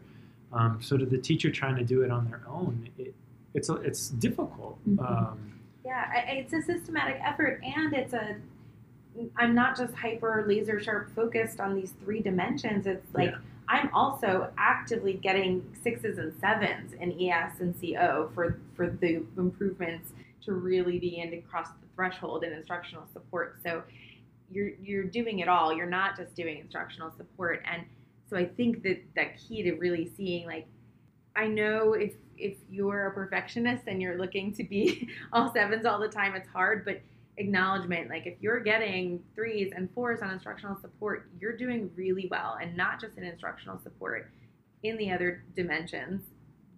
Um, 0.54 0.80
so 0.82 0.96
to 0.96 1.06
the 1.06 1.18
teacher 1.18 1.52
trying 1.52 1.76
to 1.76 1.84
do 1.84 2.02
it 2.04 2.12
on 2.12 2.30
their 2.30 2.42
own, 2.50 2.88
it, 2.98 3.14
it's 3.54 3.68
a, 3.68 3.74
it's 3.76 4.08
difficult. 4.10 4.80
Mhm. 4.90 5.00
Um, 5.06 5.52
yeah 5.84 6.10
I, 6.16 6.20
I- 6.32 6.36
it's 6.36 6.54
a 6.54 6.62
systematic 6.62 7.20
effort 7.22 7.62
and 7.62 7.94
it's 7.94 8.14
a 8.14 8.38
i'm 9.38 9.54
not 9.54 9.78
just 9.78 9.94
hyper 9.94 10.44
laser 10.48 10.80
sharp 10.82 11.14
focused 11.16 11.60
on 11.60 11.76
these 11.76 11.94
three 12.04 12.22
dimensions. 12.22 12.88
It's 12.88 13.14
like 13.14 13.32
Yeah. 13.32 13.38
i'm 13.70 13.90
also 13.94 14.50
actively 14.58 15.14
getting 15.14 15.64
sixes 15.84 16.18
and 16.18 16.34
sevens 16.40 16.94
in 16.94 17.12
ES 17.22 17.60
and 17.60 17.76
CO 17.82 18.30
for 18.34 18.60
for 18.76 18.90
the 18.90 19.24
improvements 19.38 20.12
to 20.46 20.54
really 20.54 20.98
begin 21.00 21.30
to 21.32 21.38
cross 21.42 21.68
the 21.68 21.88
threshold 21.96 22.44
in 22.44 22.52
instructional 22.54 23.06
support. 23.14 23.58
So 23.64 23.84
you're 24.52 24.72
you're 24.82 25.04
doing 25.04 25.40
it 25.40 25.48
all. 25.48 25.74
You're 25.74 25.86
not 25.86 26.18
just 26.18 26.34
doing 26.36 26.58
instructional 26.60 27.12
support. 27.18 27.64
And 27.72 27.84
so 28.30 28.38
i 28.38 28.46
think 28.46 28.82
that 28.84 29.02
that 29.16 29.38
key 29.38 29.62
to 29.62 29.74
really 29.74 30.10
seeing 30.16 30.46
like 30.46 30.66
i 31.36 31.46
know 31.48 31.94
if 31.94 32.14
if 32.38 32.56
you're 32.70 33.08
a 33.08 33.12
perfectionist 33.12 33.84
and 33.88 34.02
you're 34.02 34.18
looking 34.18 34.54
to 34.54 34.64
be 34.64 35.10
all 35.34 35.52
sevens 35.54 35.86
all 35.86 36.00
the 36.00 36.08
time 36.08 36.34
it's 36.34 36.48
hard 36.48 36.86
but 36.86 37.02
acknowledgement 37.42 38.10
like 38.10 38.26
if 38.26 38.36
you're 38.40 38.60
getting 38.60 39.22
threes 39.36 39.72
and 39.76 39.90
fours 39.94 40.22
on 40.22 40.30
instructional 40.32 40.80
support 40.80 41.30
you're 41.40 41.58
doing 41.58 41.90
really 41.96 42.28
well 42.32 42.58
and 42.62 42.78
not 42.78 43.02
just 43.02 43.18
in 43.18 43.24
instructional 43.24 43.80
support 43.82 44.32
in 44.84 44.98
the 44.98 45.12
other 45.12 45.44
dimensions 45.56 46.22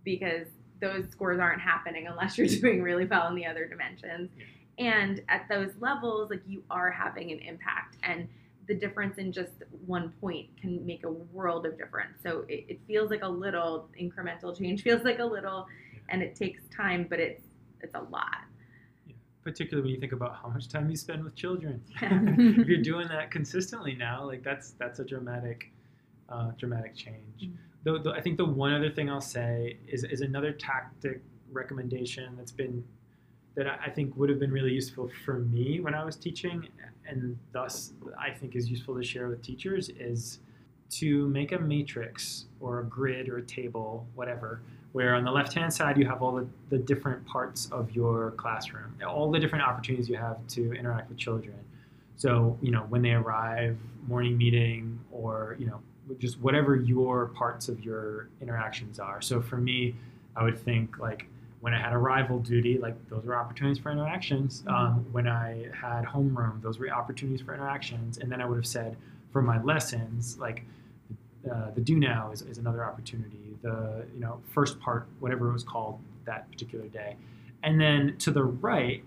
because 0.03 0.47
those 0.81 1.05
scores 1.09 1.39
aren't 1.39 1.61
happening 1.61 2.07
unless 2.07 2.37
you're 2.37 2.47
doing 2.61 2.81
really 2.81 3.05
well 3.05 3.27
in 3.27 3.35
the 3.35 3.45
other 3.45 3.65
dimensions. 3.67 4.29
Yeah. 4.37 4.45
and 4.85 5.21
at 5.29 5.47
those 5.49 5.71
levels 5.79 6.29
like 6.29 6.41
you 6.47 6.63
are 6.69 6.89
having 6.91 7.31
an 7.31 7.39
impact 7.39 7.97
and 8.03 8.27
the 8.67 8.73
difference 8.73 9.17
in 9.17 9.31
just 9.31 9.51
one 9.85 10.13
point 10.21 10.47
can 10.59 10.85
make 10.85 11.03
a 11.03 11.11
world 11.11 11.65
of 11.65 11.77
difference. 11.77 12.17
So 12.23 12.45
it, 12.47 12.65
it 12.69 12.79
feels 12.87 13.09
like 13.11 13.21
a 13.21 13.27
little 13.27 13.89
incremental 14.01 14.57
change 14.57 14.83
feels 14.87 15.03
like 15.03 15.19
a 15.19 15.25
little 15.25 15.67
and 16.09 16.21
it 16.21 16.35
takes 16.35 16.61
time 16.75 17.05
but 17.09 17.19
it's 17.19 17.43
it's 17.81 17.95
a 17.95 18.01
lot 18.09 18.37
particularly 19.43 19.85
when 19.85 19.93
you 19.95 19.99
think 19.99 20.13
about 20.13 20.35
how 20.41 20.49
much 20.49 20.67
time 20.69 20.89
you 20.89 20.95
spend 20.95 21.23
with 21.23 21.35
children. 21.35 21.81
If 22.01 22.67
you're 22.67 22.81
doing 22.81 23.07
that 23.09 23.31
consistently 23.31 23.95
now, 23.95 24.25
like 24.25 24.43
that's 24.43 24.71
that's 24.71 24.99
a 24.99 25.05
dramatic, 25.05 25.71
uh, 26.29 26.51
dramatic 26.57 26.95
change. 26.95 27.41
Mhm. 27.43 27.53
Though, 27.83 27.97
though 27.97 28.13
I 28.13 28.21
think 28.21 28.37
the 28.37 28.45
one 28.45 28.73
other 28.73 28.89
thing 28.89 29.09
I'll 29.09 29.21
say 29.21 29.77
is 29.87 30.03
is 30.05 30.21
another 30.21 30.51
tactic 30.53 31.21
recommendation 31.51 32.35
that's 32.37 32.51
been 32.51 32.83
that 33.55 33.67
I 33.67 33.89
think 33.89 34.15
would 34.17 34.29
have 34.29 34.39
been 34.39 34.51
really 34.51 34.71
useful 34.71 35.09
for 35.25 35.39
me 35.39 35.79
when 35.79 35.93
I 35.93 36.03
was 36.03 36.15
teaching, 36.15 36.67
and 37.07 37.37
thus 37.51 37.93
I 38.17 38.31
think 38.31 38.55
is 38.55 38.69
useful 38.69 38.95
to 38.95 39.03
share 39.03 39.27
with 39.27 39.41
teachers 39.43 39.89
is 39.89 40.39
to 40.91 41.27
make 41.29 41.51
a 41.51 41.59
matrix 41.59 42.45
or 42.59 42.79
a 42.79 42.83
grid 42.85 43.29
or 43.29 43.37
a 43.37 43.43
table, 43.43 44.07
whatever, 44.15 44.61
where 44.93 45.15
on 45.15 45.23
the 45.23 45.31
left 45.31 45.53
hand 45.53 45.73
side 45.73 45.97
you 45.97 46.05
have 46.05 46.21
all 46.21 46.31
the, 46.31 46.47
the 46.69 46.77
different 46.77 47.25
parts 47.25 47.67
of 47.71 47.91
your 47.91 48.31
classroom, 48.31 48.95
all 49.05 49.29
the 49.29 49.39
different 49.39 49.65
opportunities 49.65 50.07
you 50.07 50.15
have 50.15 50.37
to 50.47 50.73
interact 50.73 51.09
with 51.09 51.17
children. 51.17 51.55
So, 52.15 52.57
you 52.61 52.71
know, 52.71 52.85
when 52.89 53.01
they 53.01 53.11
arrive, 53.11 53.77
morning 54.07 54.37
meeting, 54.37 54.99
or, 55.11 55.57
you 55.59 55.65
know, 55.65 55.81
just 56.19 56.39
whatever 56.39 56.75
your 56.75 57.27
parts 57.27 57.69
of 57.69 57.83
your 57.83 58.29
interactions 58.39 58.99
are. 58.99 59.21
So 59.21 59.41
for 59.41 59.57
me, 59.57 59.95
I 60.35 60.43
would 60.43 60.59
think 60.59 60.99
like 60.99 61.25
when 61.61 61.73
I 61.73 61.81
had 61.81 61.93
arrival 61.93 62.39
duty, 62.39 62.77
like 62.77 62.95
those 63.09 63.23
were 63.23 63.35
opportunities 63.35 63.81
for 63.81 63.91
interactions. 63.91 64.63
Um, 64.67 65.05
when 65.11 65.27
I 65.27 65.69
had 65.73 66.05
homeroom, 66.05 66.61
those 66.61 66.77
were 66.77 66.89
opportunities 66.89 67.41
for 67.41 67.53
interactions. 67.53 68.17
And 68.17 68.31
then 68.31 68.41
I 68.41 68.45
would 68.45 68.57
have 68.57 68.67
said 68.67 68.95
for 69.31 69.41
my 69.41 69.61
lessons, 69.63 70.37
like 70.37 70.63
uh, 71.49 71.71
the 71.71 71.81
do 71.81 71.97
now 71.97 72.31
is, 72.31 72.41
is 72.43 72.57
another 72.57 72.83
opportunity. 72.85 73.42
The 73.63 74.05
you 74.13 74.19
know 74.19 74.39
first 74.53 74.79
part, 74.79 75.07
whatever 75.19 75.49
it 75.49 75.53
was 75.53 75.63
called 75.63 75.99
that 76.25 76.51
particular 76.51 76.87
day, 76.87 77.15
and 77.63 77.79
then 77.79 78.15
to 78.19 78.31
the 78.31 78.43
right, 78.43 79.03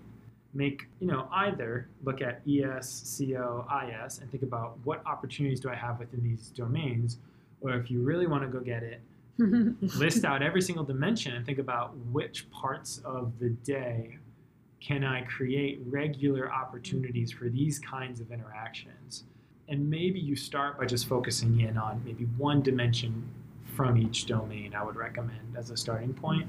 make 0.53 0.87
you 0.99 1.07
know 1.07 1.27
either 1.31 1.87
look 2.03 2.21
at 2.21 2.41
ES, 2.49 3.17
CO, 3.17 3.65
IS, 3.83 4.19
and 4.19 4.29
think 4.29 4.43
about 4.43 4.77
what 4.83 5.01
opportunities 5.05 5.59
do 5.59 5.69
I 5.69 5.75
have 5.75 5.99
within 5.99 6.23
these 6.23 6.49
domains, 6.49 7.19
or 7.61 7.73
if 7.75 7.89
you 7.89 8.01
really 8.01 8.27
want 8.27 8.43
to 8.43 8.49
go 8.49 8.59
get 8.59 8.83
it, 8.83 9.01
list 9.97 10.25
out 10.25 10.41
every 10.41 10.61
single 10.61 10.83
dimension 10.83 11.35
and 11.35 11.45
think 11.45 11.59
about 11.59 11.95
which 12.11 12.49
parts 12.49 13.01
of 13.05 13.31
the 13.39 13.49
day 13.49 14.17
can 14.79 15.03
I 15.03 15.21
create 15.21 15.81
regular 15.85 16.51
opportunities 16.51 17.31
for 17.31 17.49
these 17.49 17.79
kinds 17.79 18.19
of 18.19 18.31
interactions. 18.31 19.23
And 19.69 19.89
maybe 19.89 20.19
you 20.19 20.35
start 20.35 20.79
by 20.79 20.85
just 20.85 21.07
focusing 21.07 21.59
in 21.59 21.77
on 21.77 22.01
maybe 22.05 22.25
one 22.37 22.61
dimension 22.61 23.27
from 23.77 23.95
each 23.95 24.25
domain, 24.25 24.73
I 24.73 24.83
would 24.83 24.95
recommend 24.95 25.55
as 25.55 25.69
a 25.69 25.77
starting 25.77 26.11
point. 26.13 26.47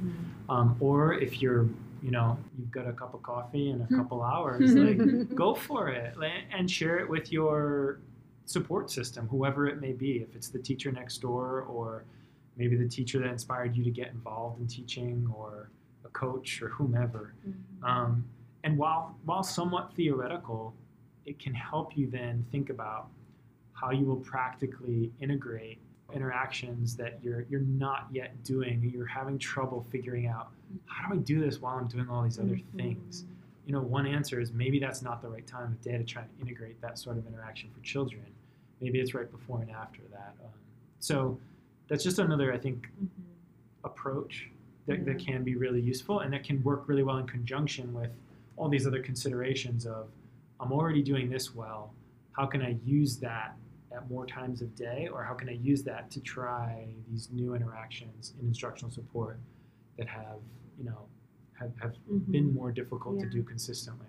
Um, 0.48 0.76
or 0.80 1.12
if 1.12 1.42
you're, 1.42 1.68
you 2.02 2.10
know, 2.10 2.38
you've 2.58 2.70
got 2.70 2.88
a 2.88 2.92
cup 2.92 3.12
of 3.12 3.22
coffee 3.22 3.70
and 3.70 3.82
a 3.82 3.86
couple 3.94 4.22
hours, 4.22 4.74
like 4.74 5.34
go 5.34 5.54
for 5.54 5.90
it 5.90 6.16
and 6.50 6.70
share 6.70 6.98
it 6.98 7.08
with 7.08 7.30
your 7.30 8.00
support 8.46 8.90
system, 8.90 9.28
whoever 9.28 9.68
it 9.68 9.78
may 9.78 9.92
be. 9.92 10.12
If 10.26 10.34
it's 10.34 10.48
the 10.48 10.58
teacher 10.58 10.90
next 10.90 11.18
door, 11.18 11.66
or 11.68 12.04
maybe 12.56 12.76
the 12.76 12.88
teacher 12.88 13.18
that 13.18 13.28
inspired 13.28 13.76
you 13.76 13.84
to 13.84 13.90
get 13.90 14.08
involved 14.08 14.58
in 14.60 14.66
teaching, 14.66 15.30
or 15.36 15.70
a 16.06 16.08
coach 16.08 16.62
or 16.62 16.68
whomever. 16.70 17.34
Mhm. 17.46 17.84
Um, 17.86 18.24
and 18.64 18.78
while 18.78 19.14
while 19.26 19.42
somewhat 19.42 19.92
theoretical, 19.94 20.74
it 21.26 21.38
can 21.38 21.52
help 21.52 21.94
you 21.94 22.08
then 22.10 22.46
think 22.50 22.70
about 22.70 23.10
how 23.74 23.90
you 23.90 24.06
will 24.06 24.16
practically 24.34 25.12
integrate 25.20 25.78
interactions 26.12 26.96
that 26.96 27.18
you're 27.22 27.42
you're 27.50 27.60
not 27.60 28.08
yet 28.10 28.42
doing. 28.44 28.90
You're 28.94 29.06
having 29.06 29.38
trouble 29.38 29.86
figuring 29.90 30.26
out 30.26 30.50
how 30.86 31.08
do 31.08 31.14
I 31.18 31.22
do 31.22 31.40
this 31.40 31.60
while 31.60 31.76
I'm 31.76 31.86
doing 31.86 32.08
all 32.08 32.22
these 32.22 32.38
other 32.38 32.56
Mhm. 32.56 32.64
things. 32.76 33.24
You 33.66 33.72
know, 33.72 33.82
one 33.82 34.06
answer 34.06 34.40
is 34.40 34.52
maybe 34.52 34.78
that's 34.78 35.02
not 35.02 35.20
the 35.20 35.28
right 35.28 35.46
time 35.46 35.72
of 35.72 35.80
day 35.82 35.98
to 35.98 36.04
try 36.04 36.22
and 36.22 36.30
integrate 36.40 36.80
that 36.80 36.98
sort 36.98 37.18
of 37.18 37.26
interaction 37.26 37.70
for 37.70 37.80
children. 37.80 38.24
Maybe 38.80 39.00
it's 39.00 39.12
right 39.12 39.30
before 39.30 39.60
and 39.60 39.70
after 39.70 40.00
that. 40.10 40.34
Um, 40.42 40.50
so 41.00 41.38
that's 41.88 42.02
just 42.02 42.18
another, 42.18 42.52
I 42.52 42.58
think, 42.58 42.90
Mhm. 43.02 43.08
approach 43.84 44.50
that, 44.86 45.04
that 45.04 45.18
can 45.18 45.44
be 45.44 45.54
really 45.56 45.80
useful 45.82 46.20
and 46.20 46.32
that 46.32 46.44
can 46.44 46.62
work 46.62 46.88
really 46.88 47.02
well 47.02 47.18
in 47.18 47.26
conjunction 47.26 47.92
with 47.92 48.10
all 48.56 48.68
these 48.70 48.86
other 48.86 49.02
considerations 49.02 49.86
of 49.86 50.08
I'm 50.60 50.72
already 50.72 51.02
doing 51.02 51.28
this 51.30 51.54
well. 51.54 51.92
How 52.32 52.46
can 52.46 52.62
I 52.62 52.78
use 52.84 53.18
that 53.18 53.56
at 53.94 54.08
more 54.10 54.26
times 54.26 54.60
of 54.62 54.74
day, 54.74 55.08
or 55.12 55.24
how 55.24 55.34
can 55.34 55.48
I 55.48 55.52
use 55.52 55.82
that 55.84 56.10
to 56.12 56.20
try 56.20 56.86
these 57.10 57.30
new 57.32 57.54
interactions 57.54 58.34
in 58.40 58.46
instructional 58.46 58.90
support 58.90 59.38
that 59.96 60.06
have, 60.08 60.38
you 60.78 60.84
know, 60.84 61.06
have, 61.58 61.72
have 61.80 61.94
Mhm. 62.10 62.30
been 62.30 62.54
more 62.54 62.70
difficult 62.70 63.18
to 63.20 63.28
do 63.28 63.42
consistently. 63.42 64.06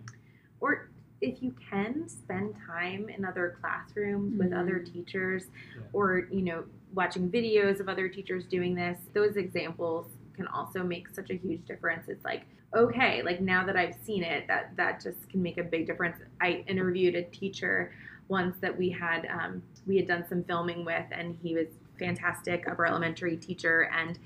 or 0.61 0.89
if 1.21 1.41
you 1.41 1.53
can 1.69 2.07
spend 2.09 2.53
time 2.67 3.07
in 3.07 3.23
other 3.23 3.55
classrooms 3.61 4.37
with 4.37 4.51
Mhm. 4.51 4.59
other 4.59 4.79
teachers 4.79 5.47
Yeah. 5.75 5.83
or 5.93 6.27
you 6.31 6.41
know 6.41 6.65
watching 6.93 7.29
videos 7.31 7.79
of 7.79 7.87
other 7.87 8.09
teachers 8.09 8.45
doing 8.45 8.75
this 8.75 8.99
those 9.13 9.37
examples 9.37 10.05
can 10.33 10.47
also 10.47 10.83
make 10.83 11.07
such 11.07 11.29
a 11.29 11.35
huge 11.35 11.63
difference 11.65 12.09
it's 12.09 12.25
like 12.25 12.43
okay 12.75 13.21
like 13.23 13.39
now 13.39 13.65
that 13.65 13.77
i've 13.77 13.95
seen 14.03 14.21
it 14.23 14.47
that 14.47 14.75
that 14.75 15.01
just 15.01 15.29
can 15.29 15.41
make 15.41 15.57
a 15.57 15.63
big 15.63 15.87
difference 15.87 16.17
i 16.41 16.63
interviewed 16.67 17.15
a 17.15 17.23
teacher 17.23 17.91
once 18.27 18.57
that 18.59 18.77
we 18.77 18.89
had 18.89 19.25
um, 19.27 19.61
we 19.89 19.97
had 19.97 20.07
done 20.07 20.23
some 20.29 20.43
filming 20.45 20.85
with 20.85 21.05
and 21.11 21.37
he 21.43 21.53
was 21.55 21.67
fantastic 21.97 22.65
upper 22.69 22.85
elementary 22.85 23.35
teacher 23.35 23.89
and 23.93 24.17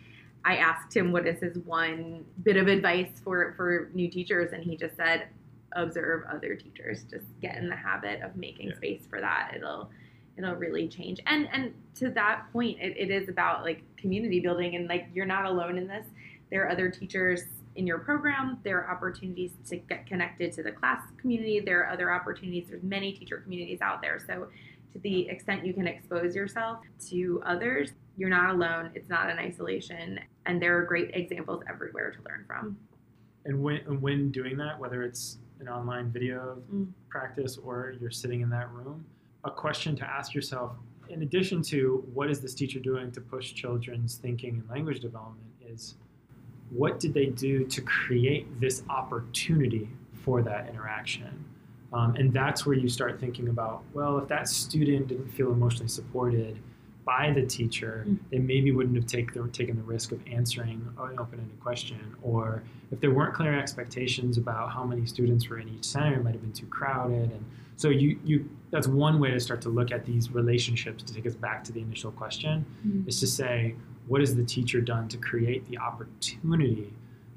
I 0.46 0.58
asked 0.58 0.96
him 0.96 1.12
what 1.12 1.26
is 1.26 1.40
his 1.40 1.58
one 1.60 2.26
bit 2.44 2.58
of 2.58 2.68
advice 2.68 3.10
for 3.24 3.54
for 3.56 3.90
new 3.94 4.10
teachers, 4.10 4.52
and 4.52 4.62
he 4.62 4.76
just 4.76 4.98
said, 4.98 5.28
observe 5.72 6.24
other 6.30 6.56
teachers. 6.56 7.04
Just 7.04 7.26
get 7.42 7.56
in 7.58 7.70
the 7.70 7.76
habit 7.76 8.22
of 8.22 8.36
making 8.36 8.68
Yeah. 8.70 8.76
space 8.76 9.08
for 9.10 9.22
that. 9.22 9.54
It'll 9.56 9.90
it'll 10.38 10.56
really 10.56 10.88
change. 10.90 11.22
And 11.28 11.48
and 11.54 11.74
to 11.96 12.10
that 12.10 12.52
point, 12.52 12.78
it, 12.82 12.98
it 12.98 13.10
is 13.10 13.30
about 13.30 13.64
like 13.64 13.84
community 13.96 14.42
building, 14.42 14.76
and 14.76 14.90
like 14.90 15.08
you're 15.14 15.26
not 15.26 15.46
alone 15.46 15.78
in 15.78 15.88
this. 15.88 16.06
There 16.52 16.66
are 16.66 16.70
other 16.70 16.90
teachers 16.90 17.44
in 17.76 17.88
your 17.88 18.00
program. 18.00 18.60
There 18.64 18.84
are 18.84 18.92
opportunities 18.94 19.52
to 19.70 19.78
get 19.78 20.06
connected 20.06 20.52
to 20.54 20.64
the 20.64 20.74
class 20.74 21.02
community. 21.18 21.62
There 21.62 21.80
are 21.86 21.90
other 21.90 22.12
opportunities. 22.12 22.66
There's 22.70 22.84
many 22.84 23.14
teacher 23.14 23.38
communities 23.38 23.80
out 23.82 24.02
there. 24.02 24.20
So 24.28 24.50
to 24.94 25.00
the 25.00 25.28
extent 25.28 25.66
you 25.66 25.74
can 25.74 25.88
expose 25.88 26.36
yourself 26.36 26.80
to 27.10 27.42
others, 27.46 27.92
you're 28.16 28.30
not 28.30 28.52
alone. 28.52 28.92
It's 28.94 29.10
not 29.10 29.30
an 29.30 29.40
isolation. 29.40 30.20
And 30.46 30.62
there 30.62 30.78
are 30.78 30.84
great 30.84 31.12
examples 31.14 31.64
everywhere 31.68 32.12
to 32.12 32.18
learn 32.30 32.46
from. 32.48 32.78
And 33.46 33.62
when, 33.62 33.80
when 34.00 34.32
doing 34.32 34.56
that, 34.58 34.80
whether 34.80 35.04
it's 35.04 35.40
an 35.60 35.68
online 35.68 36.12
video 36.12 36.62
Mm. 36.74 36.88
practice 37.10 37.58
or 37.58 37.96
you're 38.00 38.12
sitting 38.12 38.42
in 38.42 38.50
that 38.50 38.72
room, 38.72 39.04
a 39.44 39.52
question 39.52 39.96
to 39.98 40.06
ask 40.10 40.34
yourself, 40.34 40.74
in 41.10 41.24
addition 41.24 41.62
to 41.64 42.04
what 42.14 42.30
is 42.30 42.40
this 42.40 42.54
teacher 42.54 42.80
doing 42.80 43.12
to 43.12 43.22
push 43.22 43.54
children's 43.54 44.16
thinking 44.18 44.56
and 44.60 44.70
language 44.70 45.00
development, 45.00 45.46
is 45.68 45.96
what 46.70 47.00
did 47.00 47.14
they 47.14 47.28
do 47.28 47.66
to 47.66 47.82
create 47.82 48.60
this 48.62 48.84
opportunity 48.90 49.90
for 50.14 50.42
that 50.42 50.70
interaction? 50.70 51.44
Um, 51.94 52.16
and 52.16 52.34
that's 52.34 52.66
where 52.66 52.76
you 52.76 52.90
start 52.90 53.20
thinking 53.20 53.50
about, 53.50 53.84
well, 53.94 54.18
if 54.18 54.28
that 54.30 54.48
student 54.48 55.08
didn't 55.08 55.30
feel 55.30 55.52
emotionally 55.52 55.88
supported 55.90 56.58
by 57.06 57.32
the 57.32 57.46
teacher, 57.46 58.06
Mm. 58.08 58.18
they 58.32 58.40
maybe 58.40 58.72
wouldn't 58.72 58.96
have 58.96 59.06
take 59.06 59.34
the, 59.34 59.48
taken 59.50 59.76
the 59.76 59.84
risk 59.84 60.12
of 60.12 60.20
answering 60.26 60.80
an 60.98 61.20
open-ended 61.20 61.60
question. 61.60 62.00
Or 62.22 62.64
if 62.92 63.00
there 63.02 63.12
weren't 63.12 63.34
clear 63.34 63.58
expectations 63.60 64.38
about 64.38 64.72
how 64.72 64.84
many 64.86 65.06
students 65.06 65.48
were 65.50 65.60
in 65.60 65.68
each 65.70 65.84
center, 65.86 66.16
it 66.16 66.24
might 66.24 66.34
have 66.34 66.42
been 66.42 66.54
too 66.54 66.66
crowded. 66.68 67.30
And 67.32 67.46
so 67.76 67.90
you, 67.90 68.18
you 68.24 68.50
that's 68.72 68.88
one 68.88 69.20
way 69.20 69.30
to 69.32 69.40
start 69.40 69.62
to 69.62 69.70
look 69.70 69.92
at 69.92 70.06
these 70.06 70.32
relationships 70.32 71.04
to 71.04 71.14
take 71.14 71.28
us 71.28 71.36
back 71.36 71.64
to 71.66 71.72
the 71.72 71.82
initial 71.82 72.12
question 72.12 72.66
is 73.06 73.20
to 73.20 73.28
say, 73.28 73.76
what 74.08 74.20
has 74.22 74.36
the 74.36 74.44
teacher 74.44 74.82
done 74.82 75.08
to 75.10 75.18
create 75.18 75.68
the 75.70 75.78
opportunity 75.78 76.92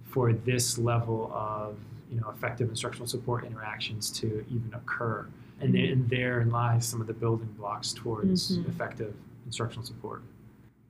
for 0.04 0.32
this 0.32 0.78
level 0.78 1.30
of 1.34 1.76
you 2.10 2.20
know 2.20 2.30
effective 2.30 2.68
instructional 2.70 3.06
support 3.06 3.44
interactions 3.44 4.10
to 4.20 4.44
even 4.50 4.72
occur? 4.74 5.26
And, 5.60 5.74
then, 5.74 5.84
and 5.84 6.08
therein 6.10 6.50
lies 6.50 6.84
some 6.86 7.00
of 7.00 7.06
the 7.06 7.14
building 7.14 7.48
blocks 7.58 7.92
towards 7.94 8.58
Mhm. 8.58 8.68
effective 8.68 9.14
instructional 9.46 9.84
support. 9.86 10.22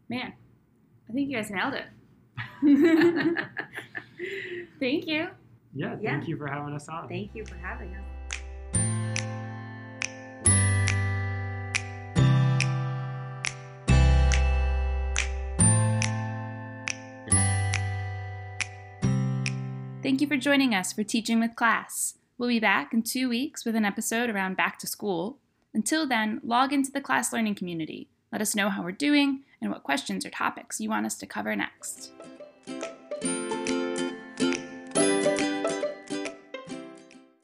Man, 0.09 0.33
I 1.09 1.13
think 1.13 1.29
you 1.31 1.37
guys 1.37 1.51
nailed 1.51 1.75
it. 1.75 1.87
Thank 4.81 5.07
you. 5.07 5.29
Yeah, 5.75 5.97
Yeah. 6.01 6.11
thank 6.11 6.27
you 6.29 6.37
for 6.37 6.47
having 6.47 6.75
us 6.75 6.89
on. 6.89 7.09
Thank 7.09 7.35
you 7.35 7.45
for 7.47 7.55
having 7.57 7.95
us. 7.95 8.05
Thank 20.07 20.21
you 20.21 20.29
for 20.29 20.37
joining 20.37 20.73
us 20.73 20.93
for 20.93 21.03
Teaching 21.03 21.41
with 21.41 21.57
Class. 21.57 22.15
We'll 22.39 22.49
be 22.49 22.61
back 22.61 22.95
in 22.95 23.03
two 23.03 23.29
weeks 23.29 23.65
with 23.65 23.75
an 23.75 23.85
episode 23.85 24.31
around 24.31 24.57
back 24.57 24.79
to 24.79 24.87
school. 24.87 25.39
Until 25.75 26.07
then, 26.07 26.41
log 26.45 26.73
into 26.73 26.93
the 26.93 27.01
class 27.01 27.33
learning 27.33 27.57
community. 27.57 28.09
Let 28.31 28.41
us 28.41 28.55
know 28.55 28.71
how 28.71 28.85
we're 28.85 28.93
doing 28.93 29.43
and 29.61 29.73
what 29.73 29.83
questions 29.83 30.25
or 30.25 30.31
topics 30.31 30.81
you 30.81 30.91
want 30.91 31.07
us 31.07 31.17
to 31.17 31.27
cover 31.27 31.57
next. 31.57 32.13